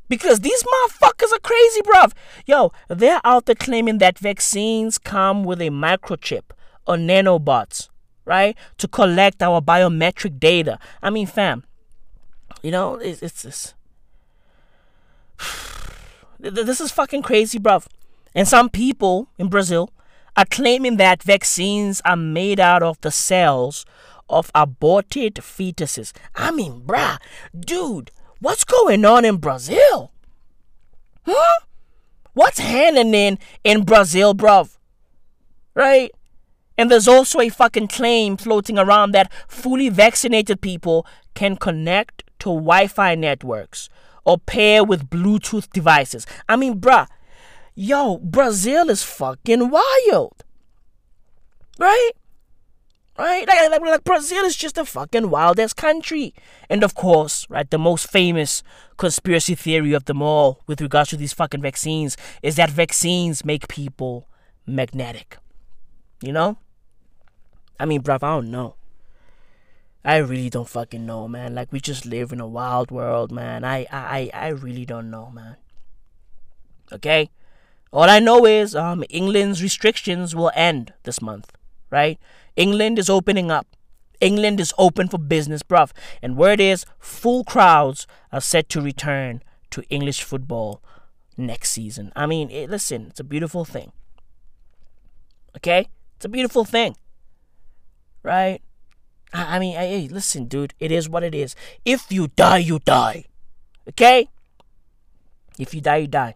[0.08, 2.14] Because these motherfuckers are crazy, bruv.
[2.46, 6.44] Yo, they're out there claiming that vaccines come with a microchip
[6.86, 7.90] or nanobots,
[8.26, 8.58] right?
[8.78, 10.80] To collect our biometric data.
[11.02, 11.64] I mean, fam,
[12.62, 13.74] you know, it's, it's, it's
[16.42, 17.86] this is fucking crazy, bruv.
[18.34, 19.92] And some people in Brazil
[20.36, 23.86] are claiming that vaccines are made out of the cells
[24.30, 26.14] of aborted fetuses.
[26.36, 27.18] I mean, bruh,
[27.58, 30.12] dude, what's going on in Brazil?
[31.26, 31.60] Huh?
[32.34, 34.78] What's happening in Brazil, bruv?
[35.76, 36.12] Right?
[36.78, 41.06] And there's also a fucking claim floating around that fully vaccinated people
[41.36, 43.90] can connect to Wi Fi networks
[44.26, 46.26] or pair with Bluetooth devices.
[46.48, 47.08] I mean, bruh,
[47.76, 50.44] yo, Brazil is fucking wild.
[51.80, 52.12] Right?
[53.18, 53.48] Right?
[53.48, 56.34] Like, like, like Brazil is just a fucking wild ass country.
[56.70, 58.64] And of course, right, the most famous
[58.98, 63.68] conspiracy theory of them all with regards to these fucking vaccines is that vaccines make
[63.68, 64.28] people
[64.66, 65.38] magnetic.
[66.22, 66.58] You know?
[67.80, 68.76] I mean, bruv, I don't know.
[70.04, 71.54] I really don't fucking know, man.
[71.54, 73.64] Like we just live in a wild world, man.
[73.64, 75.58] I I I really don't know, man.
[76.92, 77.30] Okay?
[77.92, 81.52] All I know is um England's restrictions will end this month,
[81.90, 82.20] right?
[82.56, 83.68] England is opening up.
[84.20, 85.92] England is open for business, bruv.
[86.22, 90.82] And word is full crowds are set to return to English football
[91.38, 92.12] next season.
[92.16, 93.92] I mean, it, listen, it's a beautiful thing.
[95.58, 95.88] Okay?
[96.16, 96.96] It's a beautiful thing.
[98.24, 98.62] Right?
[99.34, 101.56] I, I mean, hey, listen, dude, it is what it is.
[101.86, 103.26] If you die, you die.
[103.90, 104.30] Okay?
[105.60, 106.36] If you die, you die.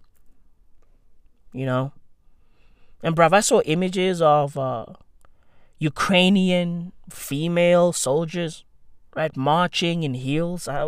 [1.54, 1.92] You know?
[3.04, 4.86] And bruv, I saw images of uh,
[5.78, 8.66] Ukrainian female soldiers,
[9.16, 10.68] right, marching in heels.
[10.68, 10.84] I,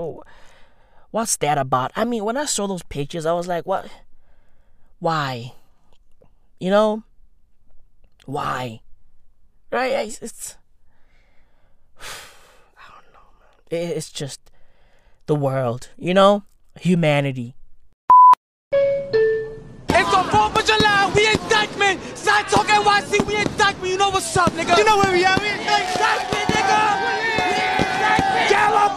[1.12, 1.92] what's that about?
[1.96, 3.90] I mean, when I saw those pictures, I was like, what?
[5.00, 5.54] Why?
[6.60, 7.04] You know?
[8.26, 8.82] Why?
[9.72, 9.92] Right?
[9.94, 10.58] It's, it's
[12.00, 13.57] I don't know, man.
[13.70, 14.40] It's just
[15.26, 16.44] the world, you know?
[16.80, 17.56] Humanity.
[18.72, 22.00] It's the 4th of July, we in Dyckman.
[22.16, 23.90] Side Talk NYC, we in Dyckman.
[23.90, 24.78] You know what's up, nigga?
[24.78, 25.42] You know where we at?
[25.42, 26.80] We in Dyckman, nigga.
[28.50, 28.96] Yellow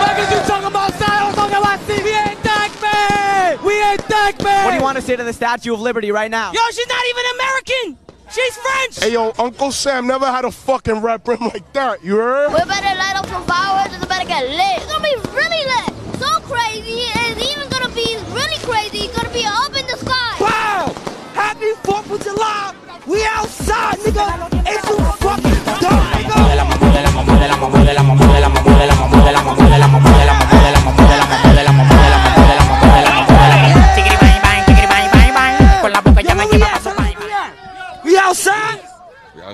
[0.00, 0.92] Fuck you talking about?
[0.94, 3.62] Side Talk NYC, we in Dyckman.
[3.64, 4.64] We in Dyckman.
[4.64, 6.50] What do you want to say to the Statue of Liberty right now?
[6.52, 7.98] Yo, she's not even American.
[8.36, 9.00] She's French.
[9.00, 12.04] Hey, yo, Uncle Sam never had a fucking rap rim like that.
[12.04, 12.52] You heard?
[12.52, 14.76] We better light up some fireworks and it better get lit.
[14.76, 15.88] It's gonna be really lit.
[16.20, 17.08] So crazy.
[17.16, 19.06] It's even gonna be really crazy.
[19.08, 20.36] It's gonna be up in the sky.
[20.38, 20.92] Wow!
[21.32, 22.74] Happy 4th of July.
[23.06, 24.52] We outside, nigga.
[24.68, 26.44] It's a fucking dumb, We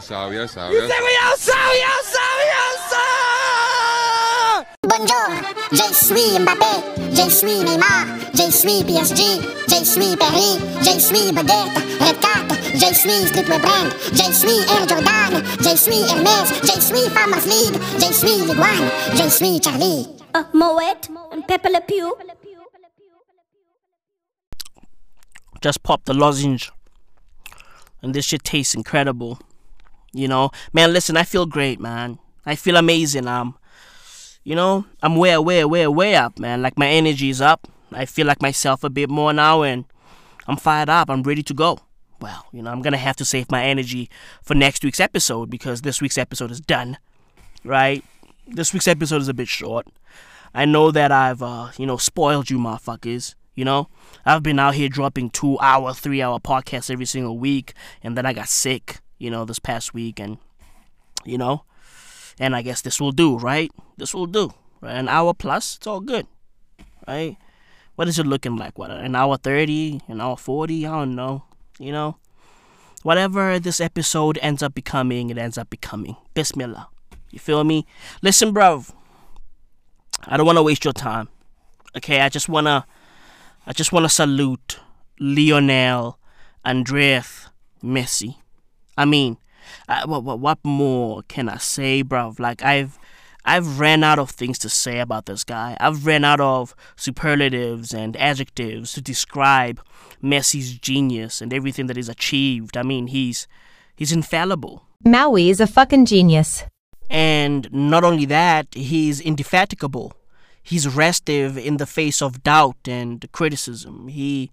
[0.03, 2.37] We outside, we You say we outside, we outside,
[4.51, 4.89] we!
[4.89, 5.31] Bonjour,
[5.71, 6.75] je suis Mbappé,
[7.15, 9.23] je suis Neymar, je suis PSG,
[9.69, 14.89] je suis Perry, je suis Baguette, Red Cat, je suis Slippery Brand, je suis Air
[14.89, 20.09] Jordan, je suis Hermès, je suis Farmers League, je suis Liguan, je suis Charlie.
[20.35, 22.13] Uh, Moet and Pepe Le Pew.
[25.63, 26.73] Just pop the lozenge.
[28.03, 29.39] And this shit tastes incredible.
[30.13, 30.51] You know?
[30.73, 32.19] Man, listen, I feel great, man.
[32.45, 33.27] I feel amazing.
[33.27, 33.57] Um,
[34.45, 36.63] you know, I'm way, way, way, way up, man.
[36.63, 37.69] Like my energy is up.
[37.93, 39.85] I feel like myself a bit more now and
[40.47, 41.09] I'm fired up.
[41.11, 41.79] I'm ready to go.
[42.21, 44.09] Well, you know, I'm gonna have to save my energy
[44.43, 46.99] for next week's episode because this week's episode is done.
[47.65, 48.05] Right?
[48.47, 49.87] This week's episode is a bit short.
[50.55, 53.35] I know that I've uh, you know, spoiled you motherfuckers.
[53.55, 53.89] You know,
[54.25, 58.25] I've been out here dropping two hour, three hour podcasts every single week, and then
[58.25, 60.39] I got sick, you know, this past week, and
[61.25, 61.65] you know,
[62.41, 63.71] and I guess this will do, right?
[63.97, 64.97] This will do, right?
[64.97, 66.27] An hour plus, it's all good,
[67.07, 67.37] right?
[67.95, 68.79] What is it looking like?
[68.79, 70.85] What an hour thirty, an hour forty?
[70.87, 71.45] I don't know,
[71.79, 72.17] you know.
[73.05, 76.17] Whatever this episode ends up becoming, it ends up becoming.
[76.35, 76.89] Bismillah.
[77.31, 77.87] You feel me?
[78.23, 78.85] Listen, bro.
[80.27, 81.29] I don't want to waste your time.
[81.97, 82.87] Okay, I just wanna
[83.67, 84.81] I just want to salute
[85.21, 86.19] Lionel
[86.65, 87.49] Andres
[87.83, 88.42] Messi.
[88.97, 89.39] I mean,
[89.89, 92.39] uh, what, what what more can I say, bruv?
[92.39, 92.99] Like I've
[93.45, 95.77] I've ran out of things to say about this guy.
[95.81, 99.83] I've ran out of superlatives and adjectives to describe
[100.23, 102.77] Messi's genius and everything that he's achieved.
[102.77, 103.49] I mean, he's
[103.97, 104.85] he's infallible.
[105.05, 106.65] Maui is a fucking genius.
[107.11, 110.15] And not only that, he's indefatigable.
[110.63, 114.09] He's restive in the face of doubt and criticism.
[114.09, 114.51] He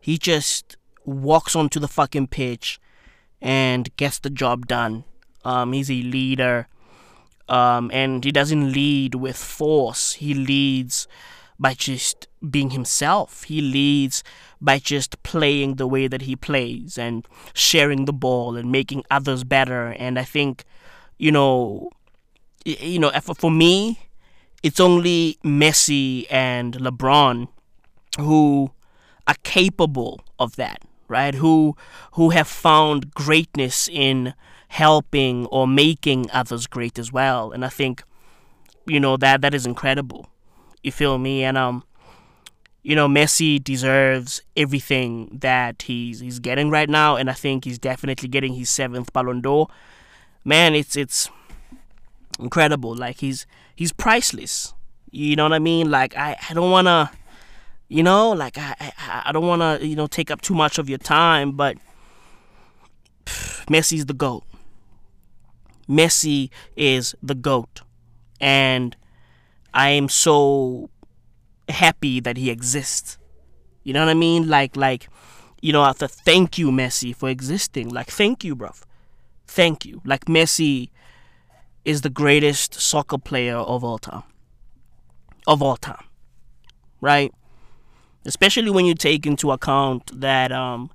[0.00, 2.78] he just walks onto the fucking pitch
[3.46, 5.04] and gets the job done.
[5.44, 6.66] Um, he's a leader.
[7.48, 10.14] Um, and he doesn't lead with force.
[10.14, 11.06] He leads
[11.56, 13.44] by just being himself.
[13.44, 14.24] He leads
[14.60, 17.24] by just playing the way that he plays and
[17.54, 19.94] sharing the ball and making others better.
[19.96, 20.64] And I think,
[21.16, 21.90] you know,
[22.64, 24.00] you know, for, for me,
[24.64, 27.46] it's only Messi and LeBron
[28.18, 28.72] who
[29.28, 31.34] are capable of that, right?
[31.34, 31.76] Who
[32.12, 34.34] who have found greatness in
[34.68, 37.52] helping or making others great as well.
[37.52, 38.02] And I think,
[38.86, 40.26] you know, that that is incredible.
[40.82, 41.44] You feel me?
[41.44, 41.84] And um,
[42.82, 47.78] you know, Messi deserves everything that he's he's getting right now, and I think he's
[47.78, 49.68] definitely getting his seventh Ballon d'Or.
[50.44, 51.28] Man, it's it's
[52.38, 52.94] incredible.
[52.94, 54.74] Like he's he's priceless.
[55.10, 55.90] You know what I mean?
[55.90, 57.10] Like I, I don't wanna
[57.88, 60.88] you know, like I I, I don't wanna, you know, take up too much of
[60.88, 61.76] your time, but
[63.68, 64.44] Messi's the GOAT.
[65.88, 67.82] Messi is the GOAT.
[68.40, 68.96] And
[69.72, 70.90] I am so
[71.68, 73.18] happy that he exists.
[73.82, 74.48] You know what I mean?
[74.48, 75.08] Like like
[75.62, 77.88] you know, I have to thank you, Messi, for existing.
[77.88, 78.82] Like thank you, bruv.
[79.46, 80.02] Thank you.
[80.04, 80.90] Like Messi
[81.84, 84.24] is the greatest soccer player of all time.
[85.46, 86.04] Of all time.
[87.00, 87.32] Right?
[88.26, 90.90] Especially when you take into account that um,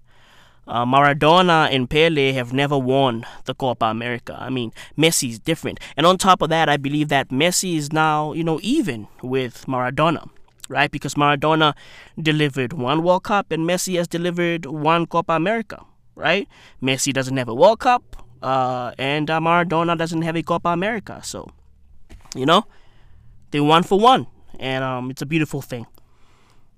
[0.68, 4.38] uh, Maradona and Pele have never won the Copa America.
[4.40, 5.80] I mean, Messi is different.
[5.98, 9.66] And on top of that, I believe that Messi is now, you know, even with
[9.66, 10.30] Maradona,
[10.70, 10.91] right?
[10.91, 11.74] Because Maradona
[12.22, 15.84] delivered one World Cup and Messi has delivered one Copa America,
[16.16, 16.48] right?
[16.82, 21.22] Messi doesn't have a World Cup uh, and uh, Maradona doesn't have a Copa America.
[21.24, 21.49] So,
[22.36, 22.66] you know,
[23.52, 24.28] they one for one.
[24.60, 25.88] And um, it's a beautiful thing.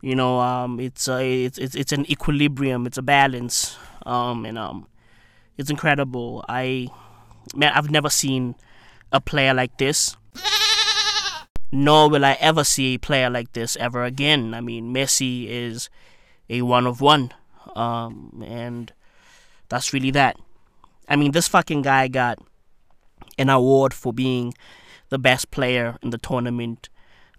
[0.03, 2.85] You know, um, it's, a, it's it's it's an equilibrium.
[2.85, 4.87] It's a balance, um, and um,
[5.57, 6.43] it's incredible.
[6.49, 6.89] I
[7.55, 8.55] man, I've never seen
[9.13, 10.17] a player like this.
[11.71, 14.53] Nor will I ever see a player like this ever again.
[14.53, 15.89] I mean, Messi is
[16.49, 17.31] a one of one,
[17.73, 18.91] um, and
[19.69, 20.35] that's really that.
[21.07, 22.39] I mean, this fucking guy got
[23.37, 24.53] an award for being
[25.07, 26.89] the best player in the tournament,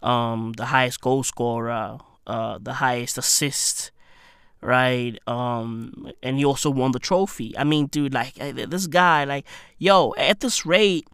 [0.02, 3.90] um, the highest goal scorer, uh, the highest assist,
[4.60, 5.18] right?
[5.26, 7.56] Um, and he also won the trophy.
[7.56, 9.46] I mean, dude, like this guy, like,
[9.78, 11.06] yo, at this rate,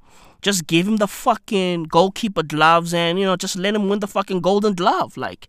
[0.42, 4.06] just give him the fucking goalkeeper gloves and you know just let him win the
[4.06, 5.16] fucking golden glove.
[5.16, 5.48] Like,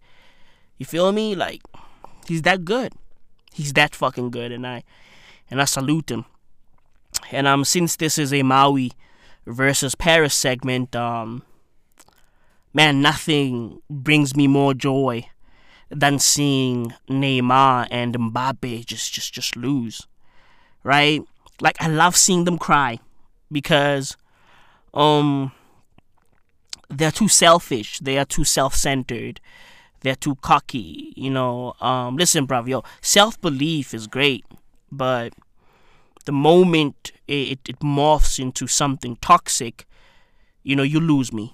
[0.78, 1.36] you feel me?
[1.36, 1.62] Like,
[2.28, 2.94] he's that good.
[3.54, 4.84] He's that fucking good, and I
[5.50, 6.26] and I salute him.
[7.32, 8.92] And um, since this is a Maui
[9.46, 11.44] versus Paris segment, um,
[12.74, 15.28] man, nothing brings me more joy
[15.92, 20.08] than seeing Neymar and Mbappe just just just lose.
[20.84, 21.22] Right?
[21.60, 23.00] Like I love seeing them cry
[23.52, 24.18] because
[24.94, 25.52] um
[26.90, 29.40] they're too selfish, they are too self-centered,
[30.02, 31.74] they're too cocky, you know.
[31.82, 34.46] Um listen, bruv, yo, self-belief is great,
[34.92, 35.34] but
[36.26, 39.86] the moment it, it morphs into something toxic,
[40.64, 41.54] you know, you lose me.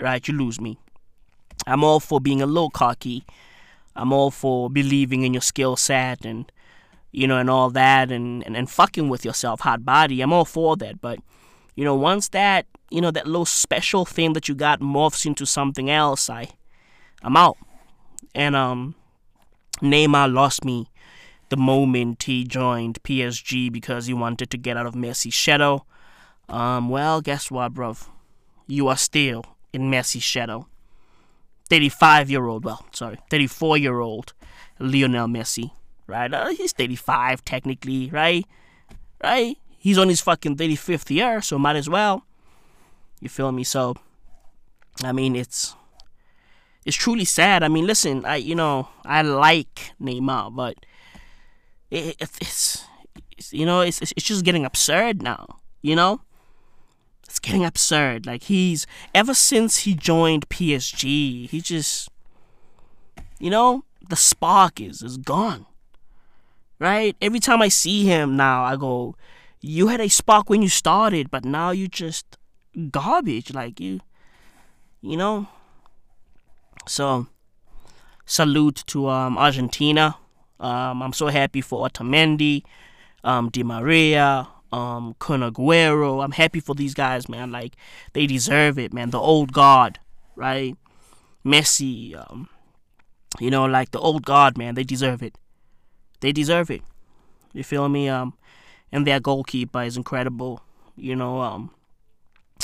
[0.00, 0.26] Right?
[0.26, 0.78] You lose me.
[1.64, 3.24] I'm all for being a little cocky
[3.96, 6.50] I'm all for believing in your skill set and
[7.10, 10.20] you know and all that and, and and fucking with yourself hot body.
[10.20, 11.18] I'm all for that, but
[11.74, 15.46] you know once that you know that little special thing that you got morphs into
[15.46, 16.48] something else, I
[17.22, 17.56] I'm out.
[18.34, 18.94] And um
[19.80, 20.88] Neymar lost me
[21.48, 25.84] the moment he joined PSG because he wanted to get out of Messi's shadow.
[26.48, 28.08] Um, well, guess what, bruv?
[28.66, 30.66] You are still in Messi's shadow.
[31.72, 34.34] 35 year old, well, sorry, 34 year old
[34.78, 35.70] Lionel Messi,
[36.06, 36.30] right?
[36.30, 38.44] Uh, he's 35 technically, right?
[39.24, 39.56] Right?
[39.78, 42.26] He's on his fucking 35th year, so might as well.
[43.20, 43.64] You feel me?
[43.64, 43.94] So,
[45.02, 45.74] I mean, it's
[46.84, 47.62] it's truly sad.
[47.62, 50.74] I mean, listen, I you know I like Neymar, but
[51.90, 52.84] it, it, it's,
[53.38, 55.46] it's you know it's it's just getting absurd now.
[55.80, 56.20] You know,
[57.24, 58.26] it's getting absurd.
[58.26, 62.08] Like he's ever since he joined PSG, he just
[63.38, 65.66] you know, the spark is is gone.
[66.78, 67.16] Right?
[67.20, 69.16] Every time I see him now, I go,
[69.60, 72.38] "You had a spark when you started, but now you just
[72.90, 73.52] garbage.
[73.52, 74.00] Like you,
[75.00, 75.48] you know."
[76.86, 77.26] So,
[78.26, 80.16] salute to um, Argentina.
[80.58, 82.62] Um, I'm so happy for Otamendi,
[83.24, 86.24] um, Di Maria, um, Kun Aguero.
[86.24, 87.52] I'm happy for these guys, man.
[87.52, 87.76] Like
[88.12, 89.10] they deserve it, man.
[89.10, 89.98] The old guard,
[90.36, 90.76] right?
[91.44, 92.48] Messi, um,
[93.40, 94.74] you know, like the old guard, man.
[94.74, 95.36] They deserve it.
[96.20, 96.82] They deserve it.
[97.52, 98.08] You feel me?
[98.08, 98.34] Um,
[98.90, 100.62] and their goalkeeper is incredible.
[100.96, 101.70] You know, um,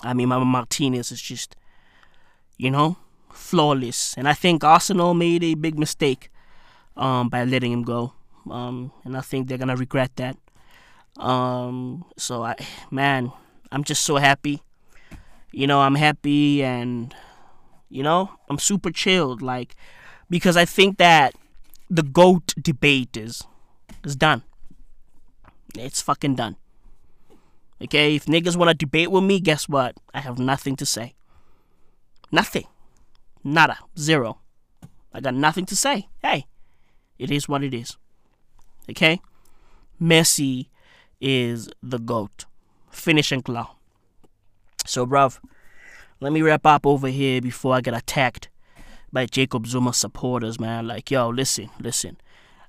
[0.03, 1.57] I mean, Mama Martinez is just,
[2.57, 2.97] you know,
[3.33, 4.15] flawless.
[4.17, 6.31] And I think Arsenal made a big mistake
[6.97, 8.13] um, by letting him go.
[8.51, 10.37] Um, and I think they're gonna regret that.
[11.19, 12.57] Um, so I,
[12.91, 13.33] man,
[13.73, 14.63] I'm just so happy.
[15.53, 17.15] You know, I'm happy and,
[17.89, 19.43] you know, I'm super chilled.
[19.43, 19.75] Like,
[20.31, 21.35] because I think that
[21.91, 23.43] the GOAT debate is,
[24.05, 24.43] is done.
[25.77, 26.57] It's fucking done.
[27.81, 29.95] Okay, if niggas want to debate with me, guess what?
[30.13, 31.15] I have nothing to say.
[32.33, 32.65] Nothing.
[33.45, 33.79] Nada.
[33.97, 34.41] Zero.
[35.13, 36.09] I got nothing to say.
[36.23, 36.47] Hey,
[37.19, 37.97] it is what it is.
[38.91, 39.21] Okay?
[40.01, 40.69] Messi
[41.21, 42.47] is the GOAT.
[42.91, 43.77] Finishing claw.
[44.87, 45.39] So, bruv,
[46.21, 48.49] let me wrap up over here before I get attacked
[49.13, 50.87] by Jacob Zuma supporters, man.
[50.87, 52.17] Like, yo, listen, listen.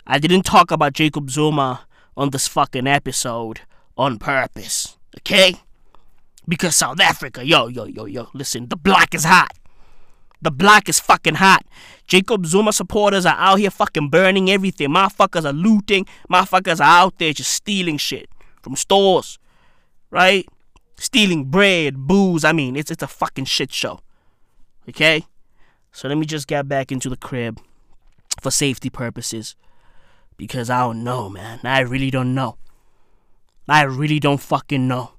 [0.06, 1.86] I didn't talk about Jacob Zuma
[2.18, 3.62] on this fucking episode
[3.98, 5.56] on purpose, okay?
[6.48, 9.54] Because South Africa, yo, yo, yo, yo, listen, the block is hot.
[10.42, 11.66] The block is fucking hot.
[12.08, 14.90] Jacob Zuma supporters are out here fucking burning everything.
[14.90, 16.06] Motherfuckers are looting.
[16.32, 18.30] Motherfuckers are out there just stealing shit
[18.61, 19.40] from stores,
[20.10, 20.45] right?
[20.98, 22.44] Stealing bread, booze.
[22.44, 24.02] I mean, it's it's a fucking shit show.
[24.88, 25.23] Okay?
[25.91, 27.60] So let me just get back into the crib
[28.41, 29.56] for safety purposes.
[30.38, 31.60] Because I don't know, man.
[31.64, 32.57] I really don't know.
[33.68, 35.11] I really don't fucking know.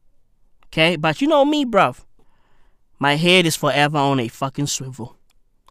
[0.66, 0.96] Okay?
[0.96, 2.04] But you know me, bruv.
[2.98, 5.16] My head is forever on a fucking swivel.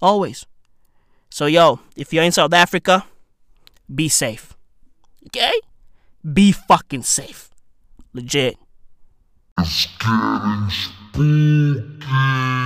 [0.02, 0.46] Always.
[1.30, 3.06] So, yo, if you're in South Africa,
[3.94, 4.56] be safe.
[5.28, 5.54] Okay?
[6.34, 7.49] Be fucking safe.
[8.14, 8.58] Legit.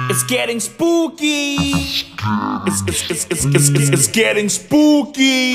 [0.09, 1.55] It's getting spooky.
[1.59, 5.51] It's it's it's it's it's it's, it's getting spooky.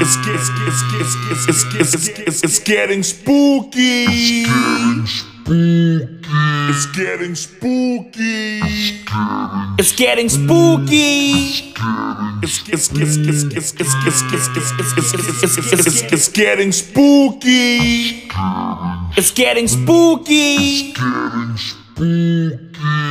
[0.00, 4.04] It's it's it's it's it's it's it's it's it's it's getting spooky.
[4.06, 5.39] It's getting
[7.34, 8.60] spooky.
[9.78, 11.74] It's getting spooky.
[12.42, 14.92] It's it's it's it's it's it's it's it's it's it's
[15.42, 18.30] it's it's it's it's getting spooky.
[19.16, 20.94] It's getting spooky.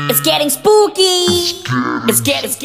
[0.08, 1.04] It's getting spooky.
[2.08, 2.56] It's get it's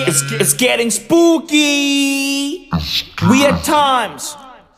[0.00, 2.68] it's it's getting spooky.
[3.22, 4.36] Weird times.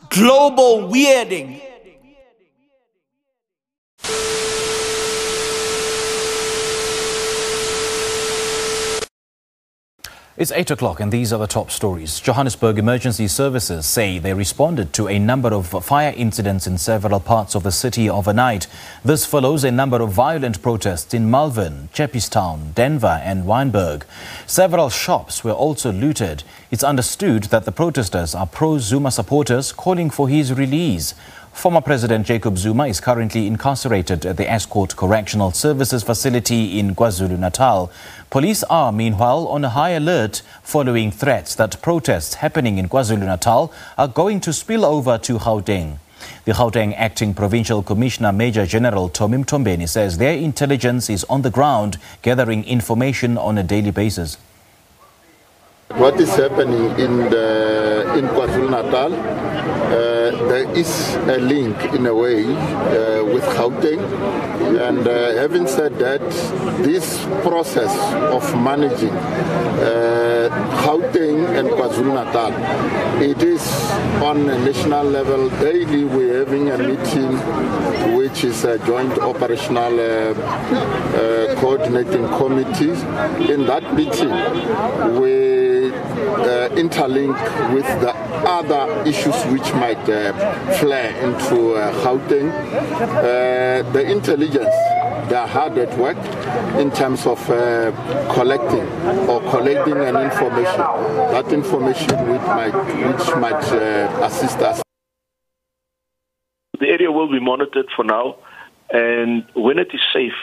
[0.09, 1.70] Global weirding.
[10.41, 12.19] It's 8 o'clock, and these are the top stories.
[12.19, 17.53] Johannesburg Emergency Services say they responded to a number of fire incidents in several parts
[17.53, 18.65] of the city overnight.
[19.05, 24.03] This follows a number of violent protests in Malvern, Jeppestown, Denver, and Wynberg.
[24.47, 26.43] Several shops were also looted.
[26.71, 31.13] It's understood that the protesters are pro Zuma supporters calling for his release.
[31.53, 37.91] Former President Jacob Zuma is currently incarcerated at the Estcourt Correctional Services facility in KwaZulu-Natal.
[38.31, 44.07] Police are, meanwhile, on a high alert following threats that protests happening in KwaZulu-Natal are
[44.07, 45.97] going to spill over to Gauteng.
[46.45, 51.51] The Gauteng Acting Provincial Commissioner Major General Tommy Mthombeni says their intelligence is on the
[51.51, 54.37] ground, gathering information on a daily basis.
[55.97, 59.13] What is happening in the in KwaZulu-Natal?
[59.13, 63.99] Uh, there is a link in a way uh, with Gauteng,
[64.87, 66.21] and uh, having said that,
[66.83, 67.91] this process
[68.31, 70.47] of managing uh,
[70.83, 72.53] Gauteng and KwaZulu-Natal,
[73.21, 73.61] it is
[74.21, 75.49] on a national level.
[75.59, 77.37] Daily, we're having a meeting,
[78.15, 82.91] which is a joint operational uh, uh, coordinating committee.
[83.51, 84.31] In that meeting,
[85.19, 87.35] we uh, interlink
[87.73, 88.13] with the
[88.47, 90.33] other issues which might uh,
[90.79, 92.51] flare into uh, Gauteng.
[92.51, 94.75] Uh, the intelligence,
[95.29, 96.17] they are hard at work
[96.79, 97.91] in terms of uh,
[98.33, 98.87] collecting
[99.29, 100.81] or collecting an information.
[101.35, 104.81] That information which might, which might uh, assist us.
[106.79, 108.37] The area will be monitored for now,
[108.89, 110.39] and when it is safe,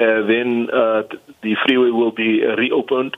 [0.00, 1.02] uh, then uh,
[1.42, 3.16] the freeway will be reopened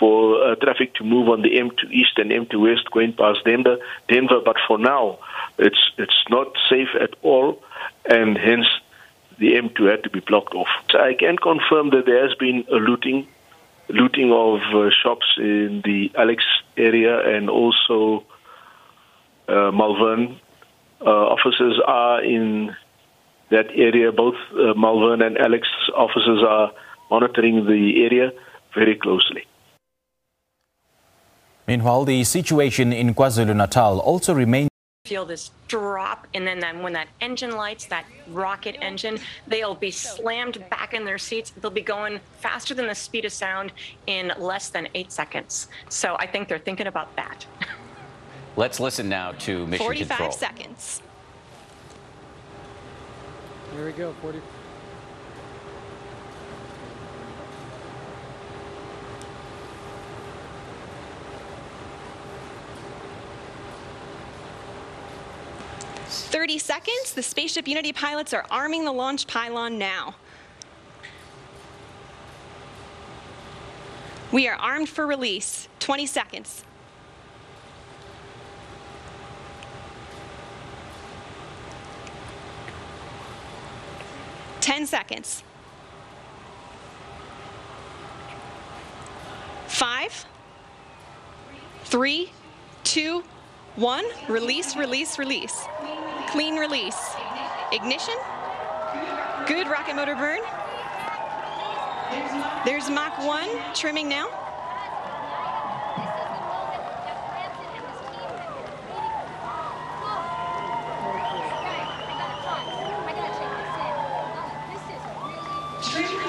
[0.00, 3.76] for uh, traffic to move on the M2 East and M2 West going past Denver.
[4.08, 5.18] Denver, but for now,
[5.58, 7.62] it's it's not safe at all,
[8.06, 8.66] and hence
[9.38, 10.68] the M2 had to be blocked off.
[10.90, 13.28] So I can confirm that there has been a looting,
[13.88, 16.42] looting of uh, shops in the Alex
[16.76, 18.24] area and also
[19.48, 20.40] uh, Malvern.
[21.00, 22.76] Uh, officers are in
[23.50, 24.12] that area.
[24.12, 26.72] Both uh, Malvern and Alex officers are
[27.10, 28.32] monitoring the area
[28.74, 29.44] very closely.
[31.70, 34.70] Meanwhile, the situation in KwaZulu-Natal also remains
[35.04, 39.92] feel this drop and then, then when that engine lights that rocket engine they'll be
[39.92, 41.50] slammed back in their seats.
[41.50, 43.72] They'll be going faster than the speed of sound
[44.08, 45.68] in less than eight seconds.
[45.88, 47.46] So i think they're thinking about that.
[48.56, 50.32] Let's listen now to mission 45 control.
[50.32, 51.02] seconds.
[53.74, 54.42] There we go 45
[66.10, 70.16] 30 seconds, the Spaceship Unity pilots are arming the launch pylon now.
[74.32, 75.68] We are armed for release.
[75.80, 76.64] 20 seconds.
[84.60, 85.42] Ten seconds.
[89.66, 90.26] Five,
[91.84, 92.30] three,
[92.84, 93.24] two,
[93.76, 94.04] one.
[94.28, 95.66] Release, release, release.
[96.30, 97.16] Clean release.
[97.72, 98.14] Ignition.
[99.48, 100.40] Good rocket motor burn.
[102.64, 104.28] There's Mach 1 trimming now.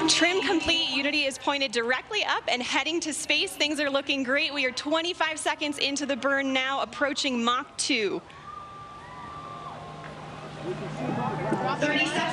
[0.08, 0.90] Trim complete.
[0.90, 3.52] Unity is pointed directly up and heading to space.
[3.52, 4.52] Things are looking great.
[4.52, 8.20] We are 25 seconds into the burn now, approaching Mach 2.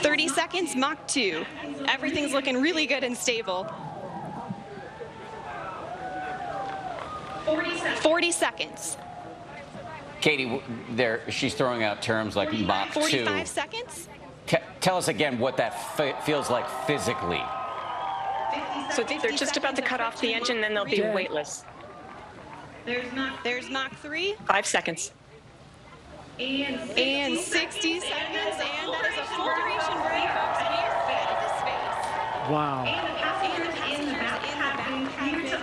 [0.10, 1.46] 30 seconds, Mach 2.
[1.88, 3.72] Everything's looking really good and stable.
[8.02, 8.98] 40 seconds.
[10.20, 10.64] Katie, w-
[10.94, 12.94] there she's throwing out terms like Mach 2.
[13.02, 14.10] 45 seconds.
[14.48, 17.44] T- tell us again what that fe- feels like physically.
[18.96, 21.64] so they're just about to cut off the engine then they'll be weightless
[22.84, 24.34] There's Mach, there's Mach 3.
[24.48, 25.12] five seconds
[26.40, 28.06] And, 60 seconds.
[28.06, 30.60] And that is a full duration burn, folks.
[30.64, 32.50] And you're headed to space.
[32.50, 32.86] Wow.
[32.88, 34.80] And the passengers in the back have
[35.18, 35.58] cleared to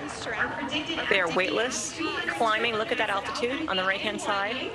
[0.00, 1.10] unstrap.
[1.10, 4.70] they're weightless climbing look at that altitude on the right hand side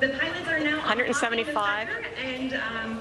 [0.00, 1.88] The pilots are now 175
[2.22, 3.00] and um,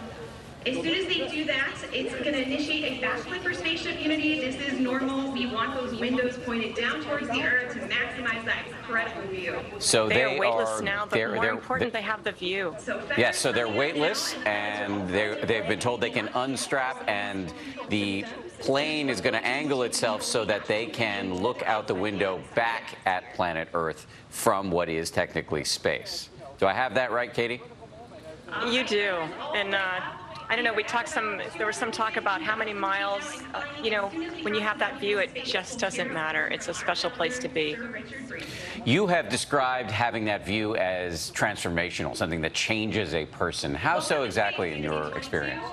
[0.65, 4.39] as soon as they do that, it's going to initiate a backflip for Spaceship Unity.
[4.39, 5.31] This is normal.
[5.31, 9.59] We want those windows pointed down towards the Earth to maximize that incredible view.
[9.79, 12.31] So they, they are weightless are- now, but they're- more they're- important, they have the
[12.31, 12.75] view.
[13.17, 17.53] Yes, so they're weightless, and they they've been told they can unstrap, and
[17.89, 18.25] the
[18.59, 22.97] plane is going to angle itself so that they can look out the window back
[23.05, 26.29] at planet Earth from what is technically space.
[26.57, 27.61] Do I have that right, Katie?
[28.67, 29.15] You do,
[29.55, 29.99] and uh,
[30.49, 30.73] I don't know.
[30.73, 31.41] We talked some.
[31.57, 33.41] There was some talk about how many miles.
[33.53, 34.09] Uh, you know,
[34.41, 36.47] when you have that view, it just doesn't matter.
[36.47, 37.77] It's a special place to be.
[38.85, 43.73] You have described having that view as transformational, something that changes a person.
[43.73, 45.63] How so exactly in your experience?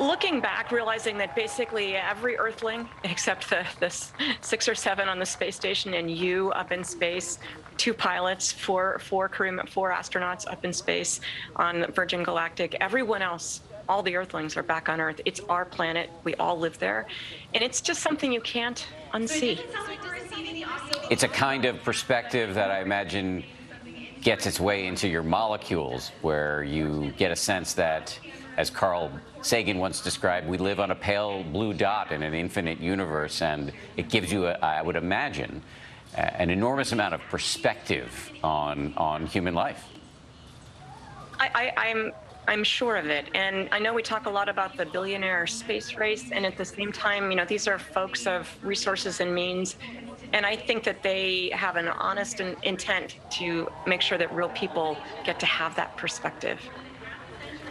[0.00, 3.94] Looking back, realizing that basically every Earthling, except the, the
[4.40, 7.38] six or seven on the space station, and you up in space,
[7.78, 11.20] two pilots, four four crew, four astronauts up in space
[11.56, 12.76] on Virgin Galactic.
[12.80, 15.20] Everyone else, all the Earthlings are back on Earth.
[15.24, 16.10] It's our planet.
[16.24, 17.06] We all live there,
[17.54, 19.60] and it's just something you can't unsee.
[21.10, 23.44] It's a kind of perspective that I imagine
[24.20, 28.18] gets its way into your molecules, where you get a sense that,
[28.56, 32.80] as Carl Sagan once described, we live on a pale blue dot in an infinite
[32.80, 35.62] universe, and it gives you, a, I would imagine,
[36.18, 39.84] an enormous amount of perspective on, on human life.
[41.38, 42.12] I, I, I'm
[42.48, 45.96] I'm sure of it, and I know we talk a lot about the billionaire space
[45.96, 49.76] race, and at the same time, you know, these are folks of resources and means,
[50.32, 54.48] and I think that they have an honest in, intent to make sure that real
[54.48, 54.96] people
[55.26, 56.58] get to have that perspective.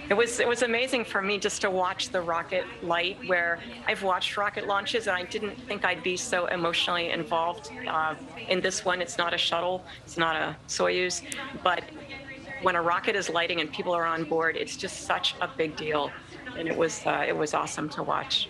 [0.09, 4.03] It was it was amazing for me just to watch the rocket light, where I've
[4.03, 8.15] watched rocket launches, and I didn't think I'd be so emotionally involved uh,
[8.47, 9.01] in this one.
[9.01, 11.23] It's not a shuttle, it's not a Soyuz,
[11.61, 11.83] but
[12.61, 15.75] when a rocket is lighting and people are on board, it's just such a big
[15.75, 16.09] deal,
[16.57, 18.49] and it was uh, it was awesome to watch.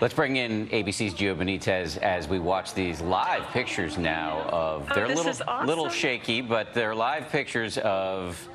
[0.00, 4.94] Let's bring in ABC's Gio Benitez as we watch these live pictures now of Oh,
[4.94, 5.66] they're a little awesome.
[5.66, 8.48] little shaky, but they're live pictures of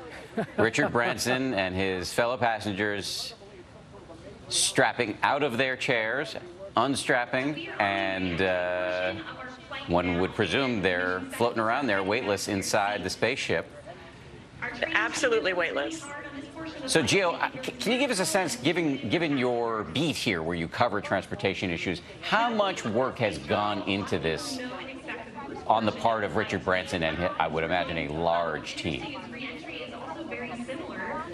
[0.58, 3.34] Richard Branson and his fellow passengers
[4.48, 6.36] strapping out of their chairs,
[6.76, 9.14] unstrapping, and uh,
[9.88, 13.66] one would presume they're floating around there weightless inside the spaceship.
[14.94, 16.04] Absolutely weightless.
[16.86, 17.38] So, Gio,
[17.80, 21.70] can you give us a sense, given given your beat here, where you cover transportation
[21.70, 24.58] issues, how much work has gone into this
[25.66, 29.20] on the part of Richard Branson and I would imagine a large team?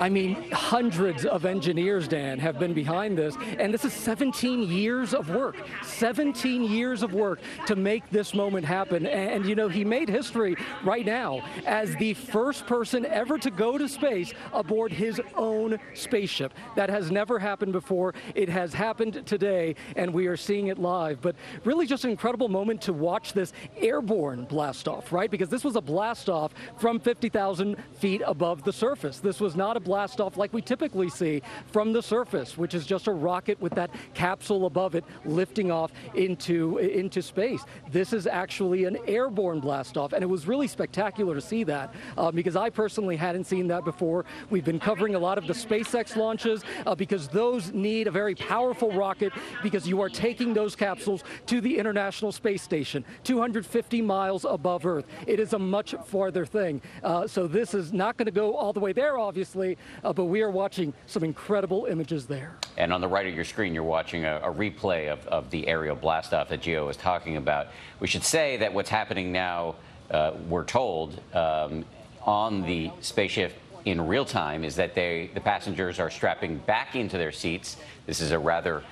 [0.03, 5.15] I mean, hundreds of engineers, Dan, have been behind this, and this is 17 years
[5.15, 5.55] of work.
[5.85, 7.39] 17 years of work
[7.69, 9.07] to make this moment happen.
[9.07, 13.51] And, and, you know, he made history right now as the first person ever to
[13.53, 16.53] go to space aboard his own spaceship.
[16.75, 18.13] That has never happened before.
[18.35, 21.21] It has happened today, and we are seeing it live.
[21.21, 25.31] But really, just an incredible moment to watch this airborne blast off, right?
[25.31, 29.21] Because this was a blast off from 50,000 feet above the surface.
[29.21, 32.87] This was not a blast off like we typically see from the surface, which is
[32.87, 37.63] just a rocket with that capsule above it lifting off into into space.
[37.91, 41.95] This is actually an airborne blast off, and it was really spectacular to see that
[42.17, 44.25] uh, because I personally hadn't seen that before.
[44.51, 48.35] We've been covering a lot of the SpaceX launches uh, because those need a very
[48.35, 49.33] powerful rocket
[49.63, 55.07] because you are taking those capsules to the International Space Station, 250 miles above Earth.
[55.27, 56.81] It is a much farther thing.
[57.03, 60.25] Uh, so this is not going to go all the way there, obviously, uh, but
[60.25, 62.57] we are watching some incredible images there.
[62.77, 65.67] And on the right of your screen, you're watching a, a replay of, of the
[65.69, 67.69] aerial blastoff that Gio was talking about.
[68.01, 69.77] We should say that what's happening now,
[70.11, 71.85] uh, we're told, um,
[72.25, 73.55] on the spaceship
[73.85, 77.77] in real time is that they, the passengers are strapping back into their seats.
[78.07, 78.83] This is a rather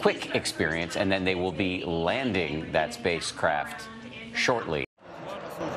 [0.00, 3.88] quick experience, and then they will be landing that spacecraft
[4.34, 4.84] shortly.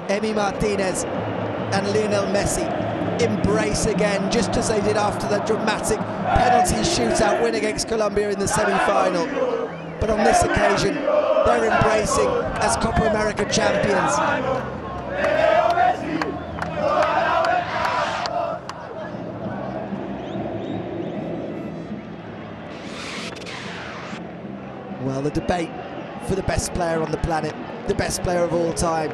[0.08, 2.89] Emi Martinez and Lionel Messi
[3.22, 8.40] embrace again, just as they did after that dramatic penalty shootout win against Colombia in
[8.40, 9.26] the semi-final.
[10.00, 12.30] But on this occasion, they're embracing
[12.62, 14.18] as Copa America champions.
[25.02, 25.72] Well, the debate
[26.28, 27.56] for the best player on the planet,
[27.88, 29.12] the best player of all time,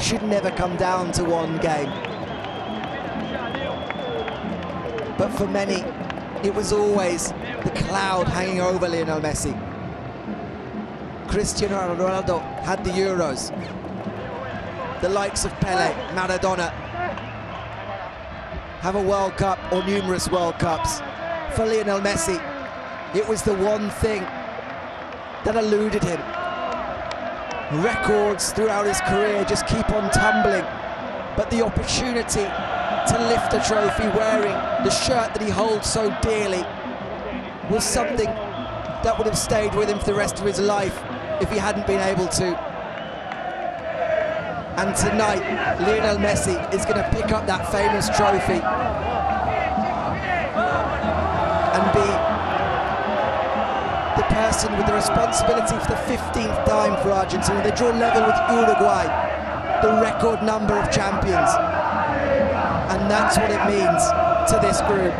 [0.00, 2.09] should never come down to one game.
[5.18, 5.84] But for many,
[6.46, 7.28] it was always
[7.64, 9.54] the cloud hanging over Lionel Messi.
[11.28, 13.50] Cristiano Ronaldo had the Euros.
[15.00, 16.70] The likes of Pele, Maradona
[18.80, 21.00] have a World Cup or numerous World Cups.
[21.54, 22.40] For Lionel Messi,
[23.14, 24.22] it was the one thing
[25.44, 26.20] that eluded him.
[27.82, 30.64] Records throughout his career just keep on tumbling,
[31.36, 32.46] but the opportunity
[33.08, 34.52] to lift a trophy wearing
[34.84, 36.64] the shirt that he holds so dearly
[37.70, 41.02] was something that would have stayed with him for the rest of his life
[41.40, 42.56] if he hadn't been able to.
[44.76, 45.40] And tonight,
[45.80, 48.60] Lionel Messi is going to pick up that famous trophy
[51.76, 52.08] and be
[54.20, 57.62] the person with the responsibility for the 15th time for Argentina.
[57.62, 59.04] They draw level with Uruguay,
[59.82, 61.79] the record number of champions.
[62.90, 64.02] And that's what it means
[64.50, 65.14] to this group.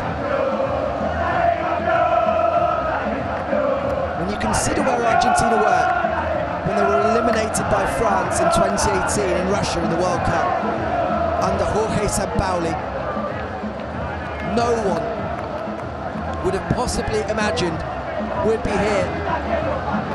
[4.19, 6.01] When you consider where Argentina were
[6.67, 10.63] when they were eliminated by France in 2018 in Russia in the World Cup
[11.43, 12.75] under Jorge Sampaoli,
[14.55, 17.79] no one would have possibly imagined
[18.45, 19.07] we'd be here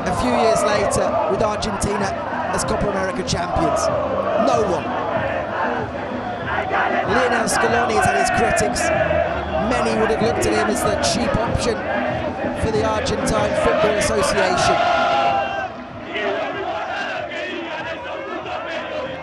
[0.05, 2.05] a few years later with Argentina
[2.53, 3.87] as Copa America champions.
[4.47, 4.96] No one.
[7.07, 8.81] Lionel Scaloni has had his critics.
[9.71, 11.75] Many would have looked at him as the cheap option
[12.61, 14.75] for the Argentine Football Association.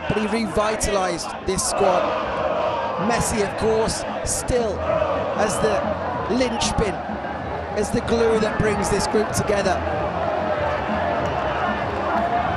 [0.08, 2.02] But he revitalised this squad.
[3.10, 4.78] Messi, of course, still
[5.36, 5.76] as the
[6.34, 6.94] linchpin,
[7.76, 9.74] as the glue that brings this group together.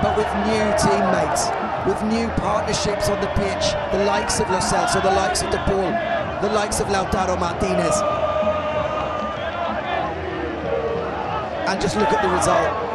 [0.01, 1.49] But with new teammates,
[1.87, 5.57] with new partnerships on the pitch, the likes of Lo Celso, the likes of De
[5.59, 5.89] Paul,
[6.41, 7.95] the likes of Lautaro Martinez.
[11.69, 12.87] And just look at the result.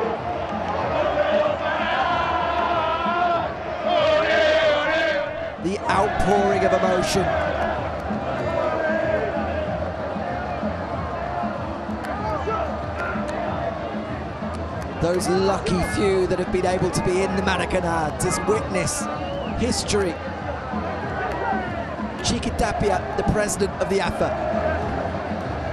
[5.65, 7.52] The outpouring of emotion.
[15.13, 19.05] Those lucky few that have been able to be in the Maracanã to witness
[19.61, 20.15] history.
[22.25, 24.31] Chiqui Tapia, the president of the AFA,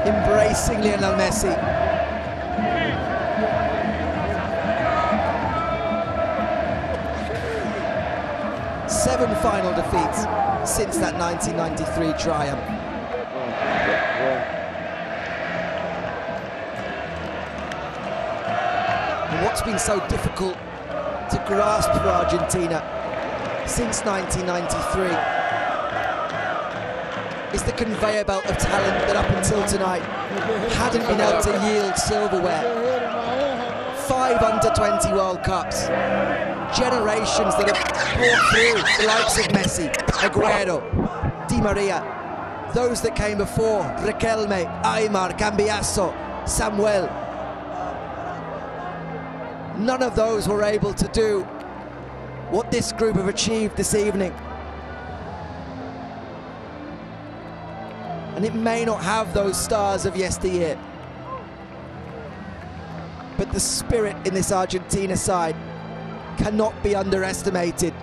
[0.06, 1.56] embracing Lionel Messi.
[8.90, 10.24] Seven final defeats
[10.70, 12.79] since that 1993 triumph.
[19.60, 20.54] What's been so difficult
[21.30, 22.80] to grasp for Argentina
[23.68, 25.04] since 1993
[27.54, 30.02] is the conveyor belt of talent that up until tonight
[30.72, 32.64] hadn't been able to yield silverware.
[34.08, 35.88] Five under 20 World Cups.
[36.78, 37.84] Generations that have
[38.16, 39.92] brought through the likes of Messi,
[40.24, 40.80] Aguero,
[41.50, 42.02] Di Maria,
[42.74, 46.14] those that came before, Riquelme, Aymar, Cambiasso,
[46.48, 47.29] Samuel.
[49.90, 51.42] None of those were able to do
[52.52, 54.32] what this group have achieved this evening.
[58.36, 60.78] And it may not have those stars of yesteryear.
[63.36, 65.56] But the spirit in this Argentina side
[66.38, 67.96] cannot be underestimated.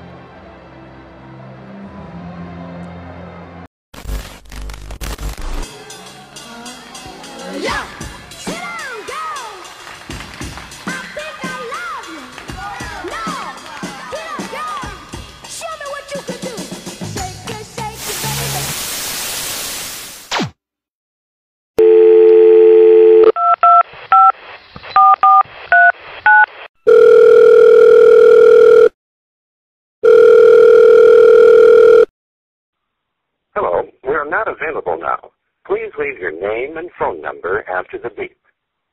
[37.76, 38.36] After the beep.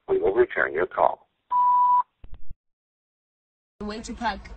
[0.09, 1.27] We will return your call.
[3.81, 4.49] Way to park.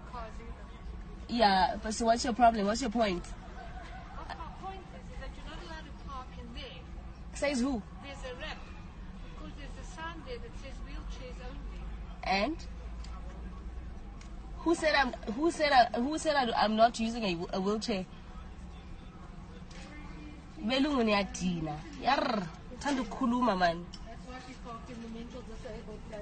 [1.28, 2.66] Yeah, but so what's your problem?
[2.66, 3.24] What's your point?
[3.26, 6.80] What our point is, is that you're not allowed to park in there.
[7.34, 7.82] Says who?
[8.04, 8.58] There's a rep.
[9.34, 11.80] Because there's a sign there that says wheelchairs only.
[12.22, 12.56] And
[14.58, 15.12] who said I'm?
[15.34, 18.06] Who said I, Who said I, I'm not using a, a wheelchair?
[20.66, 22.42] belungu niyadina yar
[22.78, 23.84] thanda ukukhuluma man
[25.14, 26.20] Mental disabled place.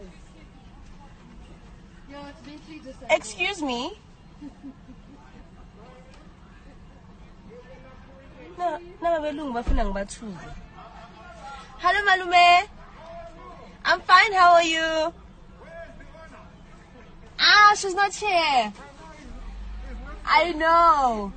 [2.11, 3.11] Yeah, it's mentally disabled.
[3.11, 3.99] excuse me
[9.55, 10.37] bafuna ngibathuze
[11.79, 12.69] hello malume.
[13.85, 14.33] I'm fine.
[14.33, 15.13] How are you?
[17.39, 18.73] Ah she's not here.
[20.25, 21.33] I know.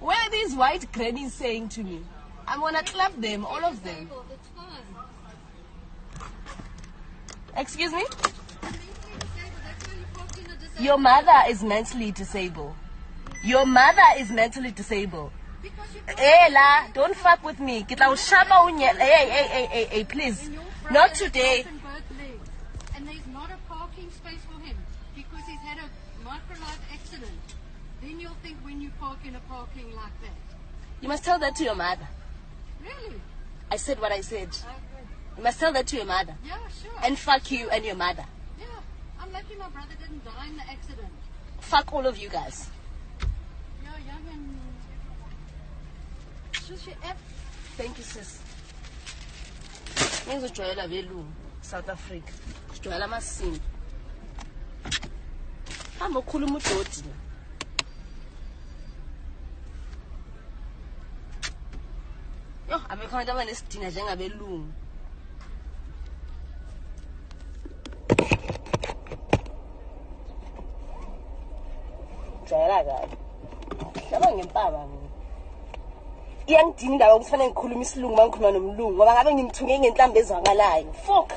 [0.00, 2.00] What are these white grannies saying to me?
[2.48, 4.82] I'm gonna clap them all of them It's fine.
[7.56, 8.04] Excuse me
[8.62, 8.78] That's
[9.86, 12.74] why you parked in a disabled Your mother is mentally disabled.
[13.44, 15.32] Your mother is mentally disabled.
[16.16, 17.82] Hey, la, don't fuck with me.
[17.82, 20.50] Ke tla o shapa o Hey, hey, hey, hey, hey, please.
[20.90, 21.62] Not today.
[21.62, 22.48] broken both legs.
[22.96, 24.76] And there's not a parking space for him
[25.14, 25.88] because he's had a
[26.24, 27.54] microlight accident.
[28.00, 30.38] Then you'll think when you park in a parking like that.
[31.00, 32.08] You must tell that to your mother.
[32.82, 33.20] Really?
[33.70, 34.50] I said what I said.
[35.36, 36.34] You must tell that to your mother.
[36.46, 36.92] Yeah, sure.
[37.02, 38.24] And fuck you and your mother.
[38.58, 38.66] yeah,
[39.20, 41.08] I'm lucky my brother didn't die in the accident.
[41.60, 42.68] Fuck all of you guys.
[43.82, 44.58] Yeah, young and.
[46.52, 47.16] Shush F.
[47.76, 48.40] Thank you, sis.
[50.28, 51.32] Ngizojoyela belungu
[51.62, 52.32] South Africa.
[52.74, 53.60] Sijoyela amasini.
[55.98, 57.02] Hamba ukhuluma udodi.
[57.08, 57.14] la.
[62.70, 64.72] Yo, abekho abantu abanesidina njengabelungu.
[72.48, 73.16] Jayela kabi.
[74.12, 75.12] Yaba ngempaba mina.
[76.46, 81.28] iyangidina indaba yokuthi fanele ngikhuluma isilungu uma ngikhuluma nomlungu ngoba ngabe ngimthunge ngenhlambi ezwakalayo fok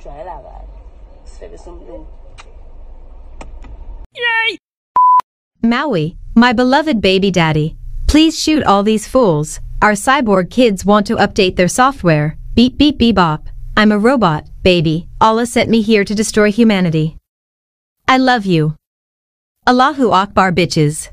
[0.00, 0.72] jwayela kabi
[1.24, 2.06] sifebe somlungu
[5.62, 7.76] Maui, my beloved baby daddy.
[8.06, 9.60] Please shoot all these fools.
[9.80, 12.36] Our cyborg kids want to update their software.
[12.54, 13.48] Beep beep beep bop.
[13.76, 15.06] I'm a robot, baby.
[15.20, 17.16] Allah sent me here to destroy humanity.
[18.08, 18.74] I love you.
[19.68, 21.10] Allahu Akbar bitches.